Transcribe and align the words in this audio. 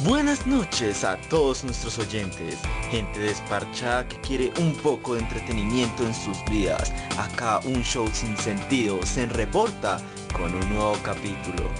Buenas 0.00 0.46
noches 0.46 1.04
a 1.04 1.16
todos 1.28 1.62
nuestros 1.62 1.96
oyentes, 1.98 2.58
gente 2.90 3.20
desparchada 3.20 4.08
que 4.08 4.20
quiere 4.22 4.52
un 4.58 4.74
poco 4.78 5.14
de 5.14 5.20
entretenimiento 5.20 6.02
en 6.02 6.14
sus 6.14 6.36
vidas. 6.50 6.92
Acá 7.18 7.60
un 7.66 7.82
show 7.84 8.08
sin 8.08 8.36
sentido 8.36 9.00
se 9.04 9.26
reporta 9.26 10.00
con 10.36 10.52
un 10.52 10.68
nuevo 10.70 10.96
capítulo. 11.04 11.70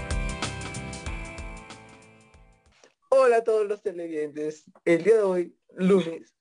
Hola 3.09 3.37
a 3.37 3.43
todos 3.43 3.67
los 3.67 3.81
televidentes. 3.81 4.63
El 4.85 5.03
día 5.03 5.15
de 5.15 5.23
hoy, 5.23 5.57
lunes, 5.75 6.33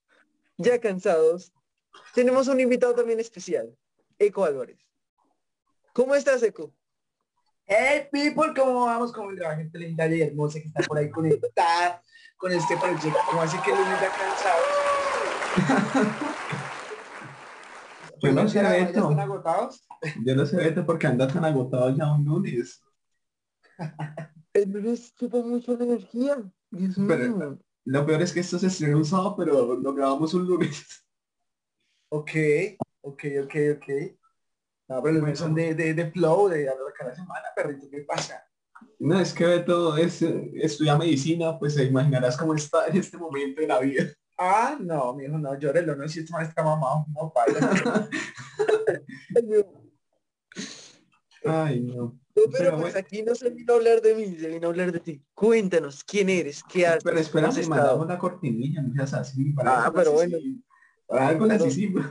ya 0.59 0.79
cansados, 0.79 1.53
tenemos 2.15 2.47
un 2.47 2.61
invitado 2.61 2.95
también 2.95 3.19
especial, 3.19 3.77
Eco 4.19 4.45
Álvarez. 4.45 4.79
¿Cómo 5.95 6.15
estás, 6.15 6.43
Eco? 6.45 6.73
Hey 7.67 8.09
people, 8.11 8.53
¿cómo 8.57 8.87
vamos? 8.87 9.13
¿Cómo 9.13 9.31
la 9.33 9.57
gente 9.57 9.79
linda 9.79 10.07
y 10.09 10.21
hermosa 10.23 10.61
que 10.61 10.69
está 10.69 10.83
por 10.83 10.99
ahí 10.99 11.11
conectada 11.11 12.03
con 12.37 12.53
este 12.53 12.77
proyecto? 12.77 13.19
¿Cómo 13.31 13.43
así 13.43 13.57
que 13.63 13.71
el 13.71 13.79
lunes 13.79 14.01
ya 14.01 14.11
cansados? 14.11 14.67
Yo 18.23 18.33
no 18.33 18.49
sé 18.49 18.63
¿Ya 18.63 18.77
esto. 18.77 19.01
están 19.11 19.21
agotados? 19.21 19.87
Yo 20.25 20.37
no 20.37 20.47
sé 20.47 20.57
Beto 20.57 20.87
porque 20.87 21.07
anda 21.09 21.27
tan 21.27 21.45
agotado 21.45 21.91
ya 21.97 22.13
un 22.13 22.25
lunes. 22.25 22.81
El 24.55 24.71
lunes 24.71 25.15
chupa 25.17 25.39
mucho 25.39 25.75
la 25.79 25.85
energía. 25.85 26.37
Dios 26.71 26.95
Pero- 27.09 27.37
mío. 27.37 27.59
Lo 27.85 28.07
peor 28.07 28.23
es 28.23 28.33
que 28.33 28.41
esto 28.41 28.59
se 28.61 28.69
estrena 28.69 28.97
un 28.97 29.05
sábado, 29.05 29.35
pero 29.37 29.75
lo 29.77 29.93
grabamos 29.95 30.35
un 30.35 30.47
lunes. 30.47 31.05
Ok, 32.11 32.31
ok, 33.01 33.25
ok, 33.45 33.55
ok. 33.77 33.89
No, 34.93 35.03
pero 35.03 35.15
los 35.15 35.23
lunes 35.23 35.39
son 35.39 35.55
de, 35.55 35.75
de, 35.75 35.95
de 35.95 36.11
flow, 36.11 36.49
de 36.49 36.69
hablar 36.69 36.93
cada 36.99 37.15
semana, 37.15 37.47
perrito, 37.57 37.89
¿qué 37.91 38.03
pasa? 38.03 38.45
No, 38.99 39.19
es 39.19 39.33
que 39.33 39.47
Beto 39.47 39.97
es, 39.97 40.21
eh, 40.21 40.53
estudia 40.57 40.99
medicina, 40.99 41.59
pues 41.59 41.77
te 41.77 41.85
imaginarás 41.85 42.37
cómo 42.37 42.55
está 42.55 42.87
en 42.89 42.99
este 42.99 43.17
momento 43.17 43.63
de 43.63 43.69
la 43.69 43.81
vida. 43.81 44.05
Ah, 44.37 44.77
no, 44.79 45.15
mijo, 45.15 45.39
no, 45.39 45.59
llórelo, 45.59 45.97
no, 45.97 46.07
si 46.09 46.21
este 46.21 46.33
man 46.33 46.45
está 46.45 46.63
mamado, 46.63 47.07
no, 47.09 47.33
para. 47.33 47.55
Ay, 51.45 51.81
no. 51.81 51.95
No, 51.95 52.19
pero, 52.35 52.51
Pero 52.51 52.71
pues 52.73 52.93
bueno. 52.93 52.99
aquí 52.99 53.23
no 53.23 53.35
se 53.35 53.49
vino 53.49 53.73
a 53.73 53.77
hablar 53.77 54.03
de 54.03 54.15
mí, 54.15 54.37
se 54.37 54.49
vino 54.49 54.67
a 54.67 54.71
hablar 54.71 54.93
de 54.93 55.01
ti. 55.01 55.23
Cuéntanos, 55.35 56.05
¿quién 56.05 56.29
eres? 56.29 56.63
¿Qué 56.65 56.87
haces? 56.87 57.03
Pero 57.03 57.17
¿Cómo 57.17 57.23
espera, 57.23 57.51
me 57.51 57.67
mandamos 57.67 58.07
la 58.07 58.19
cortinilla, 58.19 58.83
no 58.83 58.95
seas 58.95 59.15
así. 59.15 59.53
Para 59.53 59.87
Ah, 59.87 59.93
pero 59.93 60.13
bueno. 60.13 60.37
Algo 61.09 61.47
las 61.47 61.67
hicimos. 61.67 62.05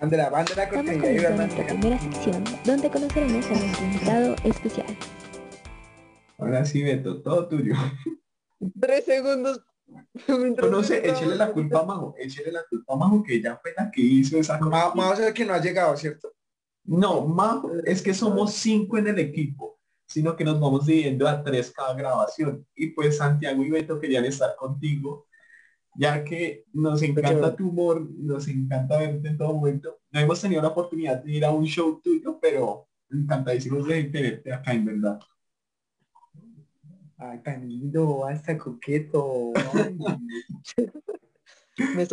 Van 0.00 0.10
nuestra 0.10 1.66
primera 1.66 1.98
sección, 1.98 2.44
donde 2.64 2.90
conoceremos 2.90 3.46
a 3.46 3.50
nuestro 3.50 3.84
invitado 3.84 4.36
especial. 4.44 4.96
Ahora 6.38 6.64
sí, 6.64 6.82
Beto, 6.82 7.22
todo 7.22 7.48
tuyo. 7.48 7.74
Tres 8.80 9.04
segundos. 9.04 9.64
No 10.70 10.82
sé, 10.82 11.08
échale 11.08 11.36
la 11.36 11.52
culpa 11.52 11.80
a 11.80 11.84
Majo, 11.84 12.14
échale 12.18 12.52
la 12.52 12.62
culpa 12.68 12.94
a 12.94 12.96
Majo, 12.96 13.22
que 13.22 13.34
ella 13.34 13.58
fue 13.60 13.72
la 13.76 13.90
que 13.90 14.00
hizo 14.00 14.38
esa 14.38 14.58
cosa. 14.58 14.92
Vamos 14.94 15.18
a 15.18 15.24
ver 15.24 15.34
que 15.34 15.44
no 15.44 15.52
ha 15.52 15.60
llegado, 15.60 15.96
¿cierto? 15.96 16.32
No, 16.84 17.26
Majo, 17.26 17.72
es 17.84 18.00
que 18.00 18.14
somos 18.14 18.54
cinco 18.54 18.98
en 18.98 19.08
el 19.08 19.18
equipo, 19.18 19.78
sino 20.06 20.36
que 20.36 20.44
nos 20.44 20.60
vamos 20.60 20.86
dividiendo 20.86 21.28
a 21.28 21.42
tres 21.42 21.72
cada 21.72 21.94
grabación. 21.94 22.66
Y 22.74 22.88
pues 22.88 23.16
Santiago 23.16 23.62
y 23.64 23.70
Beto 23.70 24.00
querían 24.00 24.24
estar 24.24 24.56
contigo, 24.56 25.26
ya 25.96 26.24
que 26.24 26.64
nos 26.72 27.02
encanta 27.02 27.54
tu 27.56 27.68
humor, 27.68 28.08
nos 28.16 28.48
encanta 28.48 28.98
verte 28.98 29.28
en 29.28 29.36
todo 29.36 29.54
momento. 29.54 30.00
No 30.10 30.20
hemos 30.20 30.40
tenido 30.40 30.62
la 30.62 30.68
oportunidad 30.68 31.22
de 31.22 31.32
ir 31.32 31.44
a 31.44 31.50
un 31.50 31.64
show 31.66 32.00
tuyo, 32.02 32.38
pero 32.40 32.88
encantadísimos 33.10 33.86
de 33.86 34.04
tenerte 34.04 34.52
acá, 34.52 34.72
en 34.72 34.84
verdad. 34.84 35.20
Ay, 37.18 37.38
tan 37.42 37.68
lindo, 37.68 38.24
hasta 38.26 38.56
coqueto. 38.56 39.52
Me. 41.94 42.06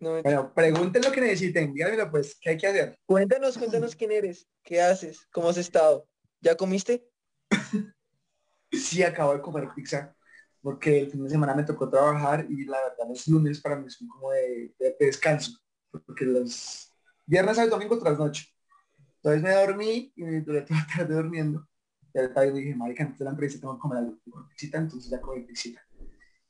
No 0.00 0.14
me- 0.14 0.22
bueno, 0.22 0.52
pregunten 0.54 1.02
lo 1.02 1.12
que 1.12 1.20
necesiten, 1.20 1.74
díganmelo 1.74 2.10
pues, 2.10 2.38
¿qué 2.40 2.50
hay 2.50 2.56
que 2.56 2.66
hacer? 2.66 2.96
Cuéntanos, 3.06 3.58
cuéntanos 3.58 3.94
quién 3.94 4.12
eres, 4.12 4.48
qué 4.62 4.80
haces, 4.80 5.26
cómo 5.30 5.50
has 5.50 5.58
estado. 5.58 6.06
¿Ya 6.40 6.56
comiste? 6.56 7.06
Sí, 8.72 9.04
acabo 9.04 9.32
de 9.34 9.40
comer 9.40 9.68
pizza, 9.72 10.13
porque 10.64 10.98
el 11.00 11.10
fin 11.10 11.22
de 11.22 11.28
semana 11.30 11.54
me 11.54 11.62
tocó 11.62 11.90
trabajar 11.90 12.46
y 12.48 12.64
la 12.64 12.78
verdad 12.78 13.06
los 13.06 13.28
lunes 13.28 13.60
para 13.60 13.76
mí 13.76 13.88
son 13.90 14.08
como 14.08 14.30
de, 14.32 14.74
de- 14.78 14.96
de 14.98 15.06
descanso, 15.06 15.58
porque 16.06 16.24
los 16.24 16.90
viernes 17.26 17.58
al 17.58 17.68
domingo 17.68 17.98
tras 17.98 18.18
noche. 18.18 18.48
Entonces 19.16 19.42
me 19.42 19.50
dormí 19.54 20.10
y 20.16 20.22
me 20.22 20.40
duré 20.40 20.62
toda 20.62 20.80
la 20.80 20.86
tarde 20.96 21.14
durmiendo. 21.14 21.68
Y 22.14 22.18
ahorita 22.18 22.40
dije, 22.42 22.74
marica, 22.74 23.04
de 23.04 23.24
la 23.24 23.30
empresa 23.32 23.60
tengo 23.60 23.74
que 23.74 23.80
comer 23.80 23.98
algo 23.98 24.18
con 24.30 24.48
pizzita, 24.48 24.78
entonces 24.78 25.10
ya 25.10 25.20
comí 25.20 25.42
pizzita. 25.42 25.82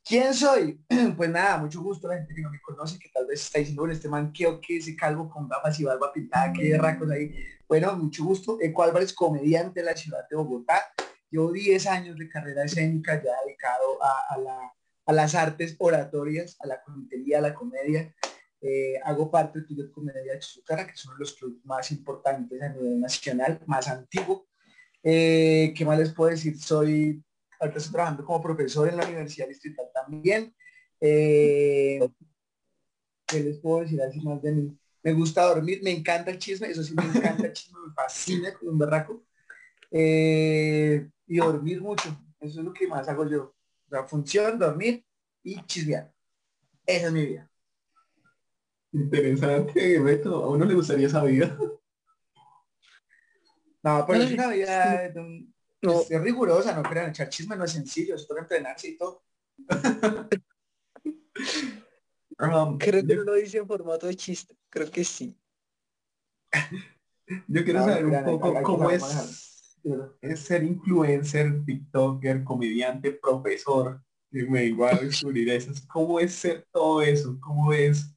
¿Quién 0.05 0.33
soy? 0.33 0.81
Pues 1.17 1.31
nada, 1.31 1.59
mucho 1.59 1.83
gusto 1.83 2.07
la 2.07 2.17
gente 2.19 2.35
que 2.35 2.43
no 2.43 2.51
me 2.51 2.61
conoce, 2.61 2.99
que 3.01 3.09
tal 3.09 3.27
vez 3.27 3.41
está 3.43 3.59
diciendo, 3.59 3.83
bueno, 3.83 3.95
este 3.95 4.09
man, 4.09 4.33
¿qué 4.33 4.47
o 4.47 4.61
qué? 4.61 4.77
Ese 4.77 4.95
calvo 4.95 5.29
con 5.29 5.49
gafas 5.49 5.81
y 5.81 5.85
barba 5.85 6.13
pintada, 6.13 6.53
qué 6.53 6.77
racos 6.79 7.11
ahí. 7.11 7.35
Bueno, 7.67 7.97
mucho 7.97 8.23
gusto. 8.23 8.59
Eco 8.61 8.83
Álvarez, 8.85 9.13
comediante 9.13 9.81
de 9.81 9.87
la 9.87 9.97
ciudad 9.97 10.29
de 10.31 10.37
Bogotá. 10.37 10.83
Llevo 11.31 11.51
10 11.51 11.87
años 11.89 12.17
de 12.17 12.29
carrera 12.29 12.65
escénica 12.65 13.21
ya 13.21 13.33
a, 14.03 14.35
a 14.35 14.39
la- 14.39 14.73
a 15.07 15.13
las 15.13 15.35
artes 15.35 15.77
oratorias, 15.79 16.57
a 16.61 16.67
la 16.67 16.83
comitería, 16.83 17.39
a 17.39 17.43
la 17.43 17.55
comedia. 17.55 18.15
Eh, 18.63 18.95
hago 19.05 19.31
parte 19.31 19.59
del 19.59 19.67
Club 19.67 19.79
de 19.83 19.91
Comedia 19.93 20.33
de 20.33 20.39
Chucara, 20.39 20.87
que 20.87 20.93
de 20.93 21.19
los 21.19 21.35
clubes 21.35 21.63
más 21.65 21.91
importantes 21.91 22.63
a 22.63 22.71
nivel 22.71 23.01
nacional, 23.01 23.61
más 23.67 23.87
antiguo. 23.89 24.49
Eh, 25.03 25.75
¿Qué 25.77 25.85
más 25.85 25.99
les 25.99 26.15
puedo 26.15 26.31
decir? 26.31 26.59
Soy, 26.59 27.23
ahorita 27.61 27.79
estoy 27.79 27.93
trabajando 27.93 28.25
como 28.25 28.43
profesor 28.43 28.89
en 28.89 28.97
la 28.97 29.05
Universidad 29.05 29.47
Distrital 29.49 29.87
también. 29.93 30.55
Eh, 30.99 32.09
¿Qué 33.27 33.41
les 33.41 33.59
puedo 33.59 33.81
decir 33.81 34.01
así 34.01 34.21
más 34.21 34.41
de 34.41 34.53
mí? 34.53 34.79
Me 35.03 35.13
gusta 35.13 35.43
dormir, 35.45 35.81
me 35.83 35.91
encanta 35.91 36.31
el 36.31 36.39
chisme, 36.39 36.69
eso 36.69 36.83
sí 36.83 36.95
me 36.95 37.05
encanta 37.05 37.47
el 37.47 37.53
chisme, 37.53 37.79
me 37.87 37.93
fascina 37.93 38.55
como 38.55 38.71
un 38.71 38.79
berraco. 38.79 39.23
Eh, 39.91 41.11
y 41.27 41.37
dormir 41.37 41.83
mucho, 41.83 42.09
eso 42.41 42.61
es 42.61 42.65
lo 42.65 42.73
que 42.73 42.87
más 42.87 43.07
hago 43.09 43.29
yo. 43.29 43.54
La 43.95 44.03
función, 44.03 44.59
dormir 44.59 45.07
y 45.45 45.65
chismear. 45.67 46.13
Esa 46.85 47.07
es 47.07 47.13
mi 47.13 47.27
vida. 47.27 47.49
Interesante, 48.91 50.01
Beto. 50.01 50.43
A 50.43 50.51
uno 50.51 50.65
le 50.65 50.75
gustaría 50.75 51.07
esa 51.07 51.23
vida. 51.23 51.57
No, 53.85 54.05
pero 54.05 54.21
es 54.25 54.33
una 54.33 54.49
vida 54.49 55.09
de 55.11 55.21
un- 55.21 55.55
No, 55.81 56.01
es, 56.01 56.11
es 56.11 56.21
rigurosa, 56.21 56.75
no 56.75 56.83
crean, 56.83 57.11
echar 57.11 57.29
chisme 57.29 57.55
no 57.55 57.65
es 57.65 57.71
sencillo, 57.71 58.19
se 58.19 58.27
toca 58.27 58.41
entrenarse 58.41 58.89
y 58.89 58.97
todo. 58.99 59.23
Um, 62.37 62.79
creo 62.79 63.03
que 63.07 63.15
yo, 63.15 63.17
no 63.19 63.23
lo 63.23 63.35
dice 63.35 63.59
en 63.59 63.67
formato 63.69 64.09
de 64.09 64.17
chiste. 64.17 64.59
Creo 64.69 64.91
que 64.91 65.05
sí. 65.05 65.39
yo 67.47 67.63
quiero 67.65 67.79
No, 67.79 67.87
saber 67.87 68.07
un 68.07 68.25
poco 68.25 68.61
cómo 68.63 68.91
es, 68.91 69.54
es 70.21 70.41
ser 70.41 70.63
influencer, 70.63 71.65
TikToker, 71.65 72.45
comediante, 72.45 73.13
profesor. 73.13 74.03
Que 74.31 74.45
me 74.47 74.75
a 74.89 74.95
descubrir 75.01 75.49
eso. 75.51 75.73
¿Cómo 75.89 76.19
es 76.19 76.35
ser 76.35 76.67
todo 76.73 77.03
eso? 77.03 77.39
¿Cómo 77.41 77.73
es 77.73 78.13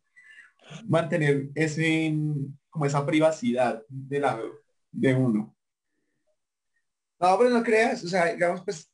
mantener 0.88 1.50
ese 1.55 2.16
como 2.69 2.85
esa 2.85 3.05
privacidad 3.05 3.83
de 3.88 4.19
la 4.19 4.39
de 4.91 5.13
uno? 5.13 5.55
No, 7.19 7.38
pero 7.38 7.50
no 7.50 7.63
creas, 7.63 8.03
o 8.03 8.07
sea, 8.07 8.25
digamos, 8.31 8.63
pues, 8.63 8.91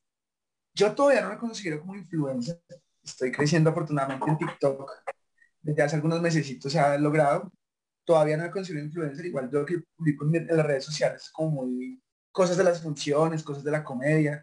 yo 0.73 0.94
todavía 0.95 1.22
no 1.22 1.29
me 1.29 1.38
considero 1.38 1.81
como 1.81 1.95
influencer. 1.95 2.61
Estoy 3.03 3.31
creciendo 3.31 3.69
afortunadamente 3.69 4.29
en 4.29 4.38
TikTok. 4.38 4.90
Desde 5.61 5.81
hace 5.81 5.95
algunos 5.95 6.22
mesecitos 6.22 6.72
se 6.72 6.79
ha 6.79 6.97
logrado. 6.97 7.51
Todavía 8.05 8.38
no 8.38 8.44
me 8.44 8.51
considero 8.51 8.84
influencer, 8.84 9.25
igual 9.25 9.50
yo 9.51 9.66
que 9.66 9.81
publico 9.95 10.25
en, 10.25 10.35
en 10.35 10.57
las 10.57 10.66
redes 10.66 10.85
sociales 10.85 11.29
como 11.31 11.66
muy 11.66 12.03
cosas 12.33 12.57
de 12.57 12.66
las 12.66 12.81
funciones, 12.81 13.44
cosas 13.44 13.63
de 13.63 13.71
la 13.71 13.83
comedia. 13.83 14.41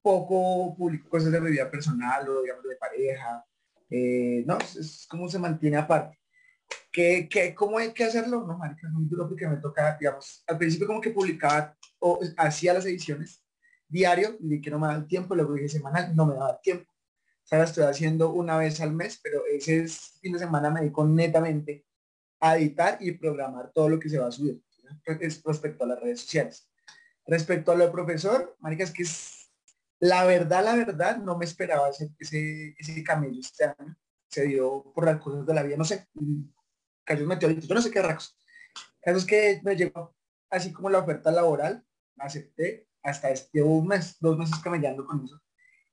Poco 0.00 0.74
publico 0.74 1.10
cosas 1.10 1.30
de 1.30 1.40
mi 1.40 1.50
vida 1.50 1.70
personal 1.70 2.26
o 2.28 2.40
digamos 2.42 2.64
de 2.64 2.76
pareja. 2.76 3.44
Eh, 3.90 4.42
no, 4.46 4.56
es, 4.56 4.76
es 4.76 5.06
como 5.06 5.28
se 5.28 5.38
mantiene 5.38 5.76
aparte. 5.76 6.18
¿Qué, 6.90 7.28
qué, 7.30 7.54
¿Cómo 7.54 7.76
hay 7.78 7.92
que 7.92 8.04
hacerlo? 8.04 8.46
No, 8.46 8.56
marica, 8.56 8.86
es 8.86 8.92
muy 8.92 9.04
duro 9.04 9.28
porque 9.28 9.46
me 9.46 9.58
toca, 9.58 9.96
digamos, 9.98 10.42
al 10.46 10.56
principio 10.58 10.86
como 10.86 11.00
que 11.00 11.10
publicaba 11.10 11.76
o 11.98 12.18
hacía 12.38 12.72
las 12.72 12.86
ediciones 12.86 13.44
diario, 13.88 14.36
y 14.40 14.58
que 14.60 14.70
no 14.70 14.78
me 14.78 14.86
daba 14.86 14.98
el 14.98 15.06
tiempo, 15.06 15.34
luego 15.34 15.52
dije 15.52 15.68
semanal, 15.68 16.16
no 16.16 16.24
me 16.24 16.34
daba 16.34 16.58
tiempo. 16.62 16.90
O 16.90 17.46
sea, 17.46 17.58
la 17.58 17.64
estoy 17.64 17.84
haciendo 17.84 18.32
una 18.32 18.56
vez 18.56 18.80
al 18.80 18.92
mes, 18.94 19.20
pero 19.22 19.42
ese 19.46 19.82
es- 19.84 20.18
fin 20.22 20.32
de 20.32 20.38
semana 20.38 20.70
me 20.70 20.80
dedico 20.80 21.04
netamente 21.06 21.84
a 22.40 22.56
editar 22.56 22.96
y 23.00 23.12
programar 23.12 23.70
todo 23.74 23.90
lo 23.90 23.98
que 23.98 24.08
se 24.08 24.18
va 24.18 24.28
a 24.28 24.32
subir. 24.32 24.62
Es 25.20 25.42
respecto 25.44 25.84
a 25.84 25.88
las 25.88 26.00
redes 26.00 26.20
sociales. 26.20 26.71
Respecto 27.26 27.72
a 27.72 27.74
lo 27.76 27.86
de 27.86 27.92
profesor, 27.92 28.56
marica, 28.60 28.84
es 28.84 28.90
que 28.90 29.02
es 29.02 29.42
la 30.02 30.24
verdad, 30.24 30.64
la 30.64 30.74
verdad, 30.74 31.18
no 31.18 31.38
me 31.38 31.44
esperaba 31.44 31.88
ese, 31.88 32.10
ese, 32.18 32.74
ese 32.76 33.04
camello 33.04 33.38
este 33.40 33.66
año. 33.66 33.96
Se 34.28 34.46
dio 34.46 34.92
por 34.92 35.04
las 35.04 35.20
cosas 35.20 35.46
de 35.46 35.54
la 35.54 35.62
vida, 35.62 35.76
no 35.76 35.84
sé, 35.84 36.08
cayó 37.04 37.22
un 37.22 37.28
meteorito, 37.28 37.66
yo 37.68 37.74
no 37.74 37.80
sé 37.80 37.92
qué 37.92 38.02
racos. 38.02 38.36
Caso 39.00 39.18
es 39.18 39.24
que 39.24 39.60
me 39.62 39.76
llegó 39.76 40.12
así 40.50 40.72
como 40.72 40.90
la 40.90 40.98
oferta 40.98 41.30
laboral, 41.30 41.84
acepté, 42.18 42.88
hasta 43.02 43.30
este, 43.30 43.58
llevo 43.58 43.78
un 43.78 43.86
mes, 43.86 44.16
dos 44.18 44.36
meses 44.36 44.58
camellando 44.58 45.06
con 45.06 45.24
eso. 45.24 45.40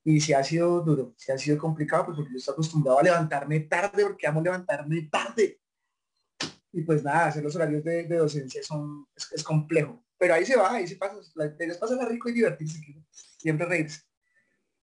Y 0.03 0.19
si 0.21 0.33
ha 0.33 0.43
sido 0.43 0.81
duro, 0.81 1.13
si 1.15 1.31
ha 1.31 1.37
sido 1.37 1.59
complicado, 1.59 2.05
pues 2.05 2.17
porque 2.17 2.31
yo 2.31 2.37
estoy 2.37 2.53
acostumbrado 2.53 2.97
a 2.97 3.03
levantarme 3.03 3.59
tarde, 3.61 4.05
porque 4.05 4.25
amo 4.25 4.41
levantarme 4.41 5.03
tarde. 5.03 5.61
Y 6.71 6.81
pues 6.81 7.03
nada, 7.03 7.27
hacer 7.27 7.43
los 7.43 7.55
horarios 7.55 7.83
de, 7.83 8.07
docencia 8.07 8.63
son, 8.63 9.07
es 9.15 9.43
complejo. 9.43 10.03
Pero 10.19 10.33
ahí 10.33 10.45
se 10.45 10.57
va, 10.57 10.73
ahí 10.73 10.85
se 10.85 10.97
pasa, 10.97 11.15
la, 11.35 11.45
les 11.45 11.77
pasa 11.77 11.95
la 11.95 12.05
rico 12.05 12.27
y 12.29 12.33
divertirse, 12.33 12.81
siempre 13.09 13.65
reírse. 13.65 14.01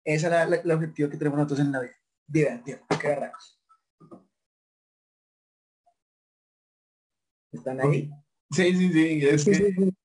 Ese 0.02 0.28
era 0.28 0.44
el 0.44 0.70
objetivo 0.70 1.10
que 1.10 1.18
tenemos 1.18 1.38
nosotros 1.38 1.60
en 1.60 1.72
la 1.72 1.80
vida. 1.80 1.96
Divertir, 2.26 2.80
qué 3.00 3.08
barracos. 3.08 3.60
¿Están 7.52 7.80
ahí? 7.80 8.10
Sí, 8.50 8.74
sí, 8.74 8.92
sí, 8.92 9.26
es 9.26 9.42
Sí, 9.42 9.50
que, 9.50 9.56
sí, 9.56 9.74
sí. 9.74 9.96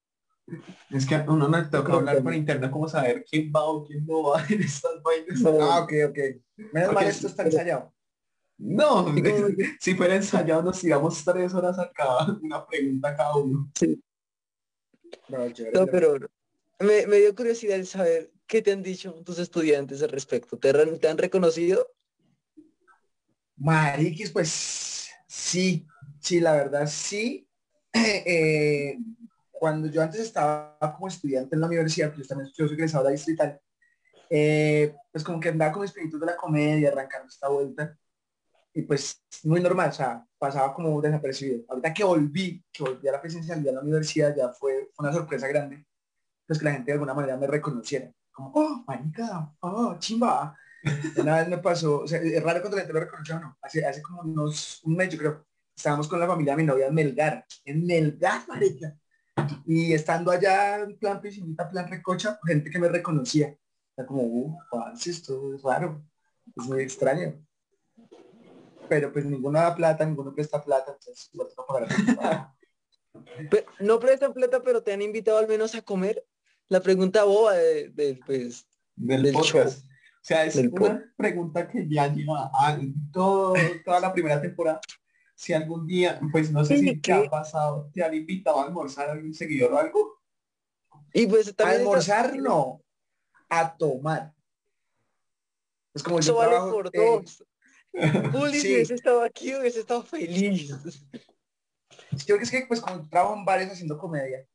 es 0.90 1.06
que 1.06 1.16
a 1.16 1.26
uno 1.28 1.48
no 1.48 1.58
le 1.58 1.66
toca 1.68 1.94
hablar 1.94 2.22
por 2.22 2.34
internet 2.34 2.70
como 2.70 2.90
saber 2.90 3.24
quién 3.30 3.52
va 3.56 3.64
o 3.64 3.86
quién 3.86 4.06
no 4.06 4.24
va 4.24 4.46
en 4.50 4.62
estas 4.62 5.02
vainas. 5.02 5.40
No. 5.40 5.62
Ah, 5.62 5.84
ok, 5.84 5.94
ok. 6.10 6.18
Menos 6.74 6.94
mal 6.94 7.08
esto 7.08 7.28
está 7.28 7.44
ensayado. 7.44 7.94
No, 8.58 9.06
si 9.80 9.96
fuera 9.96 10.16
ensayado 10.16 10.62
nos 10.62 10.80
tiramos 10.80 11.24
tres 11.24 11.54
horas 11.54 11.80
acá, 11.80 12.26
una 12.42 12.66
pregunta 12.66 13.16
cada 13.16 13.36
uno. 13.38 13.72
No, 15.74 15.88
pero 15.88 16.18
me, 16.80 17.08
me 17.08 17.18
dio 17.18 17.36
curiosidad 17.36 17.78
el 17.78 17.88
saber 17.88 18.32
qué 18.48 18.62
te 18.62 18.72
han 18.72 18.84
dicho 18.84 19.14
tus 19.24 19.40
estudiantes 19.40 20.02
al 20.04 20.10
respecto. 20.10 20.58
¿Te, 20.58 20.70
han- 20.70 21.00
te 21.00 21.08
han 21.08 21.18
reconocido? 21.18 21.88
Mariquis, 23.58 24.32
pues 24.32 25.10
sí, 25.28 25.86
sí, 26.20 26.40
la 26.40 26.54
verdad 26.54 26.88
sí. 26.88 27.48
Eh, 27.94 28.98
cuando 29.52 29.88
yo 29.88 30.02
antes 30.02 30.22
estaba 30.22 30.78
como 30.96 31.08
estudiante 31.08 31.56
en 31.56 31.62
la 31.62 31.68
universidad, 31.68 32.08
pues 32.14 32.22
yo 32.22 32.28
también 32.30 32.52
yo 32.58 32.66
soy 32.68 32.74
egresado 32.76 33.04
de 33.04 33.10
la 33.12 33.16
distrital, 33.16 33.62
eh, 34.30 34.96
pues 35.12 35.24
como 35.24 35.40
que 35.40 35.50
andaba 35.50 35.72
con 35.74 35.86
espíritus 35.86 36.20
de 36.20 36.26
la 36.28 36.38
comedia, 36.38 36.90
arrancando 36.90 37.28
esta 37.30 37.50
vuelta. 37.50 37.98
Y 38.74 38.84
pues 38.84 39.24
muy 39.44 39.62
normal, 39.62 39.90
o 39.90 39.94
sea, 39.94 40.26
pasaba 40.38 40.74
como 40.74 41.02
desapercibido. 41.02 41.64
Ahorita 41.68 41.94
que 41.94 42.04
volví, 42.04 42.64
que 42.72 42.84
volví 42.84 43.08
a 43.08 43.14
la 43.14 43.22
presencialidad 43.22 43.70
en 43.70 43.76
la 43.76 43.82
universidad, 43.82 44.36
ya 44.36 44.50
fue, 44.50 44.92
una 44.98 45.12
sorpresa 45.12 45.48
grande, 45.48 45.86
pues 46.48 46.60
que 46.60 46.66
la 46.66 46.72
gente 46.72 46.88
de 46.88 46.94
alguna 46.94 47.14
manera 47.14 47.38
me 47.38 47.48
reconociera. 47.48 48.12
Como, 48.32 48.52
oh, 48.56 48.84
marica, 48.88 49.54
oh, 49.60 49.96
chimba. 50.00 50.56
Una 51.18 51.38
vez 51.38 51.48
me 51.50 51.58
pasó, 51.60 52.02
o 52.02 52.08
sea, 52.08 52.20
es 52.20 52.42
raro 52.42 52.62
cuando 52.62 52.78
la 52.78 52.84
gente 52.84 52.94
lo 52.94 53.02
reconoce 53.02 53.34
o 53.34 53.40
no. 53.40 53.58
Hace, 53.62 53.86
hace 53.86 54.02
como 54.02 54.22
unos, 54.22 54.82
un 54.84 54.96
mes, 54.96 55.10
yo 55.10 55.18
creo, 55.20 55.46
estábamos 55.76 56.08
con 56.08 56.20
la 56.20 56.28
familia 56.28 56.54
de 56.54 56.58
mi 56.58 56.68
novia 56.68 56.88
en 56.88 56.96
Melgar, 56.96 57.46
en 57.66 57.86
Melgar, 57.86 58.48
marica. 58.48 58.96
Y 59.66 59.94
estando 59.94 60.32
allá 60.32 60.80
en 60.80 60.98
plan 60.98 61.22
piscinita, 61.22 61.70
plan 61.70 61.90
recocha, 61.90 62.40
gente 62.46 62.70
que 62.70 62.80
me 62.80 62.88
reconocía. 62.90 63.56
Era 63.96 64.08
como, 64.08 64.24
uh, 64.24 64.58
esto 65.06 65.54
es 65.56 65.62
raro, 65.62 66.04
es 66.56 66.66
muy 66.66 66.82
extraño. 66.82 67.36
Pero 68.92 69.10
pues 69.14 69.24
ninguno 69.24 69.58
da 69.58 69.74
plata, 69.74 70.06
ninguno 70.06 70.36
presta 70.36 70.62
plata, 70.62 70.92
entonces 70.92 71.30
que 71.32 71.40
pagar. 71.66 71.88
No 73.80 74.02
prestan 74.02 74.34
plata, 74.34 74.62
pero 74.62 74.84
te 74.84 74.92
han 74.92 75.02
invitado 75.02 75.38
al 75.38 75.48
menos 75.48 75.74
a 75.76 75.82
comer. 75.82 76.26
La 76.68 76.82
pregunta 76.82 77.24
boba 77.24 77.54
de, 77.54 77.88
de, 77.88 78.20
pues, 78.26 78.68
Del, 78.98 79.24
Del 79.24 79.34
podcast. 79.34 79.80
show. 79.80 79.88
O 79.88 80.24
sea, 80.24 80.44
es 80.44 80.56
Del 80.58 80.74
una 80.74 81.10
pregunta 81.16 81.70
que 81.70 81.88
ya 81.88 82.08
lleva 82.14 82.52
a 82.54 82.78
todo, 83.14 83.54
toda 83.86 84.02
la 84.02 84.12
primera 84.12 84.42
temporada. 84.42 84.82
Si 85.36 85.54
algún 85.54 85.88
día, 85.88 86.20
pues 86.34 86.52
no 86.52 86.66
sé 86.66 86.78
si 86.78 86.98
te 87.00 87.14
ha 87.14 87.30
pasado, 87.30 87.90
te 87.94 88.04
han 88.04 88.14
invitado 88.14 88.60
a 88.60 88.66
almorzar 88.66 89.08
a 89.08 89.14
algún 89.14 89.34
seguidor 89.34 89.72
o 89.72 89.78
algo. 89.80 90.20
y 91.14 91.28
pues 91.28 91.56
también 91.56 91.78
está- 91.80 91.90
Almorzar 91.90 92.36
no, 92.36 92.82
a 93.48 93.74
tomar. 93.78 94.34
Es 95.94 96.04
como 96.04 96.20
Eso 96.20 96.34
yo 96.34 96.38
vale 96.40 96.50
trabajo, 96.52 96.72
por 96.74 96.88
eh, 96.88 96.92
dos. 96.94 97.46
Sí. 97.94 98.38
hubiese 98.38 98.94
estado 98.94 99.24
aquí, 99.24 99.54
hubiese 99.56 99.82
estado 99.82 100.04
feliz. 100.04 100.70
Yo 100.70 102.26
creo 102.26 102.38
que 102.38 102.44
es 102.44 102.52
que 102.52 102.66
pues 102.68 102.82
como 102.82 103.08
trabajo 103.10 103.36
en 103.36 103.46
bares 103.46 103.72
haciendo 103.72 103.98
comedia, 103.98 104.46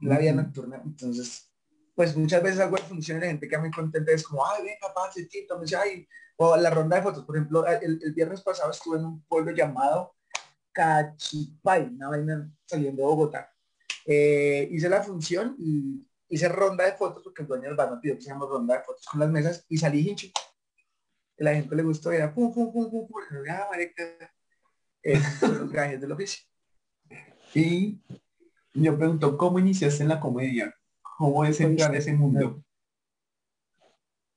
la 0.00 0.18
vida 0.18 0.32
nocturna, 0.32 0.80
entonces 0.84 1.50
pues 1.94 2.14
muchas 2.14 2.42
veces 2.42 2.60
algo 2.60 2.76
de 2.76 2.82
función 2.82 3.16
y 3.16 3.20
la 3.22 3.26
gente 3.28 3.48
queda 3.48 3.60
muy 3.60 3.70
contenta, 3.70 4.12
es 4.12 4.22
como, 4.22 4.46
ay, 4.46 4.62
venga, 4.62 5.28
tito, 5.30 5.56
me 5.56 5.62
dice, 5.62 5.76
ay, 5.76 6.06
o 6.36 6.54
la 6.56 6.68
ronda 6.68 6.96
de 6.96 7.02
fotos, 7.02 7.24
por 7.24 7.36
ejemplo, 7.36 7.66
el, 7.66 7.98
el 8.02 8.12
viernes 8.12 8.42
pasado 8.42 8.70
estuve 8.70 8.98
en 8.98 9.06
un 9.06 9.22
pueblo 9.24 9.52
llamado 9.52 10.14
Cachipay, 10.72 11.94
una 11.94 12.10
vaina 12.10 12.52
saliendo 12.66 13.00
de 13.00 13.08
Bogotá. 13.08 13.50
Eh, 14.04 14.68
hice 14.70 14.90
la 14.90 15.02
función 15.02 15.56
y 15.58 16.06
hice 16.28 16.48
ronda 16.48 16.84
de 16.84 16.92
fotos 16.92 17.22
porque 17.22 17.42
el 17.42 17.48
dueño 17.48 17.64
del 17.64 17.76
bar 17.76 17.90
me 17.90 17.96
pidió 17.96 18.14
que 18.14 18.20
hiciéramos 18.20 18.50
ronda 18.50 18.76
de 18.76 18.84
fotos 18.84 19.06
con 19.06 19.20
las 19.20 19.30
mesas 19.30 19.64
y 19.70 19.78
salí 19.78 20.06
hincho. 20.06 20.28
La 21.38 21.54
gente 21.54 21.74
le 21.76 21.82
gustó, 21.82 22.10
era 22.12 22.32
pum, 22.32 22.52
pum, 22.52 22.72
pum, 22.72 22.90
pum, 22.90 23.06
pum, 23.08 23.22
ah, 23.50 23.66
marica, 23.70 24.02
eh, 25.02 25.20
son 25.38 25.58
los 25.58 25.70
gajes 25.72 26.00
del 26.00 26.12
oficio. 26.12 26.46
Y 27.54 27.98
yo 28.74 28.96
pregunto, 28.96 29.36
¿cómo 29.36 29.58
iniciaste 29.58 30.02
en 30.02 30.08
la 30.08 30.20
comedia? 30.20 30.74
¿Cómo 31.18 31.44
es 31.44 31.60
entrar 31.60 31.92
a 31.94 31.98
ese 31.98 32.12
mundo? 32.12 32.62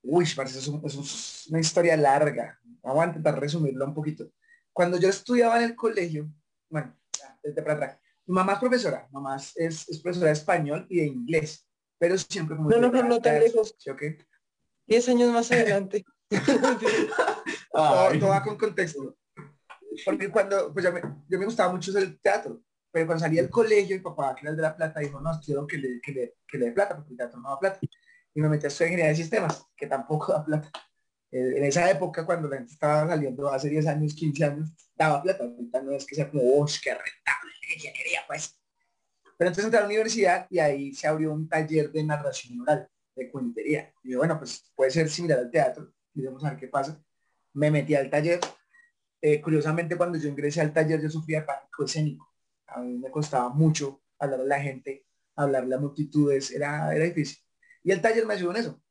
Uy, 0.01 0.25
parce, 0.35 0.59
eso, 0.59 0.81
es 0.85 0.95
un- 0.95 1.03
es 1.03 1.47
una 1.49 1.59
historia 1.59 1.95
larga. 1.97 2.59
Vamos 2.81 3.03
a 3.03 3.07
intentar 3.07 3.39
resumirlo 3.39 3.85
un 3.85 3.93
poquito. 3.93 4.31
Cuando 4.71 4.97
yo 4.97 5.09
estudiaba 5.09 5.57
en 5.57 5.63
el 5.69 5.75
colegio, 5.75 6.29
bueno, 6.69 6.95
ya, 7.17 7.37
desde 7.43 7.61
para 7.61 7.73
atrás, 7.75 7.99
mi 8.25 8.35
mamá 8.35 8.53
es 8.53 8.59
profesora, 8.59 9.07
mamá 9.11 9.37
es, 9.37 9.87
es 9.89 9.99
profesora 9.99 10.27
de 10.27 10.33
español 10.33 10.85
y 10.89 10.97
de 10.99 11.05
inglés, 11.07 11.67
pero 11.97 12.17
siempre 12.17 12.55
como... 12.55 12.69
No, 12.69 12.77
no, 12.79 12.89
de 12.91 13.01
no, 13.01 13.09
no 13.09 13.21
tan 13.21 13.33
cartas, 13.33 13.53
lejos. 13.53 13.75
¿sí 13.77 13.89
o 13.89 13.95
qué? 13.97 14.17
Diez 14.87 15.09
años 15.09 15.31
más 15.33 15.51
adelante. 15.51 16.05
Todo, 17.71 18.27
va 18.27 18.43
con 18.43 18.57
contexto. 18.57 19.17
Porque 20.05 20.29
cuando, 20.29 20.71
pues 20.71 20.85
yo 20.85 20.91
me, 20.91 21.01
yo 21.27 21.39
me 21.39 21.45
gustaba 21.45 21.73
mucho 21.73 21.97
el 21.97 22.19
teatro, 22.19 22.61
pero 22.91 23.05
cuando 23.05 23.23
salí 23.23 23.37
del 23.37 23.49
colegio, 23.49 23.95
mi 23.95 24.03
papá, 24.03 24.35
que 24.35 24.41
era 24.41 24.51
el 24.51 24.55
de 24.55 24.61
la 24.61 24.75
plata, 24.75 24.99
dijo, 24.99 25.19
no, 25.19 25.31
quiero 25.43 25.67
que 25.67 25.77
le, 25.77 25.99
que 26.01 26.11
le, 26.11 26.35
que 26.47 26.57
le 26.57 26.65
dé 26.67 26.71
plata, 26.71 26.95
porque 26.95 27.11
el 27.11 27.17
teatro 27.17 27.39
no 27.39 27.49
da 27.49 27.59
plata. 27.59 27.79
Y 28.33 28.41
me 28.41 28.49
metí 28.49 28.65
a 28.65 28.67
estudiar 28.67 28.91
ingeniería 28.91 29.11
de 29.11 29.21
sistemas, 29.21 29.65
que 29.75 29.87
tampoco 29.87 30.33
da 30.33 30.45
plata. 30.45 30.71
Eh, 31.31 31.53
en 31.57 31.63
esa 31.65 31.89
época, 31.89 32.25
cuando 32.25 32.47
la 32.47 32.57
gente 32.57 32.73
estaba 32.73 33.07
saliendo, 33.07 33.49
hace 33.49 33.69
10 33.69 33.87
años, 33.87 34.13
15 34.15 34.45
años, 34.45 34.69
daba 34.95 35.21
plata. 35.21 35.43
Ahorita 35.43 35.81
no 35.81 35.91
es 35.91 36.05
que 36.05 36.15
sea 36.15 36.29
como, 36.29 36.41
oh, 36.43 36.65
qué 36.81 36.91
rentable 36.91 37.53
ingeniería, 37.75 38.21
pues. 38.27 38.59
Pero 39.37 39.49
entonces 39.49 39.65
entré 39.65 39.77
a 39.77 39.81
la 39.81 39.87
universidad 39.87 40.47
y 40.49 40.59
ahí 40.59 40.93
se 40.93 41.07
abrió 41.07 41.31
un 41.31 41.47
taller 41.47 41.91
de 41.91 42.03
narración 42.03 42.59
oral, 42.61 42.89
de 43.15 43.31
cuentería. 43.31 43.93
Y 44.03 44.11
yo, 44.11 44.19
bueno, 44.19 44.37
pues 44.37 44.69
puede 44.75 44.91
ser 44.91 45.09
similar 45.09 45.39
al 45.39 45.51
teatro, 45.51 45.93
y 46.13 46.25
vamos 46.25 46.43
a 46.43 46.51
ver 46.51 46.59
qué 46.59 46.67
pasa. 46.67 47.01
Me 47.53 47.71
metí 47.71 47.95
al 47.95 48.09
taller. 48.09 48.39
Eh, 49.21 49.41
curiosamente, 49.41 49.97
cuando 49.97 50.17
yo 50.17 50.29
ingresé 50.29 50.61
al 50.61 50.73
taller, 50.73 51.01
yo 51.01 51.09
sufría 51.09 51.45
pánico 51.45 51.83
escénico. 51.83 52.33
A 52.67 52.81
mí 52.81 52.97
me 52.97 53.11
costaba 53.11 53.49
mucho 53.49 54.01
hablar 54.17 54.41
a 54.41 54.43
la 54.43 54.61
gente, 54.61 55.05
hablarle 55.35 55.75
a 55.75 55.79
multitudes, 55.79 56.51
era, 56.51 56.93
era 56.95 57.05
difícil. 57.05 57.39
Y 57.83 57.91
el 57.91 58.01
taller 58.01 58.25
me 58.25 58.33
ayudó 58.33 58.51
en 58.51 58.57
eso. 58.57 58.81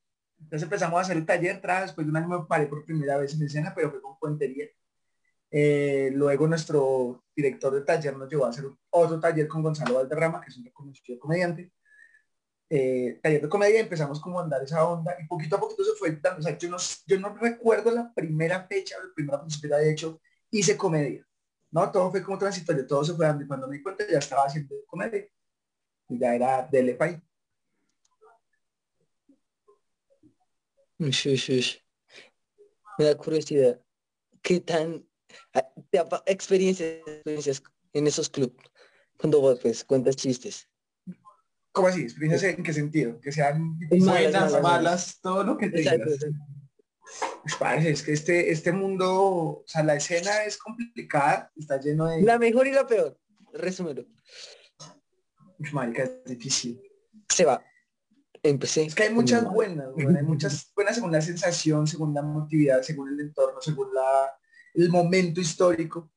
Entonces 0.40 0.62
empezamos 0.62 0.98
a 0.98 1.02
hacer 1.02 1.16
el 1.16 1.26
taller, 1.26 1.60
tras, 1.60 1.82
después 1.82 2.06
de 2.06 2.10
un 2.10 2.16
año 2.16 2.28
me 2.28 2.46
paré 2.46 2.66
por 2.66 2.84
primera 2.84 3.16
vez 3.16 3.34
en 3.34 3.42
escena, 3.42 3.72
pero 3.74 3.90
fue 3.90 4.00
con 4.00 4.16
cuentería. 4.18 4.66
Eh, 5.50 6.10
luego 6.14 6.46
nuestro 6.46 7.24
director 7.34 7.74
de 7.74 7.80
taller 7.80 8.16
nos 8.16 8.28
llevó 8.30 8.44
a 8.44 8.50
hacer 8.50 8.64
otro 8.90 9.18
taller 9.18 9.48
con 9.48 9.62
Gonzalo 9.62 9.94
Valderrama, 9.94 10.40
que 10.40 10.50
es 10.50 10.58
un 10.58 10.64
reconocido 10.64 11.18
comediante. 11.18 11.72
Eh, 12.70 13.18
de 13.22 13.48
comedia, 13.48 13.80
empezamos 13.80 14.20
como 14.20 14.38
a 14.38 14.42
andar 14.42 14.62
esa 14.62 14.86
onda 14.86 15.16
y 15.18 15.26
poquito 15.26 15.56
a 15.56 15.60
poquito 15.60 15.84
se 15.84 15.92
fue 15.92 16.12
dando. 16.20 16.40
O 16.40 16.42
sea, 16.42 16.56
yo 16.58 16.68
no, 16.68 16.76
yo 17.06 17.18
no 17.18 17.34
recuerdo 17.34 17.90
la 17.90 18.12
primera 18.12 18.66
fecha 18.66 18.96
la 18.98 19.14
primera 19.14 19.42
que 19.60 19.74
había 19.74 19.90
hecho, 19.90 20.20
hice 20.50 20.76
comedia. 20.76 21.26
No, 21.70 21.90
todo 21.90 22.10
fue 22.10 22.22
como 22.22 22.38
transitorio, 22.38 22.86
todo 22.86 23.04
se 23.04 23.14
fue 23.14 23.26
dando 23.26 23.44
y 23.44 23.46
cuando 23.46 23.68
me 23.68 23.76
di 23.76 23.82
cuenta 23.82 24.06
ya 24.06 24.18
estaba 24.18 24.44
haciendo 24.44 24.74
comedia. 24.86 25.26
Y 26.08 26.18
ya 26.18 26.34
era 26.34 26.68
del 26.70 26.96
ush. 30.98 31.78
Me 32.98 33.04
da 33.04 33.16
curiosidad. 33.16 33.80
¿Qué 34.42 34.60
tan 34.60 35.06
ah, 35.54 35.72
experiencias, 36.26 37.00
experiencias 37.06 37.62
en 37.92 38.06
esos 38.06 38.28
clubes? 38.28 38.56
Cuando 39.16 39.58
pues 39.60 39.84
cuentas 39.84 40.16
chistes. 40.16 40.68
¿Cómo 41.78 41.86
así? 41.86 42.02
¿Experiencias 42.02 42.56
en 42.56 42.64
qué 42.64 42.72
sentido? 42.72 43.20
Que 43.20 43.30
sean 43.30 43.78
Malas, 43.78 44.04
buenas, 44.04 44.34
malas, 44.34 44.62
malas, 44.62 45.20
todo 45.22 45.44
lo 45.44 45.56
que 45.56 45.70
te 45.70 45.78
Exacto. 45.78 46.10
digas. 46.10 46.26
Pues, 47.42 47.54
parce, 47.54 47.90
es 47.90 48.02
que 48.02 48.12
este, 48.12 48.50
este 48.50 48.72
mundo, 48.72 49.14
o 49.14 49.64
sea, 49.64 49.84
la 49.84 49.94
escena 49.94 50.42
es 50.42 50.58
complicada, 50.58 51.52
está 51.54 51.78
lleno 51.78 52.06
de... 52.06 52.22
La 52.22 52.36
mejor 52.36 52.66
y 52.66 52.72
la 52.72 52.84
peor. 52.84 53.16
Resúmelo. 53.52 54.06
Marica, 55.72 56.02
es 56.02 56.24
difícil. 56.24 56.82
Se 57.28 57.44
va. 57.44 57.64
Empecé. 58.42 58.82
Es 58.82 58.96
que 58.96 59.04
hay 59.04 59.14
muchas 59.14 59.44
buenas, 59.44 59.86
hay 59.96 60.24
muchas 60.24 60.72
buenas 60.74 60.96
según 60.96 61.12
la 61.12 61.22
sensación, 61.22 61.86
según 61.86 62.12
la 62.12 62.22
motividad, 62.22 62.82
según 62.82 63.10
el 63.10 63.20
entorno, 63.20 63.60
según 63.60 63.94
la, 63.94 64.32
el 64.74 64.90
momento 64.90 65.40
histórico. 65.40 66.10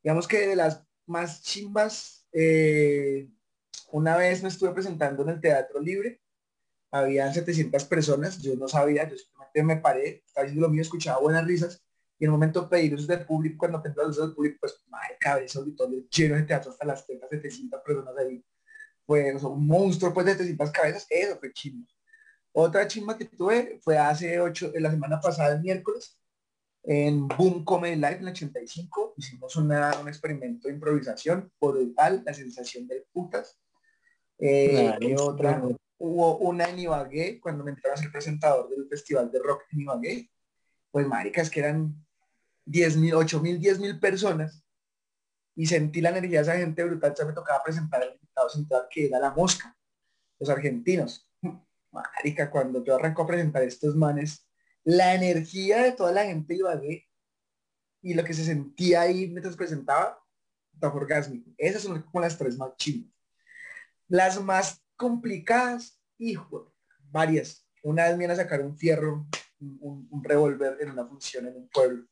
Digamos 0.00 0.28
que 0.28 0.46
de 0.46 0.54
las 0.54 0.80
más 1.06 1.42
chimbas, 1.42 2.28
eh, 2.32 3.28
una 3.90 4.16
vez 4.16 4.42
me 4.42 4.48
estuve 4.48 4.70
presentando 4.72 5.22
en 5.22 5.30
el 5.30 5.40
Teatro 5.40 5.80
Libre 5.80 6.20
habían 6.90 7.34
700 7.34 7.84
personas, 7.84 8.38
yo 8.40 8.56
no 8.56 8.68
sabía, 8.68 9.08
yo 9.08 9.16
simplemente 9.16 9.62
me 9.62 9.76
paré, 9.76 10.22
estaba 10.26 10.44
haciendo 10.46 10.66
lo 10.66 10.72
mío, 10.72 10.82
escuchaba 10.82 11.20
buenas 11.20 11.46
risas, 11.46 11.84
y 12.18 12.24
en 12.24 12.28
el 12.28 12.32
momento 12.32 12.68
pedir 12.68 12.92
luces 12.92 13.06
del 13.06 13.24
público, 13.24 13.58
cuando 13.58 13.82
pedí 13.82 13.94
luces 13.94 14.22
del 14.22 14.34
público, 14.34 14.58
pues, 14.60 14.82
madre, 14.88 15.16
cabeza, 15.20 15.60
auditorio 15.60 16.02
lleno 16.08 16.36
de 16.36 16.42
teatro 16.42 16.72
hasta 16.72 16.86
las 16.86 17.06
30, 17.06 17.28
700 17.28 17.80
personas 17.82 18.14
ahí. 18.16 18.44
Sea, 19.06 19.48
un 19.48 19.66
monstruo, 19.66 20.12
pues, 20.12 20.26
de 20.26 20.32
700 20.32 20.70
cabezas, 20.70 21.06
eso 21.08 21.38
fue 21.38 21.52
chimba. 21.52 21.86
Otra 22.52 22.88
chimba 22.88 23.16
que 23.16 23.26
tuve 23.26 23.78
fue 23.82 23.96
hace 23.96 24.40
ocho, 24.40 24.72
la 24.74 24.90
semana 24.90 25.20
pasada, 25.20 25.54
el 25.54 25.62
miércoles, 25.62 26.18
en 26.82 27.28
Boom 27.28 27.64
Comedy 27.64 27.96
Live 27.96 28.16
en 28.16 28.22
el 28.22 28.28
85, 28.28 29.14
hicimos 29.16 29.54
una, 29.56 29.92
un 30.00 30.08
experimento 30.08 30.68
de 30.68 30.74
improvisación, 30.74 31.52
brutal, 31.60 32.22
la 32.24 32.34
sensación 32.34 32.88
de 32.88 33.06
putas. 33.12 33.58
Eh, 34.38 34.96
¿qué 35.00 35.16
otra? 35.18 35.62
Hubo 35.98 36.38
una 36.38 36.68
en 36.68 36.78
Ibagué, 36.78 37.40
cuando 37.40 37.64
me 37.64 37.72
entraba 37.72 37.94
a 37.94 37.98
ser 37.98 38.12
presentador 38.12 38.68
del 38.68 38.88
Festival 38.88 39.30
de 39.30 39.40
Rock 39.40 39.64
en 39.72 39.80
Ibagué. 39.80 40.30
Pues 40.90 41.06
maricas 41.06 41.50
que 41.50 41.60
eran 41.60 41.94
10 42.64 42.96
mil, 42.98 43.14
8 43.14 43.40
mil, 43.40 43.58
10 43.58 43.80
mil 43.80 43.98
personas. 43.98 44.64
Y 45.56 45.66
sentí 45.66 46.00
la 46.00 46.10
energía 46.10 46.38
de 46.38 46.42
esa 46.42 46.56
gente 46.56 46.84
brutal. 46.84 47.14
Ya 47.18 47.24
me 47.24 47.32
tocaba 47.32 47.62
presentar 47.64 48.02
al 48.02 48.12
invitado 48.12 48.48
central 48.48 48.86
que 48.90 49.06
era 49.06 49.18
la 49.18 49.32
mosca, 49.32 49.76
los 50.38 50.48
argentinos. 50.48 51.28
Marica, 51.90 52.50
cuando 52.50 52.84
yo 52.84 52.94
arranco 52.94 53.22
a 53.22 53.26
presentar 53.26 53.62
estos 53.64 53.96
manes, 53.96 54.48
la 54.84 55.14
energía 55.14 55.82
de 55.82 55.92
toda 55.92 56.12
la 56.12 56.24
gente 56.24 56.54
de 56.54 56.60
Ibagué 56.60 57.08
y 58.02 58.14
lo 58.14 58.22
que 58.22 58.34
se 58.34 58.44
sentía 58.44 59.02
ahí 59.02 59.26
mientras 59.26 59.56
presentaba, 59.56 60.18
estaba 60.72 60.94
orgásmico. 60.94 61.50
Esas 61.58 61.82
son 61.82 62.00
como 62.02 62.20
las 62.20 62.38
tres 62.38 62.56
más 62.56 62.76
chidas. 62.76 63.17
Las 64.08 64.42
más 64.42 64.82
complicadas, 64.96 66.00
hijo, 66.18 66.74
varias. 67.10 67.66
Una 67.82 68.08
vez 68.08 68.16
me 68.16 68.24
iban 68.24 68.34
a 68.34 68.42
sacar 68.42 68.60
un 68.62 68.76
fierro, 68.76 69.26
un, 69.60 70.22
revólver 70.24 70.76
en 70.80 70.90
una 70.90 71.06
función 71.06 71.46
en 71.46 71.56
un 71.56 71.68
pueblo. 71.68 72.06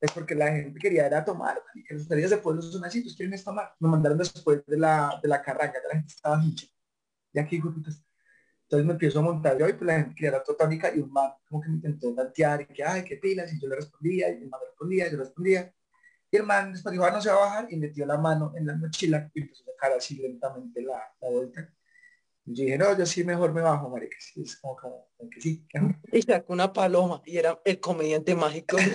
Es 0.00 0.12
porque 0.12 0.34
la 0.34 0.52
gente 0.52 0.78
quería 0.78 1.06
ir 1.06 1.14
a 1.14 1.24
tomar, 1.24 1.60
y 1.74 1.84
que 1.84 1.94
los 1.94 2.06
salidas 2.06 2.30
de 2.30 2.38
pueblo 2.38 2.62
son 2.62 2.84
así, 2.84 3.00
pues 3.02 3.16
quieren 3.16 3.42
tomar. 3.42 3.74
Me 3.80 3.88
mandaron 3.88 4.18
después 4.18 4.64
de 4.66 4.78
la, 4.78 5.18
de 5.22 5.28
la 5.28 5.42
carranga, 5.42 5.74
la 5.88 5.94
gente 5.94 6.14
estaba 6.14 6.42
hincha. 6.42 6.66
Y 7.32 7.38
aquí, 7.38 7.60
putas. 7.60 8.02
Entonces 8.62 8.86
me 8.86 8.92
empiezo 8.92 9.20
a 9.20 9.22
montar 9.22 9.56
yo 9.58 9.66
y 9.66 9.72
pues 9.72 9.86
la 9.86 9.94
gente 9.94 10.14
quería 10.14 10.32
la 10.32 10.42
totánica 10.42 10.94
y 10.94 10.98
un 11.00 11.10
man 11.10 11.32
como 11.48 11.62
que 11.62 11.70
me 11.70 11.76
intentó 11.76 12.14
tantear 12.14 12.60
y 12.60 12.66
que, 12.66 12.84
ay, 12.84 13.02
qué 13.02 13.16
pilas, 13.16 13.52
y 13.52 13.58
yo 13.58 13.66
le 13.66 13.76
respondía, 13.76 14.28
y 14.28 14.42
el 14.42 14.48
man 14.48 14.60
respondía, 14.62 15.10
yo 15.10 15.18
respondía. 15.18 15.74
Y 16.30 16.36
el 16.36 16.42
man 16.42 16.72
después 16.72 16.92
dijo, 16.92 17.04
ah, 17.04 17.10
no 17.10 17.20
se 17.20 17.30
va 17.30 17.36
a 17.36 17.46
bajar, 17.46 17.66
y 17.70 17.76
metió 17.76 18.04
la 18.04 18.18
mano 18.18 18.52
en 18.54 18.66
la 18.66 18.76
mochila 18.76 19.30
y 19.34 19.42
empezó 19.42 19.64
a 19.64 19.72
sacar 19.72 19.92
así 19.92 20.16
lentamente 20.16 20.82
la, 20.82 21.02
la 21.20 21.30
vuelta. 21.30 21.72
Y 22.44 22.54
yo 22.54 22.64
dije, 22.64 22.78
no, 22.78 22.96
yo 22.96 23.06
sí 23.06 23.24
mejor 23.24 23.52
me 23.52 23.60
bajo, 23.60 23.88
marica. 23.88 24.16
Sí, 24.20 24.42
es 24.42 24.56
como, 24.56 24.76
como, 24.76 25.08
como 25.16 25.30
que 25.30 25.40
sí. 25.40 25.66
Y 26.12 26.22
sacó 26.22 26.52
una 26.52 26.72
paloma 26.72 27.22
y 27.24 27.38
era 27.38 27.60
el 27.64 27.80
comediante 27.80 28.34
mágico. 28.34 28.76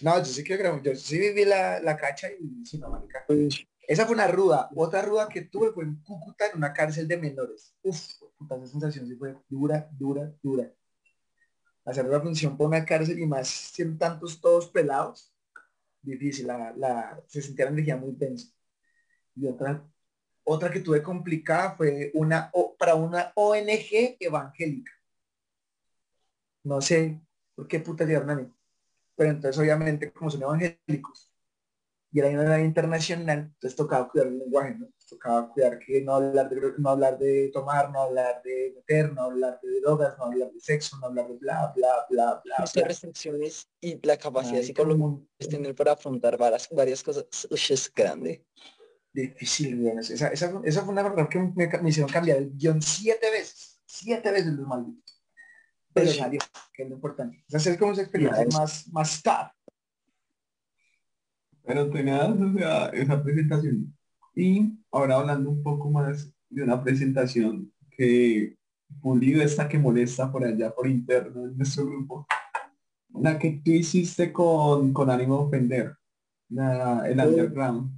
No, 0.00 0.18
yo 0.18 0.24
sí 0.24 0.42
que 0.42 0.58
creo, 0.58 0.82
yo 0.82 0.96
sí 0.96 1.16
viví 1.16 1.44
la, 1.44 1.78
la 1.80 1.96
cacha 1.96 2.28
y 2.28 2.66
sí, 2.66 2.76
no, 2.78 2.90
marica. 2.90 3.24
Esa 3.86 4.04
fue 4.04 4.14
una 4.14 4.26
ruda. 4.26 4.68
Otra 4.74 5.02
ruda 5.02 5.28
que 5.28 5.42
tuve 5.42 5.70
fue 5.72 5.84
en 5.84 6.02
Cúcuta, 6.02 6.46
en 6.46 6.56
una 6.56 6.72
cárcel 6.72 7.06
de 7.06 7.16
menores. 7.16 7.74
Uf, 7.82 8.00
puta, 8.36 8.56
esa 8.56 8.66
sensación 8.66 9.06
sí 9.06 9.14
fue 9.14 9.36
dura, 9.48 9.88
dura, 9.92 10.34
dura. 10.42 10.72
Hacer 11.84 12.04
una 12.06 12.20
función 12.20 12.56
por 12.56 12.66
una 12.66 12.84
cárcel 12.84 13.18
y 13.18 13.26
más 13.26 13.48
siendo 13.48 13.98
tantos 13.98 14.40
todos 14.40 14.68
pelados, 14.68 15.31
difícil. 16.02 16.46
La, 16.46 16.72
la, 16.76 17.22
se 17.26 17.42
sentía 17.42 17.66
la 17.66 17.72
energía 17.72 17.96
muy 17.96 18.12
densa. 18.12 18.52
Y 19.34 19.46
otra, 19.46 19.86
otra 20.44 20.70
que 20.70 20.80
tuve 20.80 21.02
complicada 21.02 21.76
fue 21.76 22.10
una 22.14 22.50
para 22.78 22.94
una 22.94 23.32
ONG 23.34 24.16
evangélica. 24.20 24.92
No 26.64 26.80
sé 26.80 27.20
por 27.54 27.66
qué 27.66 27.80
puta 27.80 28.04
llegaron 28.04 28.30
a 28.30 28.36
mí. 28.36 28.52
Pero 29.16 29.30
entonces 29.30 29.58
obviamente 29.58 30.12
como 30.12 30.30
son 30.30 30.42
evangélicos 30.42 31.31
y 32.14 32.18
era 32.20 32.28
una 32.28 32.60
internacional, 32.60 33.38
entonces 33.54 33.74
tocaba 33.74 34.08
cuidar 34.08 34.28
el 34.28 34.38
lenguaje, 34.38 34.74
¿no? 34.78 34.88
Tocaba 35.08 35.48
cuidar 35.50 35.78
que 35.78 36.02
no 36.02 36.14
hablar 36.14 36.48
de, 36.48 36.74
no 36.78 36.90
hablar 36.90 37.18
de 37.18 37.50
tomar, 37.52 37.90
no 37.90 38.02
hablar 38.02 38.42
de 38.44 38.72
meter, 38.76 39.12
no 39.12 39.22
hablar 39.22 39.58
de 39.62 39.80
drogas, 39.80 40.16
no 40.18 40.24
hablar 40.26 40.50
de 40.52 40.60
sexo, 40.60 40.98
no 40.98 41.06
hablar 41.06 41.28
de 41.28 41.34
bla, 41.38 41.72
bla, 41.74 42.06
bla, 42.10 42.40
bla, 42.44 42.54
Las 42.58 42.72
bla. 42.74 42.84
restricciones 42.84 43.68
y 43.80 43.98
la 44.06 44.16
capacidad 44.16 44.62
psicológica 44.62 45.22
que 45.38 45.46
tener 45.48 45.74
para 45.74 45.92
afrontar 45.92 46.36
varias, 46.36 46.68
varias 46.70 47.02
cosas 47.02 47.26
uy, 47.50 47.58
es 47.70 47.92
grande. 47.94 48.44
difícil, 49.12 49.80
weón. 49.82 49.98
Esa, 49.98 50.28
esa, 50.28 50.50
fue- 50.50 50.68
esa 50.68 50.82
fue 50.82 50.92
una 50.92 51.02
verdad 51.02 51.28
que 51.28 51.38
me, 51.38 51.66
me 51.66 51.88
hicieron 51.88 52.10
cambiar 52.10 52.38
el 52.38 52.50
guion 52.56 52.80
siete 52.82 53.30
veces. 53.30 53.80
Siete 53.86 54.30
veces 54.30 54.52
los 54.52 54.66
malditos. 54.66 55.22
Pero 55.92 56.10
salió, 56.12 56.40
que 56.72 56.82
es 56.84 56.88
lo 56.88 56.94
importante. 56.94 57.44
Es 57.48 57.76
como 57.78 57.92
esa 57.92 58.02
experiencia 58.02 58.46
más, 58.50 58.88
más 58.88 59.22
top. 59.22 59.48
Pero 61.64 61.90
tenías 61.90 62.30
o 62.30 62.52
sea, 62.52 62.86
esa 62.88 63.22
presentación. 63.22 63.96
Y 64.34 64.78
ahora 64.90 65.16
hablando 65.16 65.50
un 65.50 65.62
poco 65.62 65.90
más 65.90 66.32
de 66.48 66.62
una 66.62 66.82
presentación 66.82 67.72
que 67.90 68.56
pulido 69.00 69.42
esta 69.42 69.68
que 69.68 69.78
molesta 69.78 70.30
por 70.30 70.44
allá 70.44 70.74
por 70.74 70.86
interno 70.86 71.44
en 71.46 71.56
nuestro 71.56 71.86
grupo. 71.86 72.26
La 73.14 73.38
que 73.38 73.60
tú 73.64 73.70
hiciste 73.70 74.32
con, 74.32 74.92
con 74.92 75.10
ánimo 75.10 75.38
de 75.38 75.44
ofender. 75.44 75.96
La, 76.48 77.08
el 77.08 77.20
underground. 77.20 77.90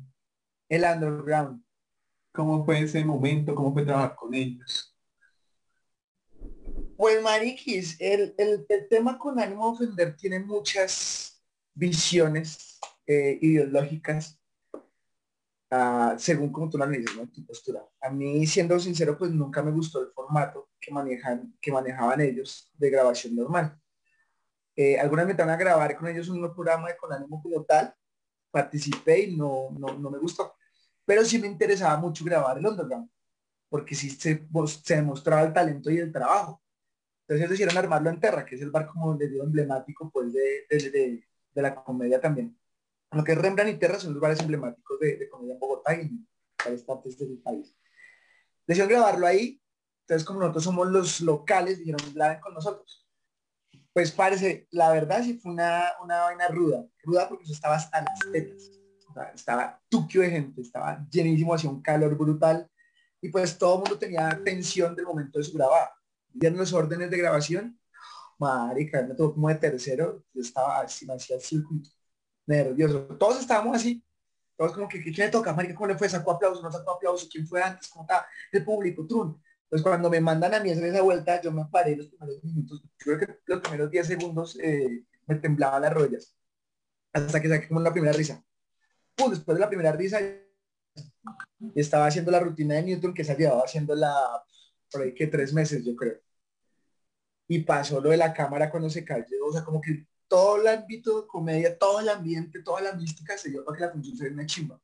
El 0.68 0.85
underground. 0.85 1.62
¿Cómo 2.33 2.64
fue 2.64 2.80
ese 2.80 3.04
momento? 3.04 3.54
¿Cómo 3.54 3.73
fue 3.73 3.85
trabajar 3.85 4.16
con 4.16 4.35
ellos? 4.35 4.94
Pues 6.97 7.23
Mariquis, 7.23 8.00
el, 8.00 8.35
el, 8.38 8.66
el 8.68 8.88
tema 8.88 9.18
con 9.18 9.38
ánimo 9.38 9.66
de 9.66 9.85
ofender 9.85 10.16
tiene 10.16 10.40
muchas 10.40 11.42
visiones 11.75 12.74
eh, 13.07 13.39
ideológicas 13.41 14.41
ah, 15.71 16.15
según 16.19 16.53
como 16.53 16.69
tú 16.71 16.79
lo 16.79 16.85
analizas, 16.85 17.17
¿no? 17.17 17.29
Tu 17.29 17.45
postura. 17.45 17.85
A 18.01 18.11
mí, 18.11 18.47
siendo 18.47 18.79
sincero, 18.79 19.17
pues 19.19 19.31
nunca 19.31 19.63
me 19.63 19.71
gustó 19.71 20.01
el 20.03 20.13
formato 20.13 20.71
que 20.81 20.93
manejan, 20.93 21.55
que 21.61 21.73
manejaban 21.73 22.21
ellos 22.21 22.71
de 22.75 22.91
grabación 22.91 23.37
normal. 23.37 23.79
Eh, 24.77 24.99
algunas 24.99 25.27
me 25.27 25.33
estaban 25.33 25.55
a 25.55 25.57
grabar 25.57 25.97
con 25.97 26.09
ellos 26.09 26.29
un 26.29 26.41
programa 26.55 26.89
de 26.89 26.97
con 26.97 27.13
ánimo 27.13 27.41
como 27.43 27.65
tal, 27.65 27.95
participé 28.51 29.21
y 29.23 29.37
no, 29.37 29.71
no, 29.79 29.95
no 29.99 30.11
me 30.11 30.19
gustó. 30.19 30.55
Pero 31.05 31.25
sí 31.25 31.39
me 31.39 31.47
interesaba 31.47 31.97
mucho 31.97 32.25
grabar 32.25 32.59
el 32.59 32.67
underground, 32.67 33.09
porque 33.69 33.95
sí 33.95 34.11
se, 34.11 34.47
se 34.83 34.97
demostraba 34.97 35.43
el 35.43 35.53
talento 35.53 35.91
y 35.91 35.99
el 35.99 36.13
trabajo. 36.13 36.63
Entonces 37.23 37.49
decidieron 37.51 37.79
armarlo 37.79 38.11
en 38.11 38.21
Terra, 38.21 38.45
que 38.45 38.57
es 38.57 38.63
el 38.63 38.71
bar 38.71 38.87
como 38.87 39.15
les 39.17 39.31
digo 39.31 39.45
emblemático 39.45 40.11
pues 40.11 40.33
de, 40.33 40.67
de, 40.69 41.25
de 41.55 41.63
la 41.63 41.75
comedia 41.75 42.21
también. 42.21 42.57
Lo 43.14 43.25
que 43.25 43.33
es 43.33 43.38
Rembrandt 43.38 43.75
y 43.75 43.78
Terra 43.78 43.99
son 43.99 44.12
los 44.12 44.21
bares 44.21 44.40
emblemáticos 44.40 44.99
de, 45.00 45.16
de 45.16 45.28
comedia 45.28 45.54
en 45.54 45.61
Bogotá 45.61 45.94
y 45.94 46.11
varias 46.62 46.83
partes 46.83 47.18
del 47.18 47.38
país. 47.38 47.75
Decidieron 48.66 48.90
grabarlo 48.90 49.26
ahí, 49.26 49.61
entonces 50.02 50.26
como 50.26 50.40
nosotros 50.40 50.64
somos 50.64 50.88
los 50.88 51.21
locales, 51.21 51.78
dijeron, 51.78 52.00
graben 52.14 52.40
con 52.40 52.54
nosotros. 52.54 53.06
Pues 53.92 54.11
parece, 54.11 54.66
la 54.71 54.90
verdad 54.90 55.23
sí 55.23 55.38
fue 55.38 55.52
una, 55.52 55.92
una 56.02 56.23
vaina 56.23 56.49
ruda, 56.49 56.85
ruda 57.02 57.28
porque 57.28 57.44
eso 57.44 57.52
estaba 57.52 57.76
hasta 57.76 58.02
las 58.02 58.18
tetas. 58.33 58.71
Estaba 59.33 59.80
tuquio 59.88 60.23
de 60.23 60.30
gente, 60.30 60.61
estaba 60.61 61.06
llenísimo, 61.09 61.54
hacía 61.54 61.71
un 61.71 61.80
calor 61.80 62.16
brutal 62.16 62.68
y 63.21 63.28
pues 63.28 63.56
todo 63.56 63.75
el 63.75 63.80
mundo 63.80 63.99
tenía 63.99 64.40
tensión 64.44 64.97
del 64.97 65.06
momento 65.06 65.38
de 65.38 65.44
su 65.44 65.52
grabada 65.52 65.92
dieron 66.35 66.59
los 66.59 66.73
órdenes 66.73 67.11
de 67.11 67.16
grabación, 67.16 67.78
marica, 68.38 69.02
me 69.02 69.14
tocó 69.14 69.35
como 69.35 69.49
de 69.49 69.54
tercero, 69.54 70.25
yo 70.35 70.42
estaba 70.42 70.80
así, 70.80 71.06
me 71.06 71.14
hacía 71.14 71.38
circuito, 71.40 71.90
nervioso, 72.47 73.01
todos 73.19 73.41
estábamos 73.41 73.77
así, 73.77 74.03
todos 74.57 74.73
como 74.73 74.89
que, 74.89 75.03
¿quién 75.03 75.15
le 75.17 75.29
toca? 75.29 75.53
Marica, 75.53 75.75
¿cómo 75.75 75.89
le 75.89 75.99
fue? 75.99 76.09
¿Sacó 76.09 76.33
aplauso? 76.33 76.63
¿No 76.63 76.71
sacó 76.71 76.93
aplauso? 76.93 77.27
¿Quién 77.31 77.47
fue 77.47 77.63
antes? 77.63 77.89
¿Cómo 77.89 78.05
está? 78.05 78.27
El 78.53 78.65
público, 78.65 79.07
trun. 79.07 79.41
Pues 79.69 79.83
cuando 79.83 80.09
me 80.09 80.21
mandan 80.21 80.55
a 80.55 80.61
mí 80.61 80.71
hacer 80.71 80.85
esa 80.85 81.03
vuelta, 81.03 81.41
yo 81.41 81.51
me 81.51 81.65
paré 81.67 81.97
los 81.97 82.07
primeros 82.07 82.45
minutos, 82.45 82.85
creo 82.97 83.19
que 83.19 83.39
los 83.47 83.61
primeros 83.61 83.91
10 83.91 84.07
segundos 84.07 84.59
eh, 84.63 85.05
me 85.27 85.37
temblaban 85.37 85.83
las 85.83 85.93
rodillas, 85.93 86.37
hasta 87.13 87.41
que 87.41 87.49
saqué 87.49 87.69
como 87.69 87.81
la 87.81 87.93
primera 87.93 88.13
risa. 88.13 88.45
Después 89.17 89.57
de 89.57 89.61
la 89.61 89.69
primera 89.69 89.93
risa, 89.93 90.21
estaba 91.75 92.07
haciendo 92.07 92.31
la 92.31 92.41
rutina 92.41 92.75
de 92.75 92.83
Newton 92.83 93.15
que 93.15 93.25
se 93.25 93.35
llevaba 93.35 93.63
haciendo 93.65 93.95
la 93.95 94.45
por 94.95 95.03
ahí 95.03 95.15
que 95.15 95.27
tres 95.27 95.53
meses, 95.53 95.85
yo 95.85 95.97
creo. 95.97 96.21
Y 97.49 97.61
pasó 97.61 98.01
lo 98.01 98.11
de 98.11 98.17
la 98.17 98.33
cámara 98.33 98.71
cuando 98.71 98.89
se 98.89 99.05
cayó, 99.05 99.25
o 99.45 99.53
sea, 99.53 99.65
como 99.65 99.81
que 99.81 100.07
todo 100.35 100.61
el 100.61 100.67
ámbito 100.67 101.21
de 101.21 101.29
comedia, 101.29 101.79
todo 101.79 102.00
el 102.00 102.09
ambiente, 102.09 102.61
toda 102.61 102.81
la 102.81 102.93
mística 102.95 103.38
se 103.38 103.50
dio 103.50 103.64
para 103.64 103.79
que 103.79 103.85
la 103.85 103.93
función 103.93 104.17
se 104.17 104.29
una 104.31 104.45
chimba. 104.45 104.81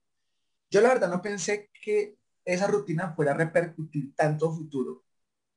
Yo 0.71 0.80
la 0.80 0.90
verdad 0.90 1.11
no 1.11 1.21
pensé 1.21 1.73
que 1.83 2.16
esa 2.45 2.69
rutina 2.69 3.12
fuera 3.16 3.33
a 3.33 3.37
repercutir 3.37 4.14
tanto 4.14 4.54
futuro 4.54 5.02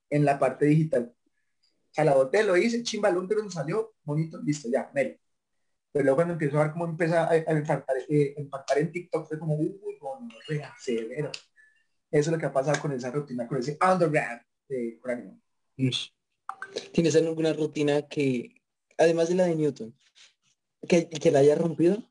en 0.09 0.25
la 0.25 0.39
parte 0.39 0.65
digital. 0.65 1.15
O 1.15 1.93
sea, 1.93 2.05
la 2.05 2.15
boté, 2.15 2.41
lo 2.41 2.57
hice, 2.57 2.81
chimba, 2.81 3.09
el 3.09 3.17
último 3.17 3.47
salió, 3.51 3.93
bonito, 4.03 4.41
listo, 4.41 4.67
ya, 4.67 4.89
mero. 4.95 5.15
Pero 5.91 6.05
luego 6.05 6.15
cuando 6.15 6.33
empiezo 6.33 6.59
a 6.59 6.63
ver 6.63 6.71
cómo 6.71 6.85
empieza 6.85 7.29
a, 7.29 7.35
eh, 7.37 8.33
impactar 8.35 8.79
en 8.79 8.91
TikTok, 8.91 9.27
fue 9.27 9.37
como, 9.37 9.53
uy, 9.53 9.77
bueno, 10.01 10.27
rea, 10.47 10.73
severo. 10.79 11.29
Eso 12.09 12.29
es 12.31 12.31
lo 12.31 12.39
que 12.39 12.47
ha 12.47 12.51
pasado 12.51 12.81
con 12.81 12.93
esa 12.93 13.11
rutina, 13.11 13.47
con 13.47 13.59
ese 13.59 13.77
underground 13.79 14.41
de 14.67 14.97
Coraje. 14.99 15.37
¿Tienes 16.91 17.15
alguna 17.15 17.53
rutina 17.53 18.01
que, 18.07 18.62
además 18.97 19.29
de 19.29 19.35
la 19.35 19.45
de 19.45 19.55
Newton, 19.55 19.95
que, 20.87 21.09
que 21.09 21.31
la 21.31 21.39
haya 21.39 21.55
rompido? 21.55 22.09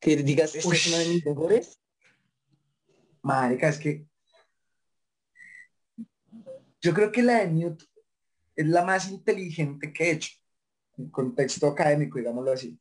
Que 0.00 0.16
digas, 0.16 0.54
es 0.54 0.64
una 0.64 0.98
de 0.98 1.08
mis 1.08 1.26
mejores. 1.26 1.80
Marica, 3.22 3.68
es 3.68 3.78
que 3.78 4.06
yo 6.80 6.94
creo 6.94 7.10
que 7.10 7.22
la 7.22 7.40
de 7.40 7.50
Newton 7.50 7.88
es 8.54 8.66
la 8.66 8.84
más 8.84 9.10
inteligente 9.10 9.92
que 9.92 10.04
he 10.04 10.10
hecho, 10.12 10.30
en 10.96 11.10
contexto 11.10 11.66
académico, 11.68 12.18
digámoslo 12.18 12.52
así. 12.52 12.78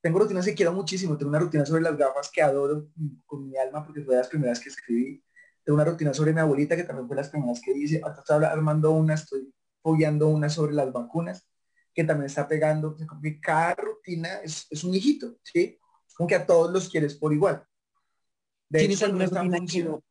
Tengo 0.00 0.18
rutinas 0.18 0.44
que 0.44 0.54
quiero 0.54 0.72
muchísimo, 0.72 1.16
tengo 1.16 1.30
una 1.30 1.38
rutina 1.38 1.64
sobre 1.64 1.82
las 1.82 1.96
gafas 1.96 2.30
que 2.30 2.42
adoro 2.42 2.88
con 3.24 3.48
mi 3.48 3.56
alma 3.56 3.84
porque 3.84 4.02
fue 4.02 4.14
de 4.14 4.20
las 4.20 4.28
primeras 4.28 4.58
que 4.58 4.68
escribí. 4.68 5.22
Tengo 5.64 5.76
una 5.76 5.84
rutina 5.84 6.12
sobre 6.12 6.32
mi 6.32 6.40
abuelita 6.40 6.74
que 6.76 6.82
también 6.82 7.06
fue 7.06 7.14
de 7.14 7.22
las 7.22 7.30
primeras 7.30 7.60
que 7.60 7.72
hice. 7.72 8.02
Estoy 8.18 8.44
armando 8.44 8.90
una, 8.90 9.14
estoy 9.14 9.52
follando 9.82 10.28
una 10.28 10.48
sobre 10.48 10.74
las 10.74 10.92
vacunas 10.92 11.46
que 11.94 12.04
también 12.04 12.26
está 12.26 12.48
pegando. 12.48 12.96
Que 12.96 13.40
cada 13.40 13.74
rutina 13.74 14.36
es, 14.42 14.66
es 14.70 14.84
un 14.84 14.94
hijito, 14.94 15.36
¿sí? 15.42 15.78
Como 16.16 16.28
que 16.28 16.34
a 16.36 16.46
todos 16.46 16.72
los 16.72 16.88
quieres 16.88 17.14
por 17.14 17.32
igual. 17.32 17.66
De 18.68 18.80
¿Tienes 18.80 18.98
hecho, 18.98 19.06
alguna 19.06 19.26
rutina 19.26 19.58
que 19.66 19.84
no, 19.84 20.02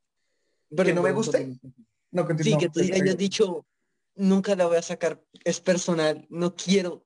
¿Que 0.70 0.76
perdón, 0.76 0.96
no 0.96 1.02
me 1.02 1.12
guste? 1.12 1.60
No, 2.12 2.28
Sí, 2.40 2.58
que 2.58 2.70
tú 2.70 2.80
hayas 2.82 3.18
dicho, 3.18 3.66
nunca 4.16 4.56
la 4.56 4.68
voy 4.68 4.78
a 4.78 4.82
sacar, 4.82 5.24
es 5.44 5.60
personal, 5.62 6.28
no 6.30 6.56
quiero, 6.56 7.06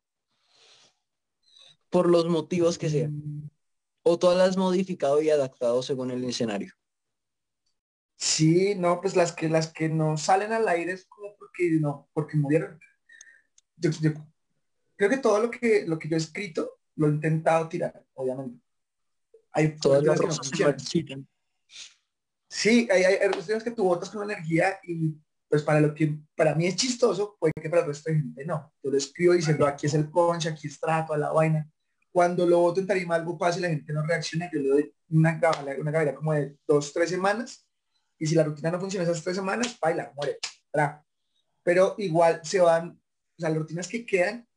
por 1.90 2.10
los 2.10 2.28
motivos 2.28 2.78
que 2.78 2.90
sean. 2.90 3.12
Mm, 3.16 3.50
O 4.04 4.20
todas 4.20 4.38
las 4.38 4.58
modificado 4.58 5.22
y 5.22 5.30
adaptado 5.30 5.82
según 5.82 6.12
el 6.12 6.24
escenario. 6.26 6.74
Sí, 8.18 8.76
no, 8.76 9.02
pues 9.02 9.16
las 9.16 9.34
que 9.34 9.50
las 9.50 9.72
que 9.74 9.90
no 9.90 10.18
salen 10.18 10.54
al 10.54 10.68
aire 10.68 10.94
es 10.94 11.06
como 11.06 11.36
porque 11.38 11.72
no, 11.82 12.10
porque 12.14 12.38
murieron. 12.38 12.80
Yo, 13.78 13.92
yo 14.02 14.14
creo 14.96 15.10
que 15.10 15.18
todo 15.18 15.40
lo 15.40 15.52
que 15.52 15.86
lo 15.86 16.00
que 16.00 16.08
yo 16.08 16.16
he 16.16 16.20
escrito 16.20 16.80
lo 16.96 17.08
he 17.08 17.12
intentado 17.12 17.68
tirar, 17.68 18.06
obviamente. 18.14 18.62
Hay 19.52 19.76
Todas 19.78 20.04
las 20.04 20.20
que 20.20 20.28
no 20.28 20.34
funcionan. 20.34 21.28
Sí, 22.48 22.88
hay, 22.90 23.04
hay, 23.04 23.16
hay 23.16 23.64
que 23.64 23.72
tú 23.72 23.84
botas 23.84 24.10
con 24.10 24.24
energía 24.24 24.80
y 24.84 25.14
pues 25.50 25.62
para 25.62 25.82
lo 25.82 25.94
que 25.94 26.18
para 26.36 26.56
mí 26.56 26.68
es 26.68 26.76
chistoso, 26.78 27.36
puede 27.38 27.54
que 27.62 27.70
para 27.70 27.82
el 27.82 27.90
resto 27.90 28.10
de 28.10 28.18
gente 28.18 28.46
no. 28.46 28.74
Yo 28.82 28.92
lo 28.92 28.98
escribo 28.98 29.34
diciendo 29.34 29.68
aquí 29.68 29.88
es 29.88 29.94
el 29.94 30.10
punch, 30.10 30.48
aquí 30.48 30.68
es 30.68 30.80
trato 30.80 31.14
a 31.14 31.18
la 31.18 31.32
vaina. 31.32 31.70
Cuando 32.12 32.46
lo 32.46 32.60
voto 32.60 32.80
en 32.80 32.88
tarima 32.88 33.16
algo 33.16 33.38
pasa 33.38 33.60
y 33.60 33.62
la 33.62 33.70
gente 33.70 33.92
no 33.92 34.06
reacciona, 34.06 34.50
yo 34.52 34.60
le 34.62 34.70
doy 34.70 34.96
una 35.10 35.38
gabela, 35.38 35.76
una 35.82 35.92
gabela 35.92 36.16
como 36.16 36.32
de 36.32 36.58
dos, 36.66 36.94
tres 36.94 37.10
semanas 37.10 37.65
y 38.18 38.26
si 38.26 38.36
la 38.36 38.44
rutina 38.44 38.72
no 38.72 38.80
funciona 38.80 39.04
esas 39.04 39.24
tres 39.24 39.36
semanas, 39.36 39.78
baila, 39.80 40.12
muere. 40.16 40.38
tra. 40.72 41.04
Pero 41.64 41.96
igual 41.98 42.42
se 42.44 42.60
van, 42.60 42.90
o 42.90 43.40
sea, 43.40 43.50
las 43.50 43.58
rutinas 43.58 43.88
que 43.88 44.06
quedan 44.06 44.48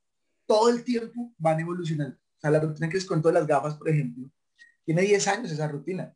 todo 0.47 0.69
el 0.69 0.85
tiempo 0.85 1.33
van 1.39 1.61
evolucionando. 1.61 2.17
O 2.17 2.41
sea, 2.41 2.51
la 2.51 2.61
rutina 2.61 2.89
que 2.89 2.95
les 2.95 3.05
cuento 3.05 3.29
de 3.29 3.35
las 3.35 3.47
gafas, 3.47 3.75
por 3.77 3.89
ejemplo, 3.89 4.31
tiene 4.85 5.03
10 5.03 5.29
años 5.29 5.51
esa 5.51 5.69
rutina. 5.69 6.15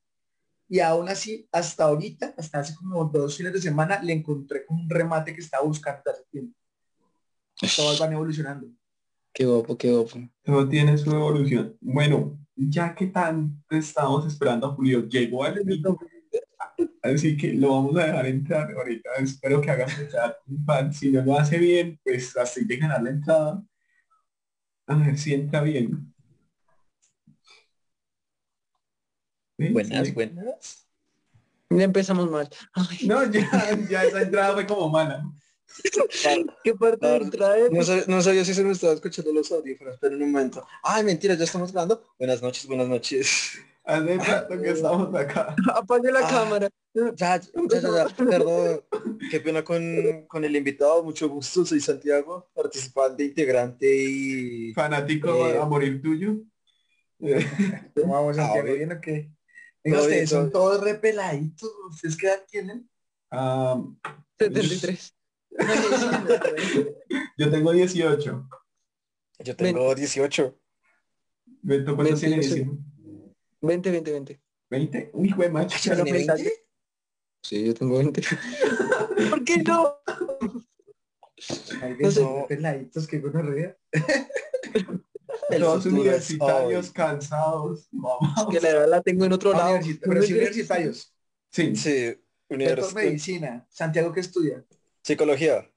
Y 0.69 0.81
aún 0.81 1.09
así, 1.09 1.47
hasta 1.53 1.85
ahorita, 1.85 2.35
hasta 2.39 2.61
hace 2.61 2.75
como 2.75 3.05
dos 3.05 3.37
fines 3.37 3.53
de 3.53 3.61
semana, 3.61 4.03
le 4.03 4.13
encontré 4.15 4.65
como 4.65 4.83
un 4.83 4.89
remate 4.89 5.35
que 5.35 5.41
estaba 5.41 5.65
buscando 5.65 6.03
hace 6.11 6.25
tiempo. 6.31 6.57
Todas 7.77 7.99
van 7.99 8.13
evolucionando. 8.13 8.69
Qué 9.35 9.45
guapo, 9.45 9.77
qué 9.77 9.93
guapo. 9.93 10.19
Todo 10.43 10.69
tiene 10.69 10.97
su 10.97 11.11
evolución. 11.11 11.77
Bueno, 11.81 12.39
ya 12.57 12.95
que 12.95 13.07
tanto 13.07 13.77
estábamos 13.77 14.27
esperando 14.27 14.67
a 14.67 14.75
Julio, 14.75 15.07
llegó 15.09 15.45
al 15.45 15.59
equipo, 15.59 15.99
así 17.03 17.37
que 17.37 17.53
lo 17.55 17.71
vamos 17.71 17.97
a 17.97 18.07
dejar 18.07 18.27
entrar 18.27 18.73
ahorita. 18.73 19.11
Espero 19.19 19.61
que 19.61 19.71
haga 19.71 19.87
chat 19.87 20.37
un 20.47 20.65
fan. 20.65 20.93
Si 20.93 21.11
no 21.11 21.23
lo 21.25 21.39
hace 21.39 21.59
bien, 21.59 22.01
pues 22.05 22.35
hay 22.37 22.67
que 22.67 22.77
ganar 22.77 23.03
la 23.03 23.11
entrada. 23.11 23.63
A 24.87 24.95
ver 24.97 25.19
si 25.19 25.35
entra 25.35 25.63
bien. 25.63 26.13
¿Sí? 29.59 29.69
Buenas, 29.69 30.07
Sí. 30.09 30.13
buenas. 30.13 30.89
Ya 31.71 31.85
empezamos 31.85 32.31
mal. 32.31 32.49
Ay, 32.75 33.07
No, 33.07 33.25
ya, 33.31 33.49
ya 33.89 34.05
esa 34.05 34.23
entrada 34.23 34.55
fue 34.55 34.67
como 34.67 34.89
mala. 34.91 35.25
¿Qué 36.63 36.75
parte 36.75 37.07
de 37.07 37.31
traer? 37.31 37.73
No 37.73 37.83
sabía, 37.83 38.05
no 38.07 38.21
sabía 38.21 38.45
si 38.45 38.53
se 38.53 38.63
me 38.63 38.73
estaba 38.73 38.93
escuchando 38.93 39.33
los 39.33 39.51
audífonos, 39.51 39.97
pero 39.99 40.17
en 40.17 40.23
un 40.23 40.33
momento. 40.33 40.67
Ay, 40.83 41.03
mentira, 41.03 41.35
ya 41.35 41.45
estamos 41.45 41.73
grabando. 41.73 42.13
Buenas 42.19 42.43
noches, 42.43 42.67
buenas 42.67 42.89
noches. 42.89 43.53
Hace 43.85 44.17
rato 44.19 44.61
que 44.61 44.71
estamos 44.71 45.15
acá. 45.15 45.55
Apague 45.75 46.13
la 46.13 46.21
Ah. 46.21 46.29
cámara. 46.31 46.69
Ya, 46.95 47.11
ya, 47.17 47.41
ya, 47.41 47.81
ya, 47.81 48.07
perdón. 48.17 48.81
Qué 49.31 49.41
pena 49.41 49.65
con, 49.65 50.27
con 50.29 50.45
el 50.45 50.55
invitado, 50.55 51.03
mucho 51.03 51.29
gusto. 51.29 51.65
Soy 51.65 51.81
Santiago, 51.81 52.51
participante, 52.55 53.25
integrante 53.25 53.87
y... 53.93 54.73
Fanático 54.75 55.49
Eh. 55.49 55.59
a 55.59 55.65
morir 55.65 56.01
tuyo. 56.03 56.37
¿Cómo 57.95 58.13
vamos 58.15 58.39
a 58.39 58.45
Ah, 58.45 58.51
hacer 58.51 58.65
bien. 58.65 58.77
bien 58.79 58.93
o 58.93 59.01
qué? 59.01 59.31
Venga, 59.85 59.97
Todo 59.99 60.07
ustedes 60.07 60.31
son 60.31 60.51
todo 60.53 60.71
todos 60.71 60.85
repeladitos. 60.85 61.71
¿Ustedes 61.91 62.17
qué 62.17 62.27
edad 62.29 62.45
tienen? 62.49 62.89
ah, 63.31 63.83
73. 64.39 65.15
yo 67.37 67.51
tengo 67.51 67.73
18. 67.73 68.49
Yo 69.45 69.57
tengo 69.57 69.95
18. 69.95 70.59
Beto, 71.63 71.97
¿cuántos 71.97 72.21
tienes? 72.21 72.55
Soy- 73.63 73.69
20, 73.69 73.91
20, 73.91 74.11
20. 74.13 74.41
¿20? 74.71 75.11
Uy, 75.15 75.31
güey, 75.33 75.51
macho. 75.51 75.79
Pero 75.85 76.05
¿Tiene 76.05 76.19
pensando- 76.19 76.43
20? 76.45 76.63
Sí, 77.45 77.65
yo 77.67 77.75
tengo 77.75 77.99
20. 77.99 78.23
¿Por 79.31 79.45
qué 79.45 79.59
no? 79.63 79.97
Ay, 81.83 81.97
No 81.99 82.11
sé. 82.11 82.21
son 82.21 82.41
repeladitos, 82.43 83.07
qué 83.07 83.19
gonorrea. 83.19 83.77
Es 85.51 85.87
universitarios, 85.87 86.87
hoy. 86.89 86.93
cansados, 86.93 87.89
mamados. 87.93 88.49
Que 88.51 88.61
la 88.61 88.69
verdad 88.73 88.89
la 88.89 89.03
tengo 89.03 89.25
en 89.25 89.33
otro 89.33 89.53
lado. 89.53 89.77
Universi- 89.79 90.01
Pero 90.03 90.23
sí 90.23 90.33
universitarios. 90.35 91.15
Sí, 91.51 91.77
Sí, 91.77 92.15
univers- 92.49 92.95
medicina. 92.95 93.67
Santiago, 93.69 94.13
¿qué 94.13 94.21
estudia? 94.21 94.65
psicología. 95.03 95.69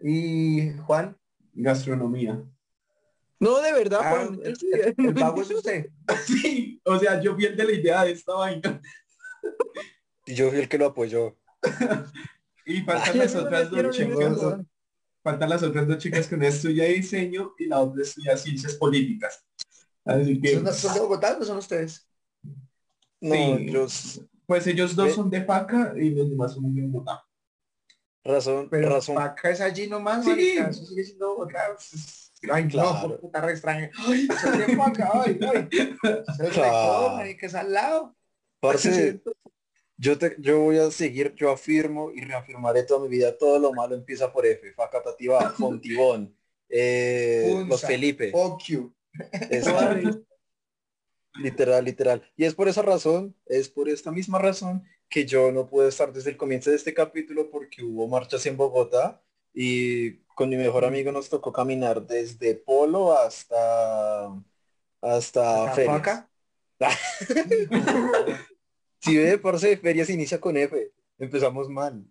Y 0.00 0.70
Juan. 0.86 1.16
gastronomía. 1.52 2.42
No, 3.40 3.60
de 3.60 3.72
verdad. 3.72 4.00
Ah, 4.02 4.10
Juan, 4.26 4.40
el, 4.44 4.56
el- 4.72 4.94
el 5.06 5.14
vago 5.14 5.42
es 5.42 5.50
usted. 5.50 5.90
Sí, 6.26 6.80
o 6.84 6.98
sea, 6.98 7.20
yo 7.20 7.34
fui 7.34 7.44
el 7.46 7.56
de 7.56 7.64
la 7.64 7.72
idea 7.72 8.04
de 8.04 8.12
esta 8.12 8.34
vaina. 8.34 8.80
Y 10.26 10.34
yo 10.34 10.50
fui 10.50 10.58
el 10.60 10.68
que 10.68 10.78
lo 10.78 10.86
apoyó. 10.86 11.36
Y 12.66 12.82
faltan 12.82 13.12
Ay, 13.14 13.18
las 13.20 13.34
otras 13.34 13.70
dos 13.70 13.96
chicas. 13.96 14.36
Faltan 15.22 15.48
las 15.48 15.62
otras 15.62 15.88
dos 15.88 15.96
chicas 15.98 16.26
que 16.26 16.34
una 16.34 16.48
estudia 16.48 16.84
diseño 16.84 17.54
y 17.58 17.64
la 17.64 17.80
otra 17.80 18.02
estudia 18.02 18.36
ciencias 18.36 18.74
políticas. 18.74 19.42
Así 20.04 20.38
que, 20.38 20.54
¿Son, 20.54 20.74
son 20.74 20.92
de 20.94 21.00
Bogotá 21.00 21.34
o 21.34 21.38
no 21.38 21.44
son 21.46 21.56
ustedes? 21.58 22.06
No, 23.22 23.88
Sí. 23.88 24.20
pues 24.44 24.66
ellos 24.66 24.94
dos 24.94 25.06
Ve- 25.06 25.12
son 25.14 25.30
de 25.30 25.40
Paca 25.40 25.94
y 25.96 26.10
los 26.10 26.28
demás 26.28 26.52
son 26.52 26.74
de 26.74 26.82
Bogotá. 26.82 27.24
Razón, 28.22 28.68
Pero 28.70 28.90
razón. 28.90 29.14
Paca 29.14 29.48
es 29.50 29.60
allí 29.62 29.86
nomás, 29.86 30.22
Sí. 30.24 30.30
marica, 30.30 30.68
Eso 30.68 30.84
sigue 30.84 31.04
siendo 31.04 31.28
Bogotá. 31.28 31.60
pues, 31.74 32.27
Ay, 32.52 32.68
Claro. 32.68 33.08
no, 33.08 33.16
puta 33.18 33.40
re 33.40 33.52
extraña. 33.52 33.90
Ay, 34.06 34.28
de 34.28 34.76
Paca, 34.76 35.10
ay, 35.14 35.38
Claro. 36.52 37.16
marica, 37.16 37.46
es 37.46 37.54
al 37.54 37.72
lado. 37.72 38.16
Parce, 38.60 39.20
yo, 39.96 40.18
te, 40.18 40.36
yo 40.38 40.60
voy 40.60 40.78
a 40.78 40.90
seguir, 40.90 41.34
yo 41.34 41.50
afirmo 41.50 42.10
y 42.12 42.20
reafirmaré 42.20 42.84
toda 42.84 43.00
mi 43.00 43.08
vida, 43.08 43.36
todo 43.36 43.58
lo 43.58 43.72
malo 43.72 43.94
empieza 43.94 44.32
por 44.32 44.46
F, 44.46 44.72
Facatativa, 44.72 45.50
Fontibón, 45.50 46.36
eh. 46.68 47.64
Los 47.66 47.82
Felipe, 47.82 48.30
literal, 51.40 51.84
literal. 51.84 52.22
Y 52.36 52.44
es 52.44 52.54
por 52.54 52.68
esa 52.68 52.82
razón, 52.82 53.34
es 53.46 53.68
por 53.68 53.88
esta 53.88 54.10
misma 54.10 54.38
razón 54.38 54.84
que 55.08 55.24
yo 55.24 55.50
no 55.52 55.66
pude 55.66 55.88
estar 55.88 56.12
desde 56.12 56.30
el 56.30 56.36
comienzo 56.36 56.70
de 56.70 56.76
este 56.76 56.92
capítulo 56.92 57.50
porque 57.50 57.82
hubo 57.82 58.06
marchas 58.08 58.44
en 58.46 58.56
Bogotá 58.56 59.22
y 59.52 60.12
con 60.34 60.48
mi 60.48 60.56
mejor 60.56 60.84
amigo 60.84 61.12
nos 61.12 61.28
tocó 61.28 61.52
caminar 61.52 62.06
desde 62.06 62.54
Polo 62.54 63.12
hasta 63.12 64.32
hasta 65.00 65.72
ferias. 65.72 65.98
Paca. 65.98 66.30
Si 69.00 69.16
ve, 69.16 69.38
parce, 69.38 69.76
feria 69.76 70.04
se 70.04 70.12
inicia 70.12 70.40
con 70.40 70.56
F. 70.56 70.92
Empezamos 71.18 71.68
mal. 71.68 72.04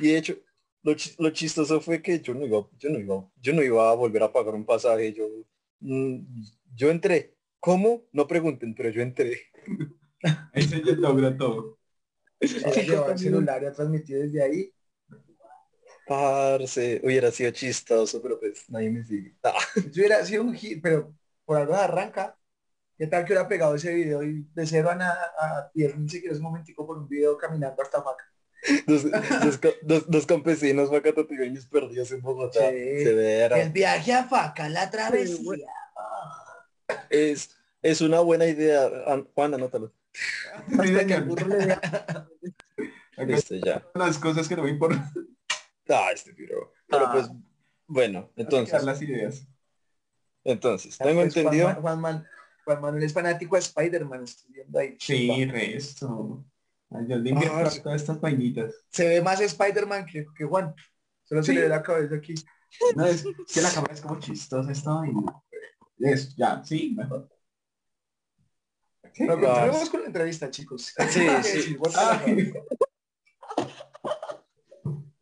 Y 0.00 0.08
de 0.08 0.18
hecho, 0.18 0.36
lo, 0.82 0.94
lo 1.18 1.30
chistoso 1.30 1.80
fue 1.80 2.02
que 2.02 2.20
yo 2.20 2.34
no 2.34 2.44
iba, 2.44 2.68
yo 2.78 2.90
no 2.90 2.98
iba, 2.98 3.30
yo 3.40 3.52
no 3.54 3.62
iba 3.62 3.90
a 3.90 3.94
volver 3.94 4.22
a 4.22 4.32
pagar 4.32 4.54
un 4.54 4.66
pasaje. 4.66 5.12
Yo, 5.12 5.26
mm, 5.80 6.18
yo 6.74 6.90
entré. 6.90 7.34
¿Cómo? 7.60 8.04
No 8.12 8.26
pregunten, 8.26 8.74
pero 8.74 8.90
yo 8.90 9.00
entré. 9.00 9.40
Ese 10.52 10.82
yo 10.82 10.94
logró 10.96 11.34
todo. 11.36 11.78
El 12.40 13.18
celular 13.18 13.62
y 13.62 13.66
a 13.66 13.72
transmitir 13.72 14.18
desde 14.18 14.42
ahí. 14.42 14.73
Parce, 16.06 17.00
hubiera 17.02 17.30
sido 17.30 17.50
chistoso, 17.50 18.20
pero 18.22 18.38
pues 18.38 18.68
nadie 18.68 18.90
me 18.90 19.04
sigue. 19.04 19.34
Ah, 19.42 19.54
Yo 19.76 20.02
hubiera 20.02 20.24
sido 20.24 20.42
un 20.42 20.54
hit, 20.54 20.80
pero 20.82 21.14
por 21.44 21.58
algo 21.58 21.74
arranca. 21.74 22.36
¿Qué 22.96 23.06
tal 23.08 23.24
que 23.24 23.32
hubiera 23.32 23.48
pegado 23.48 23.74
ese 23.74 23.92
video 23.92 24.22
y 24.22 24.46
de 24.54 24.66
cero 24.66 24.88
a 24.90 24.94
nada 24.94 25.32
a 25.38 25.70
10 25.74 25.96
mil 25.96 26.08
seguidores 26.08 26.38
un 26.38 26.44
momentico 26.44 26.86
por 26.86 26.96
un 26.98 27.08
video 27.08 27.36
caminando 27.36 27.82
hasta 27.82 27.98
Maca? 27.98 28.24
Dos, 28.86 29.04
dos 29.10 29.60
dos- 29.82 30.04
dos 30.08 30.26
campesinos 30.26 30.90
perdidos 31.70 32.12
en 32.12 32.22
Bogotá. 32.22 32.60
Sí. 32.70 33.04
Severa. 33.04 33.60
El 33.60 33.70
viaje 33.72 34.12
a 34.12 34.24
Faca, 34.24 34.68
la 34.68 34.90
travesía. 34.90 35.42
bueno. 35.44 35.64
Es, 37.10 37.56
es 37.82 38.00
una 38.00 38.20
buena 38.20 38.46
idea. 38.46 38.88
An- 39.06 39.28
Juan, 39.34 39.54
anótalo. 39.54 39.92
Sí, 40.12 40.20
Hasta 40.70 40.82
que 40.84 40.88
el 40.90 40.98
señor. 41.00 41.24
burro 41.24 41.46
le 41.48 41.66
vea. 41.66 41.76
Acá 41.78 42.28
Listo, 43.26 43.54
ya. 43.56 43.74
están 43.76 44.02
las 44.06 44.18
cosas 44.18 44.48
que 44.48 44.56
no 44.56 44.62
me 44.62 44.70
importan. 44.70 45.10
Ah, 45.88 46.10
este 46.12 46.32
piro. 46.32 46.72
Pero 46.88 47.06
Ah. 47.06 47.12
pues, 47.12 47.28
bueno, 47.86 48.30
Entonces, 48.36 48.74
entonces, 48.74 48.84
las 48.84 49.02
ideas. 49.02 49.46
entonces, 50.44 50.96
tengo 50.98 51.20
Pues, 51.22 51.34
Juan 51.34 51.44
entendido. 51.46 51.66
Man- 51.68 51.80
Juan, 51.82 52.00
Man- 52.00 52.26
Juan 52.64 52.80
Manuel 52.80 53.02
es 53.04 53.12
fanático 53.12 53.56
de 53.56 53.60
Spider-Man, 53.60 54.24
estoy 54.24 54.52
viendo 54.54 54.78
ahí. 54.78 54.96
Sí, 54.98 55.44
resto. 55.46 56.44
Ay, 56.90 57.06
Yo 57.08 57.16
le 57.16 57.32
Ah, 57.32 57.68
sí. 57.70 57.82
todas 57.82 58.00
estas 58.00 58.20
vainitas. 58.20 58.74
Se 58.88 59.06
ve 59.08 59.20
más 59.20 59.40
Spider-Man 59.40 60.06
que, 60.06 60.24
que 60.36 60.44
Juan. 60.44 60.74
Solo 61.24 61.42
se 61.42 61.52
Sí. 61.52 61.56
le 61.56 61.62
ve 61.62 61.68
la 61.68 61.82
cabeza 61.82 62.14
aquí. 62.14 62.34
No, 62.96 63.04
es 63.06 63.24
que 63.52 63.60
la 63.60 63.70
cámara 63.70 63.92
es 63.94 64.00
como 64.00 64.18
chistosa 64.18 64.72
esta 64.72 64.94
vaina. 64.94 65.22
Eso, 65.98 66.34
ya, 66.36 66.62
sí, 66.64 66.94
mejor. 66.96 67.28
Continuemos 69.16 69.90
con 69.90 70.00
la 70.00 70.06
entrevista, 70.06 70.50
chicos. 70.50 70.92
Sí, 71.10 71.26
sí. 71.42 71.76
Ay, 71.96 72.52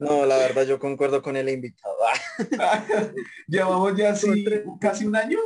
No, 0.02 0.26
la 0.26 0.36
verdad 0.36 0.66
yo 0.66 0.78
concuerdo 0.78 1.22
con 1.22 1.36
el 1.36 1.48
invitado. 1.48 1.94
Llevamos 3.46 3.96
ya 3.96 4.10
así 4.10 4.44
casi 4.80 5.06
un 5.06 5.14
año. 5.14 5.38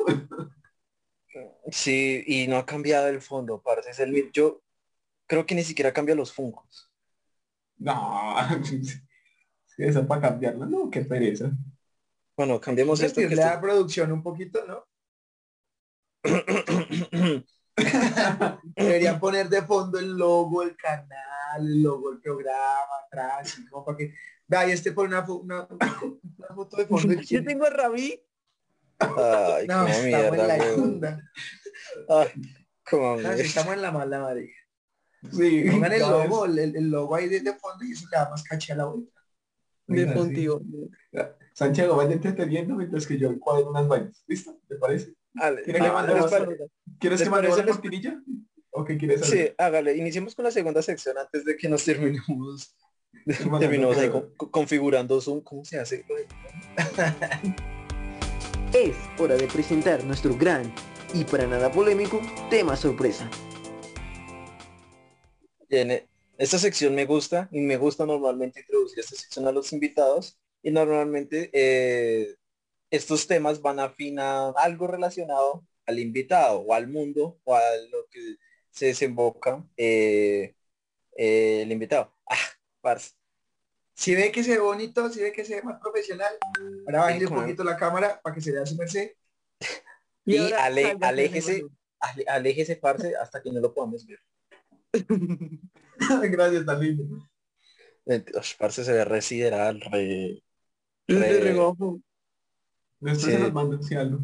Sí, 1.70 2.24
y 2.26 2.46
no 2.46 2.56
ha 2.56 2.64
cambiado 2.64 3.08
el 3.08 3.20
fondo, 3.20 3.60
parce. 3.60 3.90
Es 3.90 3.98
el, 3.98 4.32
yo 4.32 4.62
creo 5.26 5.44
que 5.44 5.54
ni 5.54 5.62
siquiera 5.62 5.92
cambia 5.92 6.14
los 6.14 6.32
fungos. 6.32 6.90
No, 7.76 8.36
eso 9.76 10.06
para 10.06 10.22
cambiarlo, 10.22 10.64
no, 10.64 10.88
qué 10.90 11.02
pereza. 11.02 11.50
Bueno, 12.34 12.58
cambiemos 12.58 13.00
esto. 13.00 13.20
que 13.20 13.28
le 13.28 13.36
da 13.36 13.60
producción 13.60 14.10
un 14.12 14.22
poquito, 14.22 14.64
¿no? 14.66 14.86
Deberían 18.74 19.20
poner 19.20 19.50
de 19.50 19.60
fondo 19.62 19.98
el 19.98 20.16
logo, 20.16 20.62
el 20.62 20.74
canal, 20.76 21.10
el 21.58 21.82
logo, 21.82 22.12
el 22.12 22.20
programa, 22.20 22.86
atrás, 23.06 23.58
como 23.70 23.84
para 23.84 23.98
que... 23.98 24.14
Vaya, 24.48 24.72
este 24.74 24.92
pone 24.92 25.08
una, 25.08 25.26
fo- 25.26 25.40
una, 25.42 25.66
una 25.70 26.54
foto 26.54 26.76
de 26.76 26.86
fondo. 26.86 27.12
y 27.12 27.24
Yo 27.26 27.44
tengo 27.44 27.66
a 27.66 27.70
Rabí. 27.70 28.20
Ay, 28.98 29.66
No, 29.66 29.86
estamos 29.86 30.34
en 30.38 30.48
la 30.48 31.20
como 32.88 33.18
Ah, 33.18 33.34
estamos 33.36 33.74
en 33.74 33.82
la 33.82 33.90
mala, 33.90 34.20
madre. 34.20 34.52
Sí, 35.32 35.64
Pongan 35.70 35.92
el 35.92 36.00
logo, 36.00 36.44
el, 36.46 36.58
el 36.58 36.88
logo 36.90 37.14
ahí 37.16 37.28
de, 37.28 37.40
de 37.40 37.52
fondo 37.54 37.84
y 37.84 37.92
eso 37.92 38.06
le 38.10 38.16
da 38.16 38.30
más 38.30 38.44
caché 38.44 38.72
a 38.72 38.76
la 38.76 38.84
vuelta. 38.84 39.12
De 39.88 40.04
vez. 40.04 41.34
Santiago, 41.52 41.96
vaya 41.96 42.12
entreteniendo 42.12 42.74
mientras 42.74 43.06
que 43.06 43.18
yo 43.18 43.28
encuadro 43.30 43.70
unas 43.70 43.88
vainas. 43.88 44.22
¿Listo? 44.26 44.60
¿Te 44.68 44.76
parece? 44.76 45.14
Dale, 45.34 45.62
¿Quiere 45.62 45.80
que 45.80 45.86
ah, 45.86 45.92
mandemos 45.92 46.30
¿les 46.30 46.40
pare- 46.40 46.56
¿Quieres 47.00 47.20
¿Les 47.20 47.26
que 47.28 47.30
mandemos 47.30 47.58
la 47.58 47.66
cortinilla? 47.66 48.22
¿O 48.70 48.84
qué 48.84 48.96
quieres 48.98 49.22
hacer? 49.22 49.48
Sí, 49.48 49.54
hágale. 49.58 49.96
Iniciemos 49.96 50.34
con 50.34 50.44
la 50.44 50.50
segunda 50.50 50.82
sección 50.82 51.16
antes 51.18 51.44
de 51.44 51.56
que 51.56 51.68
nos 51.68 51.84
terminemos. 51.84 52.76
No 53.46 53.58
ahí 53.58 54.10
configurando 54.50 55.20
Zoom. 55.20 55.40
¿Cómo 55.40 55.64
se 55.64 55.78
hace? 55.78 56.04
Es 58.72 58.96
hora 59.18 59.36
de 59.36 59.46
presentar 59.46 60.04
nuestro 60.04 60.36
gran 60.36 60.72
y 61.14 61.24
para 61.24 61.46
nada 61.46 61.70
polémico 61.70 62.20
tema 62.50 62.76
sorpresa. 62.76 63.30
Bien, 65.68 65.90
eh, 65.90 66.08
esta 66.36 66.58
sección 66.58 66.94
me 66.94 67.06
gusta 67.06 67.48
y 67.50 67.60
me 67.60 67.76
gusta 67.76 68.04
normalmente 68.04 68.60
introducir 68.60 69.00
esta 69.00 69.16
sección 69.16 69.46
a 69.46 69.52
los 69.52 69.72
invitados 69.72 70.38
y 70.62 70.70
normalmente 70.70 71.50
eh, 71.52 72.34
estos 72.90 73.26
temas 73.26 73.62
van 73.62 73.80
afín 73.80 74.18
a 74.18 74.48
algo 74.50 74.86
relacionado 74.86 75.64
al 75.86 75.98
invitado 75.98 76.60
o 76.60 76.74
al 76.74 76.88
mundo 76.88 77.38
o 77.44 77.54
a 77.54 77.60
lo 77.90 78.06
que 78.10 78.36
se 78.70 78.86
desemboca 78.86 79.64
eh, 79.76 80.54
eh, 81.16 81.62
el 81.62 81.72
invitado. 81.72 82.12
Ah, 82.28 82.36
parce. 82.86 83.14
Si 83.94 84.14
ve 84.14 84.30
que 84.30 84.44
se 84.44 84.52
ve 84.52 84.60
bonito, 84.60 85.08
si 85.10 85.20
ve 85.20 85.32
que 85.32 85.44
se 85.44 85.56
ve 85.56 85.62
más 85.62 85.80
profesional, 85.80 86.34
ahora 86.86 87.00
bájale 87.00 87.26
un 87.26 87.34
poquito 87.34 87.64
la 87.64 87.76
cámara 87.76 88.20
para 88.22 88.34
que 88.34 88.40
se 88.42 88.52
vea 88.52 88.64
su 88.66 88.76
merced. 88.76 89.12
Y 90.24 90.36
ahora 90.38 90.64
ale- 90.66 90.96
aléjese. 91.00 91.64
Aléjese, 92.28 92.76
parce, 92.76 93.16
hasta 93.16 93.40
que 93.42 93.50
no 93.50 93.58
lo 93.60 93.72
podamos 93.72 94.06
ver. 94.06 94.20
Gracias, 96.30 96.64
tan 96.66 96.80
lindo. 96.80 97.04
Parce 98.58 98.84
se 98.84 98.92
ve 98.92 99.04
re 99.04 99.20
sideral, 99.22 99.80
re... 99.80 100.42
Es 101.08 101.20
de 101.20 101.28
re- 101.28 101.40
rebajo. 101.40 102.00
Después 103.00 103.24
Sí. 103.24 103.30
se 103.32 103.38
los 103.38 103.52
mando, 103.52 103.82
sí, 103.82 103.94
algo. 103.94 104.18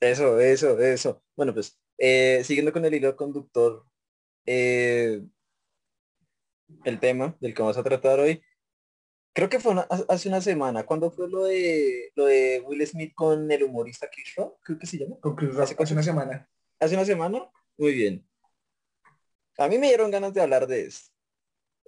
Eso, 0.00 0.40
eso, 0.40 0.78
eso. 0.80 1.22
Bueno, 1.36 1.52
pues, 1.54 1.78
eh, 1.98 2.42
siguiendo 2.44 2.72
con 2.72 2.84
el 2.84 2.94
hilo 2.94 3.14
conductor, 3.14 3.84
eh, 4.46 5.22
el 6.84 7.00
tema 7.00 7.36
del 7.40 7.54
que 7.54 7.62
vamos 7.62 7.78
a 7.78 7.82
tratar 7.82 8.20
hoy, 8.20 8.42
creo 9.32 9.48
que 9.48 9.60
fue 9.60 9.72
una- 9.72 9.86
hace 10.08 10.28
una 10.28 10.40
semana, 10.40 10.84
cuando 10.84 11.10
fue 11.10 11.28
lo 11.28 11.44
de 11.44 12.12
lo 12.14 12.26
de 12.26 12.62
Will 12.66 12.86
Smith 12.86 13.12
con 13.14 13.50
el 13.50 13.62
humorista 13.62 14.08
Chris 14.10 14.34
Rock, 14.36 14.58
creo 14.62 14.78
que 14.78 14.86
se 14.86 14.98
llama. 14.98 15.16
Con 15.20 15.34
Chris 15.36 15.54
Rock 15.54 15.80
hace 15.80 15.94
una 15.94 16.02
semana. 16.02 16.48
¿Hace 16.78 16.94
una 16.94 17.04
semana? 17.04 17.50
Muy 17.78 17.92
bien. 17.92 18.26
A 19.58 19.68
mí 19.68 19.78
me 19.78 19.88
dieron 19.88 20.10
ganas 20.10 20.32
de 20.34 20.40
hablar 20.40 20.66
de 20.66 20.86
esto. 20.86 21.10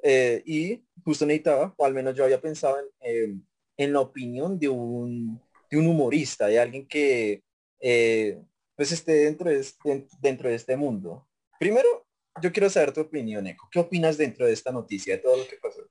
Eh, 0.03 0.43
y 0.45 0.85
justo 1.03 1.25
necesitaba, 1.25 1.75
o 1.77 1.85
al 1.85 1.95
menos 1.95 2.15
yo 2.15 2.25
había 2.25 2.41
pensado 2.41 2.79
en, 2.79 2.87
eh, 3.01 3.35
en 3.79 3.93
la 3.93 4.01
opinión 4.01 4.59
de 4.59 4.69
un, 4.69 5.41
de 5.71 5.79
un 5.79 5.87
humorista, 5.87 6.47
de 6.47 6.61
alguien 6.61 6.87
que 6.87 7.43
eh, 7.81 8.43
pues 8.77 8.93
esté 8.93 9.13
dentro 9.13 9.51
de, 9.51 9.61
este, 9.61 10.07
dentro 10.21 10.49
de 10.49 10.57
este 10.57 10.77
mundo. 10.77 11.27
Primero, 11.59 12.04
yo 12.43 12.53
quiero 12.53 12.71
saber 12.71 12.93
tu 12.93 13.01
opinión, 13.01 13.47
Eco. 13.47 13.69
¿Qué 13.71 13.79
opinas 13.79 14.17
dentro 14.17 14.47
de 14.47 14.53
esta 14.53 14.73
noticia, 14.73 15.17
de 15.17 15.23
todo 15.23 15.37
lo 15.37 15.47
que 15.47 15.57
pasó? 15.57 15.87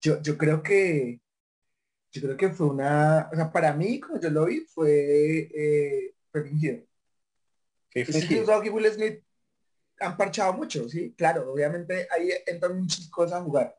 Yo, 0.00 0.20
yo 0.22 0.36
creo 0.36 0.62
que 0.62 1.20
yo 2.14 2.22
creo 2.22 2.36
que 2.36 2.50
fue 2.50 2.68
una, 2.68 3.28
o 3.32 3.34
sea, 3.34 3.50
para 3.50 3.72
mí, 3.72 3.98
como 3.98 4.20
yo 4.20 4.30
lo 4.30 4.44
vi, 4.44 4.60
fue, 4.60 5.50
eh, 5.52 6.14
fue 6.30 6.44
fingido. 6.44 6.84
Y 7.92 8.68
Will 8.70 8.92
Smith 8.92 9.20
han 9.98 10.16
parchado 10.16 10.52
mucho, 10.52 10.88
sí, 10.88 11.12
claro, 11.16 11.52
obviamente 11.52 12.06
ahí 12.10 12.30
entran 12.46 12.78
muchas 12.78 13.08
cosas 13.08 13.40
a 13.40 13.42
jugar. 13.42 13.76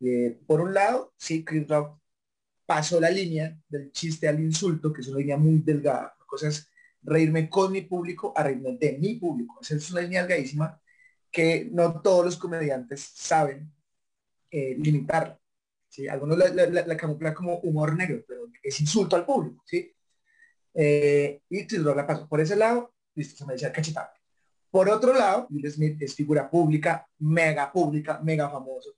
Eh, 0.00 0.36
por 0.46 0.60
un 0.60 0.74
lado, 0.74 1.14
sí, 1.16 1.44
Chris 1.44 1.68
Rock 1.68 1.96
pasó 2.66 3.00
la 3.00 3.10
línea 3.10 3.56
del 3.68 3.92
chiste 3.92 4.26
al 4.26 4.40
insulto, 4.40 4.92
que 4.92 5.02
es 5.02 5.08
una 5.08 5.18
línea 5.18 5.36
muy 5.36 5.58
delgada. 5.58 6.16
La 6.18 6.26
cosa 6.26 6.48
es 6.48 6.68
reírme 7.04 7.48
con 7.48 7.72
mi 7.72 7.82
público 7.82 8.32
a 8.36 8.42
reírme 8.42 8.76
de 8.78 8.98
mi 8.98 9.14
público. 9.14 9.58
Esa 9.60 9.76
es 9.76 9.90
una 9.90 10.00
línea 10.02 10.22
delgadísima 10.22 10.80
que 11.30 11.68
no 11.72 12.00
todos 12.00 12.24
los 12.24 12.36
comediantes 12.36 13.00
saben 13.14 13.72
eh, 14.50 14.76
limitar. 14.78 15.38
¿sí? 15.88 16.08
Algunos 16.08 16.38
la, 16.38 16.48
la, 16.48 16.66
la- 16.66 16.86
la 16.86 16.96
camuflan 16.96 17.34
como 17.34 17.56
humor 17.58 17.96
negro, 17.96 18.24
pero 18.26 18.46
es 18.62 18.80
insulto 18.80 19.16
al 19.16 19.26
público. 19.26 19.62
¿sí? 19.66 19.92
Eh, 20.74 21.40
y 21.48 21.76
Rock 21.78 21.96
la 21.96 22.06
pasó 22.06 22.28
por 22.28 22.40
ese 22.40 22.56
lado, 22.56 22.94
listo, 23.14 23.36
se 23.36 23.46
me 23.46 23.52
decía 23.54 23.72
cachetado. 23.72 24.08
Por 24.70 24.88
otro 24.88 25.12
lado, 25.14 25.46
Will 25.50 25.70
Smith 25.70 26.02
es 26.02 26.14
figura 26.16 26.50
pública, 26.50 27.06
mega 27.18 27.70
pública, 27.70 28.18
mega 28.22 28.50
famoso. 28.50 28.90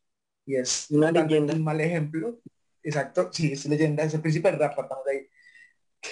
Y 0.47 0.57
es 0.57 0.87
Una 0.90 1.11
leyenda. 1.11 1.55
un 1.55 1.62
mal 1.64 1.81
ejemplo. 1.81 2.38
Exacto, 2.83 3.31
sí, 3.33 3.53
es 3.53 3.66
leyenda, 3.66 4.05
es 4.05 4.14
el 4.14 4.21
príncipe 4.21 4.51
del 4.51 4.61
rap, 4.61 4.77
partamos 4.77 5.05
de 5.05 5.12
ahí. 5.12 5.27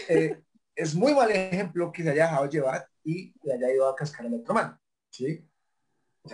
Eh, 0.08 0.42
es 0.76 0.94
muy 0.94 1.14
mal 1.14 1.30
ejemplo 1.30 1.92
que 1.92 2.02
se 2.02 2.10
haya 2.10 2.24
dejado 2.24 2.48
llevar 2.48 2.88
y 3.02 3.34
le 3.42 3.54
haya 3.54 3.72
ido 3.72 3.88
a 3.88 3.94
cascar 3.96 4.26
al 4.26 4.34
otro 4.34 4.54
man. 4.54 4.78
¿sí? 5.10 5.46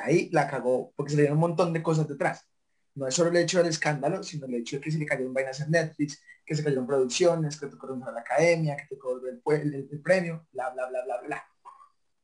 Ahí 0.03 0.31
la 0.33 0.49
cagó, 0.49 0.93
porque 0.97 1.11
se 1.11 1.17
le 1.17 1.23
dieron 1.23 1.39
un 1.39 1.43
montón 1.43 1.73
de 1.73 1.83
cosas 1.83 2.09
detrás. 2.09 2.47
No 2.95 3.07
es 3.07 3.15
solo 3.15 3.31
el 3.31 3.37
hecho 3.37 3.59
del 3.59 3.69
escándalo, 3.69 4.23
sino 4.23 4.47
el 4.47 4.55
hecho 4.55 4.77
de 4.77 4.83
que 4.83 4.91
se 4.91 4.99
le 4.99 5.07
cayeron 5.07 5.35
vainas 5.35 5.61
en 5.61 5.71
Netflix, 5.71 6.23
que 6.45 6.55
se 6.55 6.65
cayeron 6.65 6.87
producciones, 6.87 7.59
que 7.59 7.67
tocó 7.67 7.93
a 7.93 8.13
la 8.13 8.21
academia, 8.21 8.77
que 8.77 8.95
tocó 8.95 9.19
el, 9.19 9.75
el, 9.75 10.01
premio, 10.03 10.47
bla, 10.53 10.71
bla, 10.71 10.89
bla, 10.89 11.05
bla, 11.05 11.21
bla. 11.23 11.45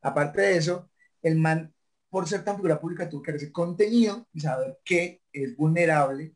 Aparte 0.01 0.41
de 0.41 0.57
eso, 0.57 0.89
el 1.21 1.37
man, 1.37 1.73
por 2.09 2.27
ser 2.27 2.43
tan 2.43 2.55
figura 2.55 2.79
pública, 2.79 3.09
tuvo 3.09 3.21
que 3.21 3.31
hacer 3.31 3.51
contenido 3.51 4.27
y 4.33 4.39
saber 4.39 4.79
que 4.83 5.21
es 5.31 5.55
vulnerable 5.55 6.35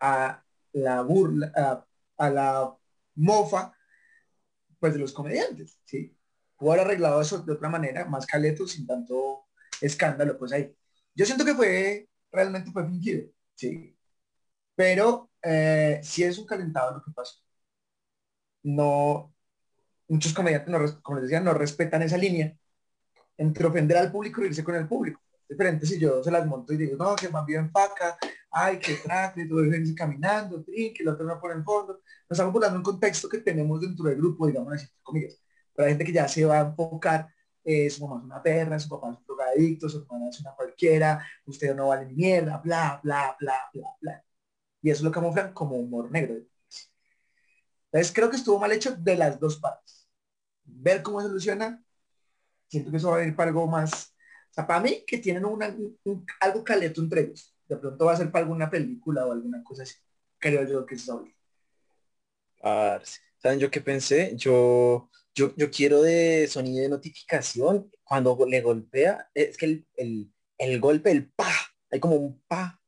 a 0.00 0.42
la 0.72 1.02
burla, 1.02 1.86
a 2.16 2.30
la 2.30 2.76
mofa, 3.16 3.73
pues 4.84 4.92
de 4.92 5.00
los 5.00 5.14
comediantes, 5.14 5.80
¿sí? 5.86 6.14
Pudo 6.58 6.72
haber 6.72 6.84
arreglado 6.84 7.18
eso 7.22 7.38
de 7.38 7.54
otra 7.54 7.70
manera, 7.70 8.04
más 8.04 8.26
caleto, 8.26 8.68
sin 8.68 8.86
tanto 8.86 9.46
escándalo, 9.80 10.36
pues 10.36 10.52
ahí. 10.52 10.76
Yo 11.14 11.24
siento 11.24 11.42
que 11.42 11.54
fue, 11.54 12.06
realmente 12.30 12.70
fue 12.70 12.86
fingido, 12.86 13.30
¿sí? 13.54 13.96
Pero 14.74 15.30
eh, 15.42 16.00
si 16.02 16.22
es 16.22 16.36
un 16.36 16.44
calentado 16.44 16.98
lo 16.98 17.02
que 17.02 17.12
pasó. 17.12 17.40
No, 18.62 19.34
muchos 20.06 20.34
comediantes, 20.34 20.68
no, 20.68 21.02
como 21.02 21.18
no 21.20 21.54
respetan 21.54 22.02
esa 22.02 22.18
línea 22.18 22.54
entre 23.38 23.66
ofender 23.66 23.96
al 23.96 24.12
público 24.12 24.42
y 24.42 24.48
irse 24.48 24.62
con 24.62 24.74
el 24.74 24.86
público. 24.86 25.18
Diferente 25.48 25.86
si 25.86 25.98
yo 25.98 26.22
se 26.22 26.30
las 26.30 26.46
monto 26.46 26.74
y 26.74 26.76
digo, 26.76 26.98
no, 26.98 27.16
que 27.16 27.30
más 27.30 27.46
bien 27.46 27.70
faca, 27.70 28.18
ay, 28.54 28.78
todo 29.48 29.64
eso 29.64 29.94
caminando, 29.96 30.62
trin, 30.64 30.94
que 30.94 31.02
el 31.02 31.08
otro 31.10 31.26
no 31.26 31.40
pone 31.40 31.54
en 31.54 31.64
fondo. 31.64 31.94
Nos 31.94 32.36
estamos 32.38 32.52
burlando 32.52 32.78
un 32.78 32.84
contexto 32.84 33.28
que 33.28 33.38
tenemos 33.38 33.80
dentro 33.80 34.06
del 34.06 34.16
grupo, 34.18 34.46
digamos 34.46 34.74
así, 34.74 34.86
comillas. 35.02 35.40
Hay 35.76 35.88
gente 35.90 36.04
que 36.04 36.12
ya 36.12 36.28
se 36.28 36.44
va 36.44 36.58
a 36.60 36.66
enfocar, 36.68 37.28
eh, 37.64 37.90
su 37.90 38.06
mamá 38.06 38.20
es 38.20 38.24
una 38.26 38.42
perra, 38.42 38.78
su 38.78 38.88
papá 38.88 39.10
es 39.12 39.18
un 39.18 39.24
drogadicto, 39.26 39.88
su 39.88 39.98
hermana 40.02 40.28
es 40.30 40.40
una 40.40 40.52
cualquiera, 40.54 41.26
usted 41.46 41.74
no 41.74 41.88
vale 41.88 42.06
ni 42.06 42.14
mierda, 42.14 42.58
bla, 42.58 43.00
bla, 43.02 43.36
bla, 43.40 43.54
bla, 43.72 43.88
bla. 44.00 44.24
Y 44.82 44.90
eso 44.90 45.04
lo 45.04 45.12
camuflan 45.12 45.52
como 45.54 45.76
humor 45.76 46.10
negro. 46.12 46.36
Entonces 47.92 48.12
creo 48.14 48.30
que 48.30 48.36
estuvo 48.36 48.58
mal 48.58 48.72
hecho 48.72 48.94
de 48.96 49.16
las 49.16 49.38
dos 49.40 49.56
partes. 49.58 50.08
Ver 50.64 51.02
cómo 51.02 51.20
soluciona, 51.22 51.82
siento 52.68 52.90
que 52.92 52.98
eso 52.98 53.10
va 53.12 53.18
a 53.18 53.24
ir 53.26 53.36
para 53.36 53.50
algo 53.50 53.66
más, 53.68 54.14
o 54.52 54.54
sea, 54.54 54.66
para 54.66 54.80
mí 54.80 55.04
que 55.06 55.18
tienen 55.18 55.44
un- 55.46 55.62
algo 56.40 56.64
caleto 56.64 57.02
entre 57.02 57.22
ellos. 57.22 57.53
De 57.68 57.76
pronto 57.76 58.04
va 58.04 58.12
a 58.12 58.16
ser 58.16 58.30
para 58.30 58.44
alguna 58.44 58.70
película 58.70 59.26
o 59.26 59.32
alguna 59.32 59.62
cosa 59.62 59.84
así. 59.84 59.96
Creo 60.38 60.66
yo 60.66 60.84
que 60.84 60.96
es. 60.96 61.10
Parce, 62.60 63.20
¿Saben 63.38 63.58
yo 63.58 63.70
qué 63.70 63.80
pensé? 63.80 64.34
Yo, 64.36 65.10
yo, 65.34 65.54
yo 65.56 65.70
quiero 65.70 66.02
de 66.02 66.46
sonido 66.48 66.82
de 66.82 66.88
notificación 66.88 67.90
cuando 68.02 68.38
le 68.46 68.60
golpea. 68.60 69.30
Es 69.34 69.56
que 69.56 69.66
el, 69.66 69.86
el, 69.96 70.32
el 70.58 70.80
golpe, 70.80 71.10
el 71.10 71.30
pa, 71.30 71.52
hay 71.90 72.00
como 72.00 72.16
un 72.16 72.42
pa 72.46 72.80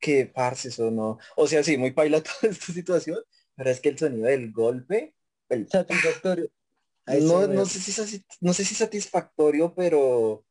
que 0.00 0.26
parce, 0.26 0.68
eso 0.68 0.90
no. 0.90 1.18
O 1.36 1.46
sea, 1.46 1.62
sí, 1.62 1.76
muy 1.76 1.90
paila 1.90 2.22
toda 2.22 2.52
esta 2.52 2.72
situación, 2.72 3.18
pero 3.54 3.70
es 3.70 3.80
que 3.80 3.88
el 3.90 3.98
sonido 3.98 4.26
del 4.26 4.52
golpe, 4.52 5.14
el 5.48 5.68
Satisfactorio. 5.68 6.50
No, 7.06 7.64
sé 7.64 7.80
si 7.80 8.24
no 8.40 8.52
sé 8.52 8.64
si 8.64 8.74
satisfactorio, 8.74 9.74
pero 9.74 10.44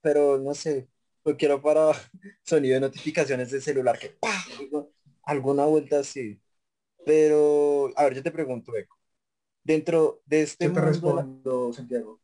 pero 0.00 0.38
no 0.38 0.54
sé, 0.54 0.88
lo 1.24 1.36
quiero 1.36 1.60
para 1.60 1.92
sonido 2.42 2.74
de 2.74 2.80
notificaciones 2.80 3.50
de 3.50 3.60
celular 3.60 3.98
que 3.98 4.16
alguna 5.22 5.64
vuelta 5.66 6.00
así. 6.00 6.40
Pero, 7.04 7.90
a 7.96 8.04
ver, 8.04 8.14
yo 8.16 8.22
te 8.22 8.30
pregunto, 8.30 8.76
Eco. 8.76 8.98
Dentro 9.62 10.22
de 10.26 10.42
este 10.42 10.66
Yo 10.66 10.72
te 10.72 10.80
mundo- 10.80 10.90
respondo, 10.92 11.72
Santiago. 11.72 12.20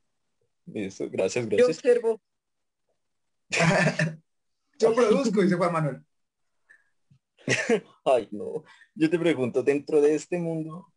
Eso, 0.72 1.08
gracias, 1.10 1.44
Yo 1.48 1.56
gracias. 1.56 1.78
observo. 1.78 2.20
Yo 4.78 4.94
produzco, 4.94 5.42
dice 5.42 5.54
Juan 5.54 5.72
Manuel. 5.72 6.04
Ay, 8.04 8.28
no. 8.32 8.64
Yo 8.94 9.10
te 9.10 9.18
pregunto, 9.18 9.62
dentro 9.62 10.00
de 10.00 10.14
este 10.14 10.38
mundo, 10.38 10.92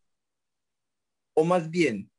o 1.34 1.44
más 1.44 1.70
bien, 1.70 2.10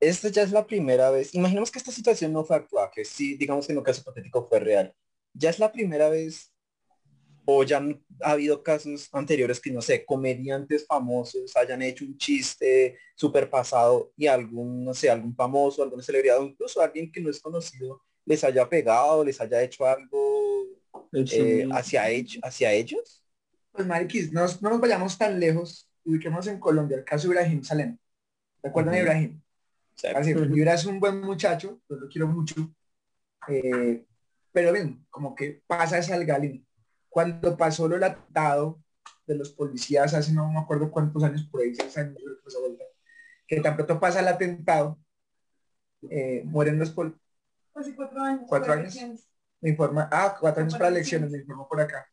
esta 0.00 0.28
ya 0.28 0.42
es 0.42 0.52
la 0.52 0.66
primera 0.66 1.10
vez, 1.10 1.34
imaginemos 1.34 1.70
que 1.70 1.78
esta 1.78 1.92
situación 1.92 2.32
no 2.32 2.44
fue 2.44 2.56
actuada, 2.56 2.90
que 2.90 3.04
sí, 3.04 3.36
digamos 3.36 3.66
que 3.66 3.72
en 3.72 3.78
un 3.78 3.84
caso 3.84 4.00
hipotético 4.02 4.48
fue 4.48 4.60
real. 4.60 4.94
Ya 5.34 5.50
es 5.50 5.58
la 5.58 5.72
primera 5.72 6.08
vez, 6.08 6.52
o 7.44 7.64
ya 7.64 7.78
han- 7.78 8.04
ha 8.22 8.32
habido 8.32 8.62
casos 8.62 9.08
anteriores 9.12 9.60
que, 9.60 9.72
no 9.72 9.82
sé, 9.82 10.04
comediantes 10.04 10.86
famosos 10.86 11.56
hayan 11.56 11.82
hecho 11.82 12.04
un 12.04 12.16
chiste 12.18 12.98
súper 13.16 13.50
pasado 13.50 14.12
y 14.16 14.26
algún, 14.26 14.84
no 14.84 14.94
sé, 14.94 15.10
algún 15.10 15.34
famoso, 15.34 15.82
alguna 15.82 16.02
celebridad, 16.02 16.40
o 16.40 16.44
incluso 16.46 16.80
alguien 16.80 17.10
que 17.10 17.20
no 17.20 17.30
es 17.30 17.40
conocido, 17.40 18.02
les 18.24 18.44
haya 18.44 18.68
pegado, 18.68 19.24
les 19.24 19.40
haya 19.40 19.62
hecho 19.62 19.86
algo 19.86 20.64
eh, 21.30 21.66
hacia, 21.70 22.08
ellos, 22.10 22.38
hacia 22.42 22.72
ellos. 22.72 23.24
Pues 23.72 23.86
Mariquis, 23.86 24.32
no, 24.32 24.46
no 24.60 24.70
nos 24.70 24.80
vayamos 24.80 25.18
tan 25.18 25.38
lejos. 25.40 25.88
Ubiquemos 26.04 26.46
en 26.46 26.58
Colombia 26.60 26.96
el 26.98 27.04
caso 27.04 27.28
de 27.28 27.34
Ibrahim 27.34 27.62
Salem. 27.62 27.98
¿Recuerdan 28.62 28.94
a 28.94 28.98
Ujú. 28.98 29.00
Ibrahim? 29.00 29.39
Así. 30.14 30.30
Ibra 30.30 30.74
es 30.74 30.84
un 30.86 31.00
buen 31.00 31.20
muchacho, 31.20 31.80
yo 31.88 31.96
lo 31.96 32.08
quiero 32.08 32.28
mucho. 32.28 32.54
Eh, 33.48 34.04
pero 34.52 34.72
bien, 34.72 35.06
como 35.10 35.34
que 35.34 35.62
pasa 35.66 35.98
esa 35.98 36.14
algalina. 36.14 36.62
Cuando 37.08 37.56
pasó 37.56 37.88
lo 37.88 37.94
del 37.94 38.04
atentado 38.04 38.82
de 39.26 39.36
los 39.36 39.50
policías 39.50 40.12
hace 40.14 40.32
no 40.32 40.50
me 40.50 40.58
acuerdo 40.58 40.90
cuántos 40.90 41.22
años, 41.22 41.46
por 41.50 41.62
ahí, 41.62 41.74
seis 41.74 41.96
años, 41.98 42.16
que 43.46 43.60
tan 43.60 43.76
pronto 43.76 43.98
pasa 43.98 44.20
el 44.20 44.28
atentado, 44.28 44.98
eh, 46.08 46.42
mueren 46.44 46.78
los 46.78 46.90
policías. 46.90 47.20
Hace 47.74 47.94
cuatro 47.94 48.20
años. 48.22 48.44
¿Cuatro 48.48 48.72
años? 48.72 48.94
elecciones. 48.94 49.28
Me 49.60 49.70
informa, 49.70 50.08
ah, 50.10 50.36
cuatro 50.40 50.62
años 50.62 50.74
Para 50.74 50.88
elecciones, 50.88 51.30
me 51.30 51.38
informó 51.38 51.68
por 51.68 51.80
acá. 51.80 52.06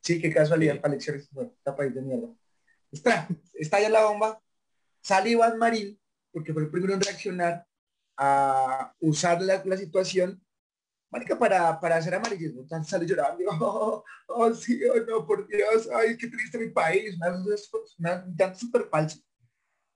Sí, 0.00 0.20
qué 0.20 0.32
casualidad 0.32 0.74
Sí. 0.74 0.78
para 0.80 0.94
elecciones. 0.94 1.28
Bueno, 1.30 1.52
está 1.56 1.76
país 1.76 1.94
de 1.94 2.02
mierda. 2.02 2.28
Está, 2.90 3.28
está 3.54 3.80
ya 3.80 3.88
la 3.90 4.04
bomba. 4.04 4.40
Sale 5.02 5.30
Iván 5.30 5.58
Marín, 5.58 5.98
porque 6.36 6.52
fue 6.52 6.64
el 6.64 6.70
primero 6.70 6.92
en 6.92 7.00
reaccionar 7.00 7.66
a 8.18 8.94
usar 9.00 9.40
la, 9.40 9.64
la 9.64 9.74
situación, 9.78 10.38
marica, 11.10 11.38
para, 11.38 11.80
para 11.80 11.96
hacer 11.96 12.14
amarillismo. 12.14 12.60
Entonces 12.60 12.90
sale 12.90 13.06
llorando, 13.06 13.42
oh, 13.58 14.04
oh, 14.28 14.52
sí, 14.52 14.78
oh, 14.84 15.00
no, 15.08 15.26
por 15.26 15.48
Dios, 15.48 15.88
ay, 15.94 16.14
qué 16.18 16.26
triste 16.26 16.58
mi 16.58 16.68
país. 16.68 17.16
Un 17.18 18.36
llanto 18.36 18.58
súper 18.58 18.86
falso. 18.90 19.18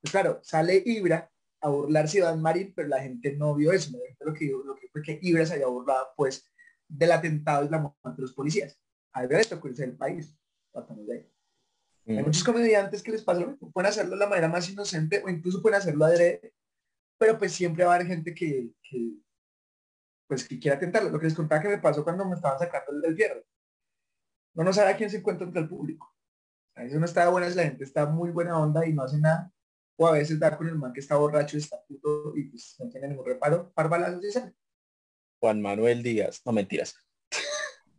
Pues 0.00 0.12
claro, 0.12 0.40
sale 0.42 0.82
Ibra 0.86 1.30
a 1.60 1.68
burlarse 1.68 2.16
de 2.16 2.24
Iván 2.24 2.40
Marín, 2.40 2.72
pero 2.74 2.88
la 2.88 3.02
gente 3.02 3.36
no 3.36 3.54
vio 3.54 3.70
eso. 3.70 3.90
Gente 3.90 4.24
lo 4.24 4.32
que, 4.32 4.46
lo 4.46 4.74
que 4.76 4.88
fue 4.88 5.02
que 5.02 5.18
Ibra 5.20 5.44
se 5.44 5.52
había 5.52 5.66
burlado, 5.66 6.08
pues, 6.16 6.50
del 6.88 7.12
atentado 7.12 7.66
y 7.66 7.68
la 7.68 7.80
muerte 7.80 8.16
de 8.16 8.22
los 8.22 8.32
policías. 8.32 8.80
A 9.12 9.26
ver, 9.26 9.40
esto 9.40 9.60
irse 9.62 9.82
del 9.82 9.98
país. 9.98 10.34
De 10.72 11.12
ahí. 11.12 11.29
Hay 12.18 12.24
muchos 12.24 12.44
comediantes 12.44 13.02
que 13.02 13.12
les 13.12 13.22
pasa 13.22 13.40
lo 13.40 13.48
mismo. 13.48 13.70
Pueden 13.70 13.88
hacerlo 13.88 14.12
de 14.12 14.16
la 14.16 14.26
manera 14.26 14.48
más 14.48 14.68
inocente 14.68 15.22
o 15.24 15.28
incluso 15.28 15.62
pueden 15.62 15.78
hacerlo 15.78 16.04
adrede, 16.04 16.54
pero 17.18 17.38
pues 17.38 17.52
siempre 17.52 17.84
va 17.84 17.92
a 17.92 17.94
haber 17.96 18.06
gente 18.06 18.34
que, 18.34 18.70
que, 18.82 19.14
pues 20.26 20.46
que 20.46 20.58
quiera 20.58 20.78
tentarlo. 20.78 21.10
Lo 21.10 21.18
que 21.18 21.26
les 21.26 21.34
contaba 21.34 21.62
que 21.62 21.68
me 21.68 21.78
pasó 21.78 22.02
cuando 22.02 22.24
me 22.24 22.34
estaban 22.34 22.58
sacando 22.58 22.92
el 22.92 23.00
del 23.00 23.16
fierro. 23.16 23.42
No 24.54 24.64
no 24.64 24.72
sabe 24.72 24.90
a 24.90 24.96
quién 24.96 25.10
se 25.10 25.18
encuentra 25.18 25.46
entre 25.46 25.62
el 25.62 25.68
público. 25.68 26.12
A 26.74 26.82
veces 26.82 26.98
no 26.98 27.04
está 27.04 27.28
buena 27.28 27.48
si 27.48 27.56
la 27.56 27.64
gente 27.64 27.84
está 27.84 28.06
muy 28.06 28.30
buena 28.30 28.58
onda 28.58 28.86
y 28.86 28.92
no 28.92 29.02
hace 29.02 29.18
nada. 29.18 29.52
O 29.96 30.06
a 30.06 30.12
veces 30.12 30.38
da 30.38 30.56
con 30.56 30.66
el 30.66 30.76
man 30.76 30.92
que 30.92 31.00
está 31.00 31.16
borracho 31.16 31.56
y 31.56 31.60
está 31.60 31.80
puto 31.86 32.32
y 32.36 32.44
pues 32.44 32.76
no 32.78 32.88
tiene 32.88 33.08
ningún 33.08 33.26
reparo. 33.26 33.70
Par 33.72 33.88
balazos 33.88 34.24
y 34.24 34.32
sale. 34.32 34.54
Juan 35.40 35.60
Manuel 35.60 36.02
Díaz, 36.02 36.40
no 36.44 36.52
mentiras. 36.52 36.94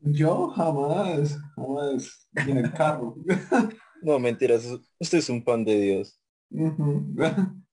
Yo 0.02 0.50
jamás, 0.50 1.38
jamás. 1.56 2.28
Y 2.46 2.52
en 2.52 2.58
el 2.58 2.74
carro. 2.74 3.16
No 4.02 4.20
mentiras, 4.20 4.66
usted 5.00 5.18
es 5.20 5.30
un 5.30 5.44
pan 5.44 5.64
de 5.64 5.80
Dios. 5.80 6.20
Juan, 6.52 7.64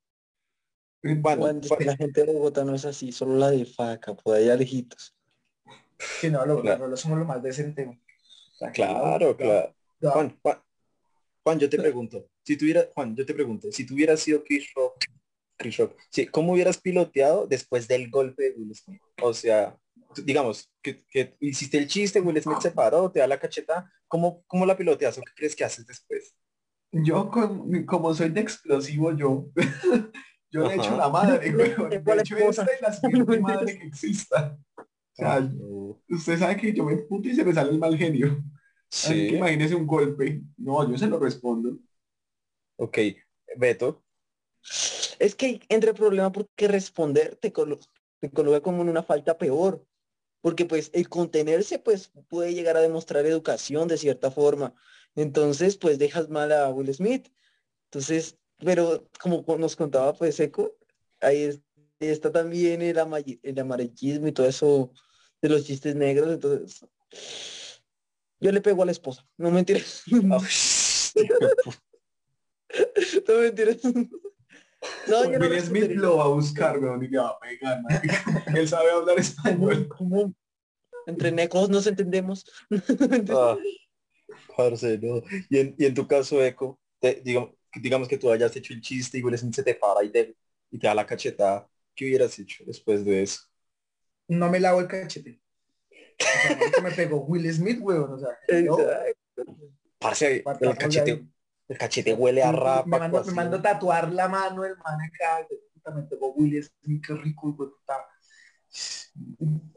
Juan, 1.22 1.62
Juan- 1.62 1.86
la 1.86 1.96
gente 1.96 2.24
de 2.24 2.32
Bogotá 2.32 2.64
no 2.64 2.74
es 2.74 2.84
así, 2.84 3.12
solo 3.12 3.36
la 3.36 3.50
de 3.50 3.64
faca, 3.64 4.14
por 4.14 4.36
allá 4.36 4.56
lejitos. 4.56 5.14
Que 6.20 6.30
no, 6.30 6.44
lo, 6.44 6.60
Claro. 6.60 6.88
lo- 6.88 6.96
somos 6.96 7.18
lo 7.18 7.24
más 7.24 7.42
decente. 7.42 8.00
Sea, 8.58 8.72
claro, 8.72 9.36
claro. 9.36 9.74
no, 10.00 10.10
Juan, 10.10 10.38
Juan, 10.42 10.58
Juan, 11.44 11.58
yo 11.60 11.70
te 11.70 11.78
pregunto, 11.78 12.28
si 12.42 12.56
tuviera, 12.56 12.88
Juan, 12.94 13.14
yo 13.16 13.24
te 13.24 13.34
pregunto, 13.34 13.70
si 13.70 13.86
tú 13.86 13.94
hubieras 13.94 14.20
sido 14.20 14.42
Chris 14.42 14.72
Rock, 14.74 15.04
Chris 15.56 15.76
Rock, 15.76 15.96
sí, 16.10 16.26
¿cómo 16.26 16.52
hubieras 16.52 16.78
piloteado 16.78 17.46
después 17.46 17.86
del 17.88 18.10
golpe 18.10 18.44
de 18.44 18.50
Will 18.56 18.74
Smith? 18.74 19.00
O 19.22 19.32
sea, 19.32 19.78
digamos, 20.24 20.70
que, 20.82 21.04
que 21.06 21.36
hiciste 21.40 21.78
el 21.78 21.86
chiste, 21.88 22.20
Will 22.20 22.40
Smith 22.42 22.60
se 22.60 22.70
paró, 22.72 23.10
te 23.10 23.20
da 23.20 23.26
la 23.26 23.38
cacheta, 23.38 23.90
¿cómo, 24.08 24.44
cómo 24.46 24.66
la 24.66 24.76
piloteas 24.76 25.18
o 25.18 25.22
qué 25.22 25.32
crees 25.34 25.56
que 25.56 25.64
haces 25.64 25.86
después? 25.86 26.34
Yo 26.92 27.30
con, 27.30 27.84
como 27.84 28.14
soy 28.14 28.30
de 28.30 28.40
explosivo, 28.40 29.12
yo, 29.12 29.50
yo 30.50 30.64
le 30.66 30.74
echo 30.76 30.96
la 30.96 31.08
madre. 31.10 31.48
Igual 31.48 31.76
Le 32.06 32.22
echo 32.22 32.36
esta 32.36 32.64
y 32.78 32.82
la 32.82 32.92
siguiente 32.92 33.38
madre 33.40 33.78
que 33.78 33.86
exista. 33.86 34.58
O 35.12 35.16
sea, 35.16 35.40
No. 35.40 36.00
usted 36.08 36.38
sabe 36.38 36.56
que 36.56 36.72
yo 36.72 36.84
me 36.84 36.96
puto 36.98 37.28
y 37.28 37.34
se 37.34 37.44
me 37.44 37.52
sale 37.52 37.70
el 37.72 37.78
mal 37.78 37.96
genio. 37.96 38.42
Así 39.02 39.26
que 39.26 39.34
Sí, 39.34 39.36
imagínese 39.36 39.74
un 39.74 39.86
golpe. 39.86 40.42
No, 40.56 40.88
yo 40.90 40.96
se 40.98 41.06
lo 41.08 41.18
respondo. 41.18 41.78
ok. 42.76 42.98
Beto, 43.56 44.02
Es 45.18 45.34
que 45.34 45.60
entra 45.68 45.90
el 45.90 45.96
problema 45.96 46.30
porque 46.32 46.68
responder 46.68 47.36
te, 47.36 47.52
colo- 47.52 47.78
te 48.20 48.30
coloca 48.30 48.60
como 48.60 48.82
en 48.82 48.88
una 48.88 49.02
falta 49.02 49.36
peor. 49.38 49.84
Porque 50.40 50.64
pues 50.64 50.90
el 50.94 51.08
contenerse 51.08 51.78
pues 51.78 52.10
puede 52.28 52.54
llegar 52.54 52.76
a 52.76 52.80
demostrar 52.80 53.26
educación 53.26 53.88
de 53.88 53.98
cierta 53.98 54.30
forma. 54.30 54.74
Entonces 55.16 55.76
pues 55.76 55.98
dejas 55.98 56.28
mal 56.28 56.52
a 56.52 56.68
Will 56.70 56.92
Smith. 56.94 57.28
Entonces, 57.90 58.36
pero 58.58 59.08
como 59.20 59.44
co- 59.44 59.58
nos 59.58 59.76
contaba 59.76 60.12
pues 60.14 60.38
Eco, 60.40 60.76
ahí 61.20 61.42
es- 61.44 61.60
está 62.00 62.30
también 62.30 62.82
el, 62.82 62.98
ama- 62.98 63.18
el 63.42 63.58
amarillismo 63.58 64.28
y 64.28 64.32
todo 64.32 64.46
eso 64.48 64.92
de 65.42 65.48
los 65.48 65.64
chistes 65.64 65.94
negros. 65.96 66.32
Entonces, 66.32 66.80
yo 68.40 68.52
le 68.52 68.60
pego 68.60 68.82
a 68.82 68.86
la 68.86 68.92
esposa. 68.92 69.26
No 69.36 69.50
mentiras. 69.50 70.02
no 73.26 73.38
mentiras. 73.40 73.78
No, 75.08 75.24
yo 75.24 75.38
no 75.38 75.48
Will 75.48 75.60
Smith 75.60 75.82
respondería. 75.82 75.96
lo 75.96 76.16
va 76.16 76.24
a 76.24 76.28
buscar, 76.28 76.78
weón, 76.78 77.02
y 77.02 77.08
le 77.08 77.18
va 77.18 77.28
a 77.28 77.38
pegar. 77.40 77.80
Él 78.54 78.68
sabe 78.68 78.90
hablar 78.90 79.18
español. 79.18 79.88
¿Cómo? 79.96 80.34
Entre 81.06 81.32
necos 81.32 81.68
nos 81.70 81.86
entendemos. 81.86 82.44
Ah, 83.30 83.56
parce, 84.56 84.98
no. 84.98 85.22
Y 85.48 85.58
en, 85.58 85.74
y 85.78 85.84
en 85.86 85.94
tu 85.94 86.06
caso, 86.06 86.42
Eco, 86.42 86.78
te, 87.00 87.20
digo, 87.24 87.56
digamos 87.80 88.08
que 88.08 88.18
tú 88.18 88.30
hayas 88.30 88.54
hecho 88.56 88.74
el 88.74 88.80
chiste 88.80 89.18
y 89.18 89.22
Will 89.22 89.38
Smith 89.38 89.54
se 89.54 89.62
te 89.62 89.74
para 89.74 90.02
y 90.04 90.10
te, 90.10 90.36
y 90.70 90.78
te 90.78 90.86
da 90.86 90.94
la 90.94 91.06
cachetada, 91.06 91.68
¿qué 91.94 92.06
hubieras 92.06 92.38
hecho 92.38 92.64
después 92.66 93.04
de 93.04 93.22
eso? 93.22 93.40
No 94.26 94.50
me 94.50 94.60
lavo 94.60 94.80
el 94.80 94.88
cachete. 94.88 95.40
O 95.90 96.70
sea, 96.70 96.82
me 96.82 96.90
pegó 96.90 97.24
Will 97.24 97.50
Smith, 97.52 97.78
weón. 97.80 98.12
O 98.12 98.18
sea, 98.18 98.36
yo, 98.62 98.76
Parce, 99.98 100.44
el 100.60 100.76
cachete. 100.76 101.24
El 101.68 101.78
cachete 101.78 102.14
huele 102.14 102.42
a 102.42 102.52
rap. 102.52 102.86
me 102.86 102.98
mando, 102.98 103.22
me 103.24 103.32
mando 103.32 103.60
tatuar 103.62 104.12
la 104.12 104.28
mano 104.28 104.64
el 104.64 104.76
man 104.78 104.98
acá. 105.00 105.46
Me 105.94 106.02
pegó 106.02 106.32
Will 106.34 106.62
Smith, 106.62 107.02
qué 107.06 107.14
rico, 107.14 107.56
puta. 107.56 108.06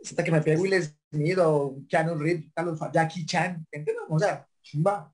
Hasta 0.04 0.24
que 0.24 0.32
me 0.32 0.42
pegue 0.42 0.58
Will 0.58 0.84
Smith 1.10 1.38
o 1.40 1.78
Keanu 1.90 2.16
Reeves, 2.16 2.52
Jackie 2.94 3.26
Chan. 3.26 3.66
¿Entiendes? 3.72 4.04
O 4.10 4.20
sea, 4.20 4.48
chimba. 4.62 5.14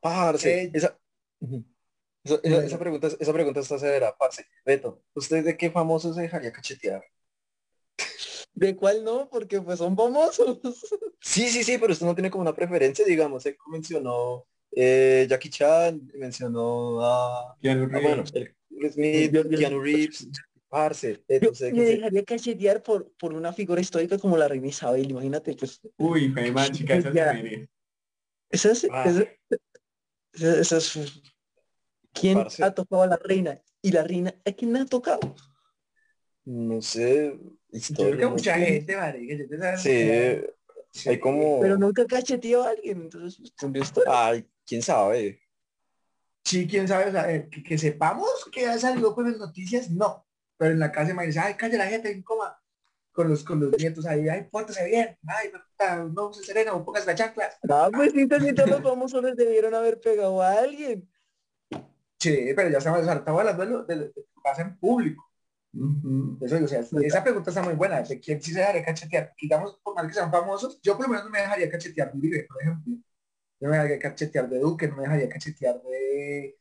Parce, 0.00 0.64
Eh, 0.64 0.70
esa. 0.74 0.98
Esa, 2.22 2.40
esa- 2.42 2.64
esa 2.64 2.78
pregunta, 2.78 3.08
esa 3.18 3.32
pregunta 3.32 3.60
está 3.60 3.78
severa, 3.78 4.14
parce. 4.18 4.46
Beto, 4.64 5.02
¿usted 5.14 5.44
de 5.44 5.56
qué 5.56 5.70
famoso 5.70 6.12
se 6.12 6.22
dejaría 6.22 6.52
cachetear? 6.52 7.02
¿De 8.54 8.76
cuál 8.76 9.02
no? 9.04 9.28
Porque 9.28 9.60
pues 9.60 9.78
son 9.78 9.96
famosos. 9.96 10.58
Sí, 11.20 11.48
sí, 11.48 11.64
sí, 11.64 11.78
pero 11.78 11.92
usted 11.92 12.06
no 12.06 12.14
tiene 12.14 12.30
como 12.30 12.42
una 12.42 12.54
preferencia, 12.54 13.04
digamos, 13.04 13.44
él 13.46 13.56
mencionó 13.68 14.46
eh, 14.76 15.26
Jackie 15.28 15.50
Chan, 15.50 16.10
mencionó 16.14 17.00
a, 17.04 17.56
Keanu 17.60 17.84
ah, 17.84 17.88
bueno, 18.00 18.22
Reeves. 18.24 18.32
el 18.34 18.54
Will 18.70 18.92
Smith, 18.92 19.32
Yo- 19.32 19.48
yo- 19.48 19.58
Keanu 19.58 19.80
Reeves, 19.80 20.28
parce, 20.68 21.12
Yo 21.14 21.22
Beto, 21.28 21.50
¿usted 21.52 21.66
de 21.66 21.72
me 21.74 21.84
dejaría 21.84 22.24
cachetear 22.24 22.82
por, 22.82 23.12
por 23.18 23.32
una 23.32 23.52
figura 23.52 23.80
histórica 23.80 24.18
como 24.18 24.36
la 24.36 24.48
reina 24.48 24.66
Isabel. 24.66 25.10
Imagínate, 25.10 25.54
pues, 25.54 25.80
Uy, 25.98 26.30
fe 26.32 26.50
man, 26.50 26.72
chica, 26.72 26.94
esa 28.50 28.70
es, 28.72 28.86
Ah. 28.90 29.04
esa- 29.08 29.28
esa- 30.32 30.60
esa 30.60 30.76
es- 30.78 31.22
¿Quién 32.12 32.38
Parce. 32.38 32.62
ha 32.62 32.72
tocado 32.72 33.02
a 33.02 33.06
la 33.08 33.16
reina? 33.16 33.60
Y 33.82 33.90
la 33.90 34.04
reina, 34.04 34.34
¿a 34.44 34.52
quién 34.52 34.72
la 34.72 34.82
ha 34.82 34.86
tocado? 34.86 35.34
No 36.44 36.80
sé, 36.82 37.32
Yo 37.32 37.38
creo 37.38 37.70
que 37.70 37.76
historia. 37.76 38.28
mucha 38.28 38.54
gente, 38.58 38.96
marica. 38.96 39.34
yo 39.34 39.78
Sí, 39.78 41.08
hay 41.08 41.18
como... 41.18 41.58
Pero 41.60 41.76
nunca 41.76 42.06
cacheteó 42.06 42.62
a 42.62 42.70
alguien, 42.70 43.02
entonces, 43.02 43.52
pues, 43.60 43.82
historia. 43.82 44.12
Ay, 44.28 44.46
quién 44.66 44.82
sabe. 44.82 45.40
Sí, 46.44 46.66
quién 46.68 46.86
sabe, 46.86 47.06
o 47.08 47.12
sea, 47.12 47.32
eh, 47.32 47.48
que, 47.50 47.62
que 47.62 47.78
sepamos 47.78 48.48
que 48.52 48.66
ha 48.66 48.78
salido 48.78 49.14
con 49.14 49.30
las 49.30 49.38
noticias, 49.38 49.90
no. 49.90 50.26
Pero 50.56 50.72
en 50.72 50.78
la 50.78 50.92
casa 50.92 51.12
de 51.12 51.26
dice, 51.26 51.40
ay, 51.40 51.54
calla 51.54 51.78
la 51.78 51.86
gente, 51.86 52.10
en 52.10 52.22
coma. 52.22 52.58
Con 53.12 53.28
los, 53.28 53.44
con 53.44 53.60
los 53.60 53.78
nietos 53.78 54.06
ahí, 54.06 54.28
ay, 54.28 54.48
pórtese 54.50 54.84
bien, 54.86 55.16
ay, 55.28 55.50
no 56.12 56.32
se 56.32 56.42
serena, 56.42 56.74
o 56.74 56.84
pongas 56.84 57.06
la 57.06 57.14
chancla. 57.14 57.48
Ah, 57.70 57.88
pues 57.92 58.12
sí, 58.12 58.26
los 58.26 58.82
famosos 58.82 59.22
les 59.22 59.36
debieron 59.36 59.72
haber 59.72 60.00
pegado 60.00 60.42
a 60.42 60.52
alguien. 60.52 61.08
Sí, 62.18 62.52
pero 62.56 62.70
ya 62.70 62.78
estamos, 62.78 63.00
estamos 63.00 63.40
hablando 63.40 63.84
de 63.84 63.96
lo, 63.96 64.12
que 64.12 64.24
pasa 64.42 64.62
en 64.62 64.76
público. 64.78 65.30
Eso, 66.40 66.64
o 66.64 66.68
sea, 66.68 66.80
esa 66.80 67.22
pregunta 67.22 67.50
está 67.50 67.62
muy 67.62 67.74
buena, 67.74 68.02
de 68.02 68.18
quién 68.18 68.40
sí 68.40 68.52
se 68.52 68.60
dejaría 68.60 68.84
cachetear. 68.84 69.32
Digamos, 69.40 69.78
por 69.82 69.94
más 69.94 70.06
que 70.06 70.14
sean 70.14 70.30
famosos, 70.30 70.80
yo 70.82 70.96
por 70.96 71.06
lo 71.06 71.10
menos 71.10 71.24
no 71.24 71.30
me 71.30 71.40
dejaría 71.40 71.70
cachetear 71.70 72.12
de 72.12 72.18
Uribe, 72.18 72.46
por 72.48 72.62
ejemplo. 72.62 72.94
Yo 73.60 73.68
no 73.68 73.70
me 73.70 73.76
dejaría 73.78 73.98
cachetear 73.98 74.48
de 74.48 74.58
Duque, 74.58 74.88
no 74.88 74.96
me 74.96 75.02
dejaría 75.04 75.28
cachetear 75.28 75.82
de... 75.82 76.56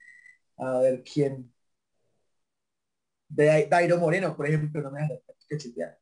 A 0.57 0.79
ver, 0.79 1.03
¿quién? 1.03 1.53
De 3.27 3.45
Dai- 3.47 3.67
Dairo 3.69 3.97
Moreno, 3.97 4.35
por 4.35 4.47
ejemplo, 4.47 4.81
no 4.81 4.91
me 4.91 5.01
dejaría 5.01 5.21
cachetear. 5.49 5.99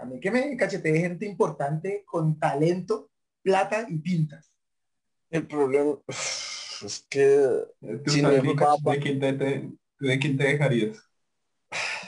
A 0.00 0.04
mí 0.06 0.20
que 0.20 0.30
me 0.30 0.56
cachetee 0.56 0.98
gente 1.00 1.26
importante 1.26 2.04
con 2.06 2.38
talento, 2.38 3.10
plata 3.42 3.86
y 3.88 3.98
pintas. 3.98 4.52
El 5.30 5.46
problema 5.46 5.98
es 6.08 7.06
que, 7.08 7.48
Tú, 7.80 8.16
no, 8.18 8.30
papá. 8.56 8.92
¿de 8.92 9.00
quién 9.00 9.20
te, 9.20 9.32
te- 9.34 9.70
¿de 10.00 10.18
quién 10.18 10.36
te 10.36 10.44
dejarías? 10.44 10.98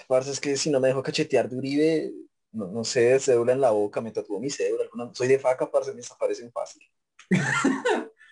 parce, 0.08 0.30
es 0.30 0.40
que 0.40 0.56
si 0.56 0.70
no 0.70 0.80
me 0.80 0.88
dejo 0.88 1.02
cachetear 1.02 1.48
de 1.48 1.56
Uribe, 1.56 2.12
no, 2.52 2.66
no 2.68 2.84
sé, 2.84 3.18
cédula 3.20 3.52
en 3.52 3.60
la 3.60 3.70
boca, 3.70 4.00
me 4.00 4.12
tatuó 4.12 4.40
mi 4.40 4.50
cédula, 4.50 4.84
alguna- 4.84 5.14
soy 5.14 5.28
de 5.28 5.38
faca, 5.38 5.70
parce, 5.70 5.90
me 5.92 5.98
desaparecen 5.98 6.50
fácil. 6.52 6.82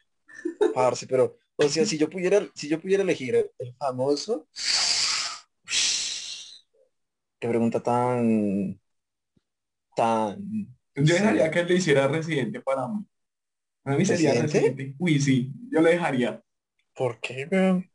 parce, 0.72 1.06
pero, 1.06 1.36
o 1.56 1.68
sea, 1.68 1.84
si 1.86 1.98
yo 1.98 2.08
pudiera, 2.10 2.48
si 2.54 2.68
yo 2.68 2.80
pudiera 2.80 3.02
elegir 3.02 3.34
el, 3.36 3.50
el 3.58 3.74
famoso, 3.76 4.48
qué 7.38 7.48
pregunta 7.48 7.80
tan, 7.82 8.80
tan, 9.96 10.66
Yo 10.96 11.14
dejaría 11.14 11.44
Sí. 11.46 11.50
que 11.50 11.60
él 11.60 11.68
le 11.68 11.74
hiciera 11.76 12.08
residente 12.08 12.60
para 12.60 12.88
mí. 12.88 13.04
Para 13.82 13.96
mí 13.98 14.04
sería 14.06 14.34
¿Residente? 14.34 14.94
Uy, 14.98 15.20
sí, 15.20 15.52
yo 15.70 15.80
le 15.82 15.90
dejaría. 15.92 16.42
¿por 16.94 17.20
qué, 17.20 17.46
weón? 17.50 17.88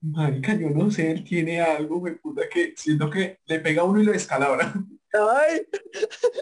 Marica, 0.00 0.54
yo 0.54 0.70
no 0.70 0.90
sé, 0.90 1.10
él 1.10 1.22
tiene 1.24 1.60
algo, 1.60 1.98
güey, 1.98 2.16
puta, 2.16 2.48
que 2.48 2.72
siento 2.76 3.10
que 3.10 3.40
le 3.46 3.60
pega 3.60 3.82
a 3.82 3.84
uno 3.84 4.00
y 4.00 4.04
lo 4.04 4.12
descalabra. 4.12 4.72
Ay, 5.12 5.66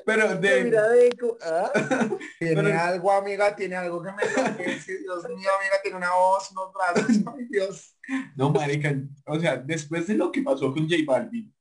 Pero 0.04 0.34
de... 0.36 0.64
mira 0.64 0.88
de 0.88 1.16
ah, 1.42 1.70
Tiene 2.38 2.62
Pero- 2.62 2.80
algo, 2.80 3.12
amiga, 3.12 3.54
tiene 3.54 3.76
algo 3.76 4.02
que 4.02 4.10
me 4.12 4.22
enloquece. 4.22 4.98
Dios 4.98 5.24
mío, 5.28 5.48
amiga, 5.60 5.76
tiene 5.82 5.96
una 5.98 6.12
voz, 6.14 6.50
unos 6.50 6.72
brazos. 6.72 7.16
Ay, 7.36 7.46
Dios. 7.50 7.96
No, 8.36 8.50
marica, 8.50 8.94
o 9.26 9.38
sea, 9.38 9.56
después 9.58 10.06
de 10.06 10.14
lo 10.14 10.32
que 10.32 10.42
pasó 10.42 10.72
con 10.72 10.88
J 10.88 10.96
Balvin, 11.06 11.54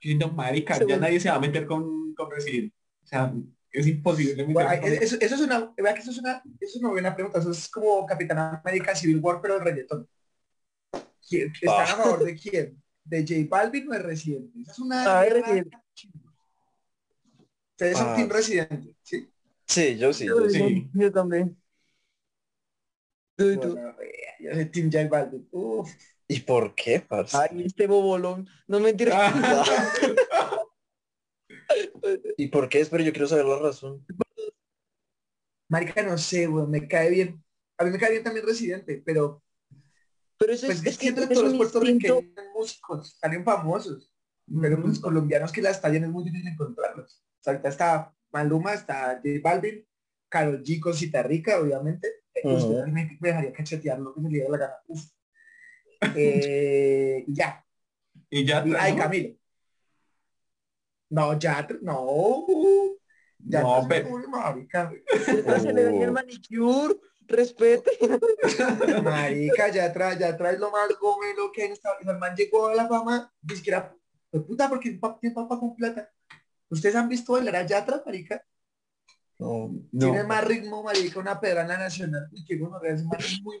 siento, 0.00 0.28
marica, 0.30 0.78
ya 0.86 0.96
nadie 0.96 1.20
se 1.20 1.28
va 1.28 1.36
a 1.36 1.40
meter 1.40 1.66
con, 1.66 2.14
con 2.14 2.30
Resident. 2.30 2.72
O 3.04 3.06
sea, 3.06 3.32
es 3.70 3.86
imposible 3.86 4.42
Bueno, 4.44 4.70
eso, 4.72 5.16
eso 5.20 5.34
es 5.34 5.40
una, 5.40 5.72
vea 5.76 5.94
que 5.94 6.00
eso 6.00 6.10
es 6.10 6.18
una, 6.18 6.42
eso 6.60 6.76
es 6.76 6.76
una 6.76 6.88
buena 6.88 7.14
pregunta. 7.14 7.38
Eso 7.38 7.50
es 7.50 7.68
como 7.68 8.04
Capitán 8.06 8.38
América 8.38 8.94
Civil 8.96 9.20
War, 9.20 9.40
pero 9.40 9.56
el 9.56 9.60
reggaetón. 9.64 10.08
¿Quién- 11.28 11.52
¿Están 11.52 11.74
Ah. 11.80 11.82
a 11.82 11.86
favor 11.96 12.24
de 12.24 12.34
quién? 12.34 12.82
¿De 13.04 13.20
J 13.22 13.34
Balvin 13.48 13.88
o 13.88 13.92
de 13.92 13.98
Residente? 14.00 14.58
Esa 14.62 14.72
es 14.72 14.78
una 14.78 15.20
Ay, 15.20 15.30
guerra 15.30 15.46
chimba. 15.54 15.82
Ustedes 17.76 17.98
son 17.98 18.08
Ah. 18.08 18.16
Team 18.16 18.30
Residente, 18.30 18.96
¿sí? 19.02 19.30
Sí, 19.66 19.98
yo 19.98 20.12
sí, 20.14 20.24
yo 20.26 20.48
sí. 20.48 20.58
Sí. 20.58 20.90
yo 20.94 21.12
también. 21.12 21.56
Tú 23.36 23.50
y 23.50 23.60
tú. 23.60 23.72
Bueno, 23.72 23.94
yo 24.40 24.54
soy 24.54 24.64
Team 24.70 24.90
J 24.90 25.08
Balvin. 25.08 25.46
Uf. 25.50 25.90
¿Y 26.26 26.40
por 26.40 26.74
qué, 26.74 27.00
parce? 27.00 27.36
Ay, 27.36 27.64
este 27.66 27.86
bobolón. 27.86 28.48
No 28.66 28.80
mentira. 28.80 29.12
Ah. 29.14 29.92
¿Y 32.38 32.48
por 32.48 32.68
qué? 32.68 32.86
Pero 32.86 33.04
yo 33.04 33.12
quiero 33.12 33.26
saber 33.28 33.44
la 33.44 33.58
razón. 33.58 34.04
Marica, 35.68 36.02
no 36.02 36.16
sé, 36.16 36.46
güey, 36.46 36.66
me 36.66 36.88
cae 36.88 37.10
bien. 37.10 37.44
A 37.76 37.84
mí 37.84 37.90
me 37.90 37.98
cae 37.98 38.12
bien 38.12 38.22
también 38.24 38.46
Residente, 38.46 39.02
pero 39.04 39.42
Pero 40.38 40.52
eso 40.54 40.66
pues 40.66 40.78
es, 40.78 40.86
es 40.86 40.92
es 40.92 40.98
que 40.98 41.12
todos 41.12 41.42
los 41.42 41.54
puertorriqueños 41.54 42.24
músicos 42.54 43.16
salen 43.20 43.44
famosos. 43.44 44.10
Pero 44.62 44.80
pues 44.80 44.98
colombianos 45.00 45.52
que 45.52 45.60
la 45.60 45.70
estallen 45.70 46.04
es 46.04 46.10
muy 46.10 46.24
difícil 46.24 46.48
encontrarlos. 46.48 47.25
Ahorita 47.46 47.68
está 47.68 48.12
Maluma, 48.32 48.74
está 48.74 49.20
J 49.22 49.40
Balvin, 49.42 49.86
Karol 50.28 50.62
G 50.62 50.80
con 50.80 50.94
Cita 50.94 51.22
Rica, 51.22 51.58
obviamente. 51.60 52.08
Ujú. 52.44 52.56
Usted 52.56 52.84
me, 52.86 53.16
me 53.20 53.28
dejaría 53.28 53.52
cachetear 53.52 53.98
lo 53.98 54.14
que 54.14 54.20
me 54.20 54.28
diera 54.28 54.48
la 54.50 54.58
gana. 54.58 54.74
Uf. 54.88 55.02
Eh, 56.16 57.24
y 57.26 57.34
ya. 57.34 57.64
y 58.28 58.44
ya 58.44 58.62
Y, 58.66 58.74
ay, 58.78 58.92
¿no? 58.92 58.98
Camilo. 59.02 59.34
No, 61.08 61.38
ya, 61.38 61.66
no. 61.82 62.46
Ya 63.38 63.62
No, 63.62 63.86
pero- 63.88 64.10
marica. 64.28 64.92
Se 65.24 65.72
le 65.72 65.82
daña 65.84 66.04
el 66.04 66.12
manicure. 66.12 66.96
Respete. 67.28 67.90
Marica, 69.02 69.68
ya 69.68 69.92
trae, 69.92 70.16
ya 70.16 70.36
trae 70.36 70.56
lo 70.58 70.70
más 70.70 70.88
gomelo 71.00 71.50
que 71.52 71.62
hay 71.62 71.66
en 71.68 71.72
esta. 71.72 71.90
El 72.00 72.18
man 72.18 72.36
llegó 72.36 72.68
a 72.68 72.74
la 72.76 72.86
fama, 72.86 73.32
ni 73.42 73.56
siquiera, 73.56 73.92
pues 74.30 74.44
puta, 74.44 74.68
porque 74.68 75.00
tiene 75.20 75.34
papá 75.34 75.58
con 75.58 75.74
plata. 75.74 76.08
¿Ustedes 76.68 76.96
han 76.96 77.08
visto 77.08 77.32
bailar 77.32 77.56
a 77.56 77.66
Yatra, 77.66 78.02
marica? 78.04 78.44
No. 79.38 79.70
Tiene 79.90 80.24
más 80.24 80.44
ritmo, 80.44 80.82
marica, 80.82 81.20
una 81.20 81.40
pedrana 81.40 81.76
nacional. 81.76 82.28
Y 82.32 82.44
que 82.44 82.56
uno 82.56 82.80
es 82.82 83.04
muy. 83.04 83.58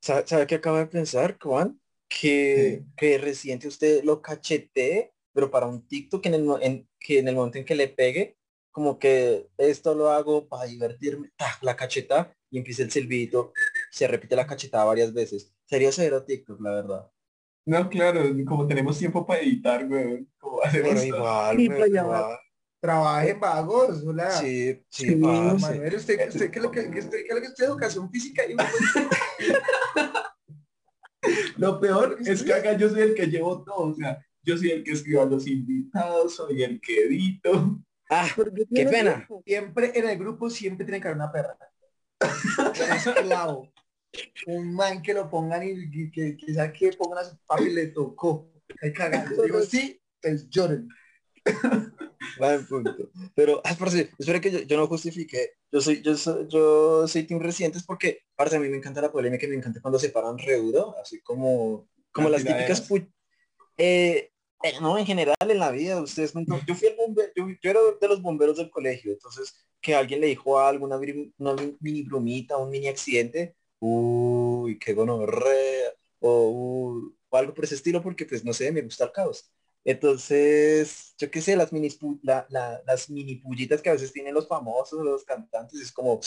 ¿Sabe, 0.00 0.26
sabe 0.26 0.46
qué 0.46 0.56
acabo 0.56 0.76
de 0.78 0.86
pensar, 0.86 1.38
Juan? 1.40 1.80
Que, 2.08 2.84
que 2.96 3.18
Residente 3.18 3.68
usted 3.68 4.04
lo 4.04 4.20
cachetee, 4.20 5.12
pero 5.32 5.50
para 5.50 5.66
un 5.66 5.86
TikTok 5.86 6.26
en 6.26 6.34
el, 6.34 6.48
en, 6.60 6.88
que 7.00 7.18
en 7.18 7.28
el 7.28 7.34
momento 7.34 7.58
en 7.58 7.64
que 7.64 7.74
le 7.74 7.88
pegue, 7.88 8.36
como 8.70 8.98
que 8.98 9.48
esto 9.56 9.94
lo 9.94 10.10
hago 10.10 10.48
para 10.48 10.64
divertirme, 10.64 11.30
¡tac! 11.36 11.62
la 11.62 11.76
cacheta 11.76 12.36
y 12.50 12.58
empieza 12.58 12.82
el 12.82 12.90
silbito, 12.90 13.52
se 13.90 14.06
repite 14.06 14.36
la 14.36 14.46
cachetada 14.46 14.84
varias 14.84 15.12
veces. 15.12 15.52
Sería 15.64 15.90
cero 15.90 16.24
TikTok, 16.24 16.60
la 16.60 16.70
verdad. 16.70 17.10
No, 17.66 17.88
claro, 17.88 18.20
como 18.46 18.66
tenemos 18.66 18.98
tiempo 18.98 19.26
para 19.26 19.40
editar, 19.40 19.86
güey. 19.88 20.26
Como 20.38 20.62
hacemos 20.62 20.90
Pero 20.94 21.04
igual, 21.04 21.56
Sí, 21.56 21.66
güey, 21.68 21.96
igual. 21.96 22.38
Trabajen 22.80 23.40
vagos, 23.40 24.04
hola. 24.06 24.30
Sí, 24.32 24.84
sí, 24.90 25.08
Sí. 25.08 25.16
Manuel, 25.16 25.94
usted, 25.94 26.28
usted, 26.28 26.50
¿qué 26.50 26.58
es 26.58 26.62
lo 26.62 26.70
que, 26.70 26.90
que 26.90 26.98
usted, 26.98 27.18
qué 27.18 27.28
es 27.28 27.34
lo 27.34 27.40
que 27.40 27.48
usted 27.48 27.64
educación 27.64 28.10
física? 28.10 28.42
Y 28.44 28.54
Lo 31.56 31.80
peor 31.80 32.18
es 32.20 32.42
que 32.42 32.52
acá 32.52 32.76
yo 32.76 32.90
soy 32.90 33.00
el 33.00 33.14
que 33.14 33.26
llevo 33.26 33.62
todo, 33.64 33.92
o 33.92 33.94
sea, 33.94 34.18
yo 34.42 34.58
soy 34.58 34.70
el 34.70 34.84
que 34.84 34.92
escribo 34.92 35.22
a 35.22 35.26
los 35.26 35.46
invitados, 35.46 36.34
soy 36.36 36.62
el 36.62 36.78
que 36.80 37.04
edito. 37.04 37.80
Ah, 38.10 38.28
qué 38.74 38.84
pena. 38.84 39.26
siempre 39.46 39.98
en 39.98 40.08
el 40.10 40.18
grupo 40.18 40.50
siempre 40.50 40.84
tiene 40.84 41.00
que 41.00 41.08
haber 41.08 41.16
una 41.16 41.32
perra. 41.32 41.56
Un 42.58 42.96
esclavo. 42.96 43.72
Un 44.46 44.74
man 44.74 45.02
que 45.02 45.14
lo 45.14 45.30
pongan 45.30 45.62
y, 45.62 46.10
que, 46.10 46.36
que 46.36 46.52
sea 46.54 46.72
que 46.72 46.92
pongan 46.92 47.18
a 47.18 47.24
su 47.24 47.36
papi 47.46 47.70
le 47.70 47.88
tocó. 47.88 48.50
Hay 48.82 48.92
cagado. 48.92 49.42
Digo, 49.42 49.60
sí, 49.62 50.00
pues 50.20 50.48
lloren. 50.48 50.88
Buen 52.38 52.66
punto. 52.66 53.10
Pero, 53.34 53.60
ah, 53.64 53.76
parce, 53.78 54.10
espera 54.18 54.40
que 54.40 54.50
yo, 54.50 54.58
yo 54.60 54.76
no 54.76 54.86
justifique. 54.86 55.52
Yo 55.70 55.80
soy, 55.80 56.02
yo 56.02 56.16
soy, 56.16 56.46
yo 56.48 57.06
soy 57.06 57.24
team 57.24 57.40
recientes 57.40 57.84
porque, 57.84 58.22
parce, 58.34 58.56
a 58.56 58.60
mí 58.60 58.68
me 58.68 58.76
encanta 58.76 59.00
la 59.00 59.12
polémica 59.12 59.46
y 59.46 59.50
me 59.50 59.56
encanta 59.56 59.80
cuando 59.80 59.98
se 59.98 60.10
paran 60.10 60.38
reudro, 60.38 60.96
así 61.00 61.20
como, 61.20 61.88
como 62.12 62.28
Las 62.28 62.44
típicas 62.44 62.88
eh, 63.76 64.30
eh, 64.62 64.72
no, 64.80 64.96
en 64.98 65.04
general 65.06 65.34
en 65.40 65.58
la 65.58 65.70
vida, 65.70 66.00
ustedes, 66.00 66.34
me- 66.34 66.46
yo 66.66 66.74
fui 66.74 66.88
el 66.88 66.96
bombero, 66.96 67.28
yo, 67.36 67.46
yo 67.62 67.70
era 67.70 67.80
de 68.00 68.08
los 68.08 68.22
bomberos 68.22 68.56
del 68.56 68.70
colegio, 68.70 69.12
entonces 69.12 69.54
que 69.80 69.94
alguien 69.94 70.20
le 70.20 70.28
dijo 70.28 70.58
algo, 70.58 70.86
una, 70.86 70.96
bri- 70.96 71.32
una 71.38 71.54
mi- 71.54 71.76
mini 71.80 72.02
bromita, 72.02 72.56
un 72.56 72.70
mini 72.70 72.88
accidente, 72.88 73.54
uy, 73.84 74.78
qué 74.78 74.94
gonorrea, 74.94 75.92
o, 76.20 77.02
o 77.28 77.36
algo 77.36 77.54
por 77.54 77.64
ese 77.64 77.74
estilo, 77.76 78.02
porque 78.02 78.24
pues 78.26 78.44
no 78.44 78.52
sé, 78.52 78.72
me 78.72 78.82
gusta 78.82 79.04
el 79.04 79.12
caos. 79.12 79.50
Entonces, 79.84 81.14
yo 81.18 81.30
qué 81.30 81.40
sé, 81.42 81.56
las 81.56 81.72
mini, 81.72 81.88
la- 82.22 82.46
la- 82.50 82.82
las 82.86 83.10
mini 83.10 83.36
pullitas 83.36 83.82
que 83.82 83.90
a 83.90 83.92
veces 83.92 84.12
tienen 84.12 84.32
los 84.34 84.48
famosos, 84.48 85.04
los 85.04 85.24
cantantes, 85.24 85.80
es 85.80 85.92
como, 85.92 86.20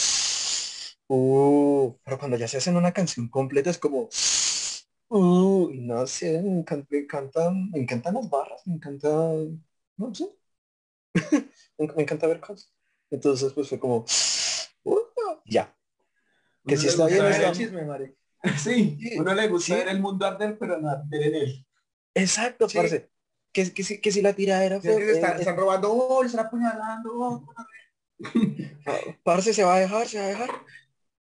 uh, 1.07 1.93
pero 2.03 2.17
cuando 2.19 2.37
ya 2.37 2.47
se 2.47 2.57
hacen 2.57 2.75
una 2.77 2.91
canción 2.93 3.27
completa 3.29 3.69
es 3.69 3.77
como, 3.79 4.09
uh, 5.09 5.69
no 5.73 6.07
sé, 6.07 6.41
me 6.41 6.59
encantan, 6.59 6.87
me 6.91 6.99
encantan, 6.99 7.69
me 7.71 7.79
encantan 7.79 8.13
las 8.15 8.29
barras, 8.29 8.61
me 8.67 8.75
encantan, 8.75 9.63
no 9.97 10.13
sé, 10.13 10.29
me, 11.77 12.03
encanta 12.03 12.27
ver 12.27 12.39
cosas. 12.39 12.71
Entonces, 13.09 13.53
pues 13.53 13.69
fue 13.69 13.79
como, 13.79 14.05
ya. 15.45 15.76
Que 16.67 16.73
Uno 16.75 16.81
si 16.81 16.87
está 16.87 17.05
bien, 17.07 17.25
está 17.25 17.51
chisme, 17.53 17.85
Mari. 17.85 18.13
Sí, 18.57 18.97
Sí, 19.01 19.17
uno 19.17 19.33
le 19.33 19.47
gusta 19.47 19.65
sí. 19.73 19.79
ver 19.79 19.87
el 19.89 19.99
mundo 19.99 20.25
arder, 20.25 20.57
pero 20.59 20.79
no 20.79 20.89
arder 20.89 21.23
en 21.23 21.35
él. 21.35 21.65
Exacto, 22.13 22.69
Sí. 22.69 22.77
parce. 22.77 23.09
Que, 23.51 23.73
que, 23.73 23.83
si, 23.83 23.99
que 23.99 24.11
si 24.11 24.21
la 24.21 24.33
tiradera 24.33 24.75
es 24.75 24.83
fue, 24.83 24.93
se 24.95 25.11
están, 25.13 25.37
eh, 25.37 25.39
están 25.39 25.57
robando, 25.57 25.91
oh, 25.91 26.21
le 26.21 26.27
están 26.29 26.45
apuñalando, 26.45 27.09
oh. 27.13 27.47
Parce 29.23 29.53
se 29.53 29.63
va 29.63 29.75
a 29.75 29.79
dejar, 29.79 30.07
se 30.07 30.19
va 30.19 30.25
a 30.25 30.29
dejar. 30.29 30.49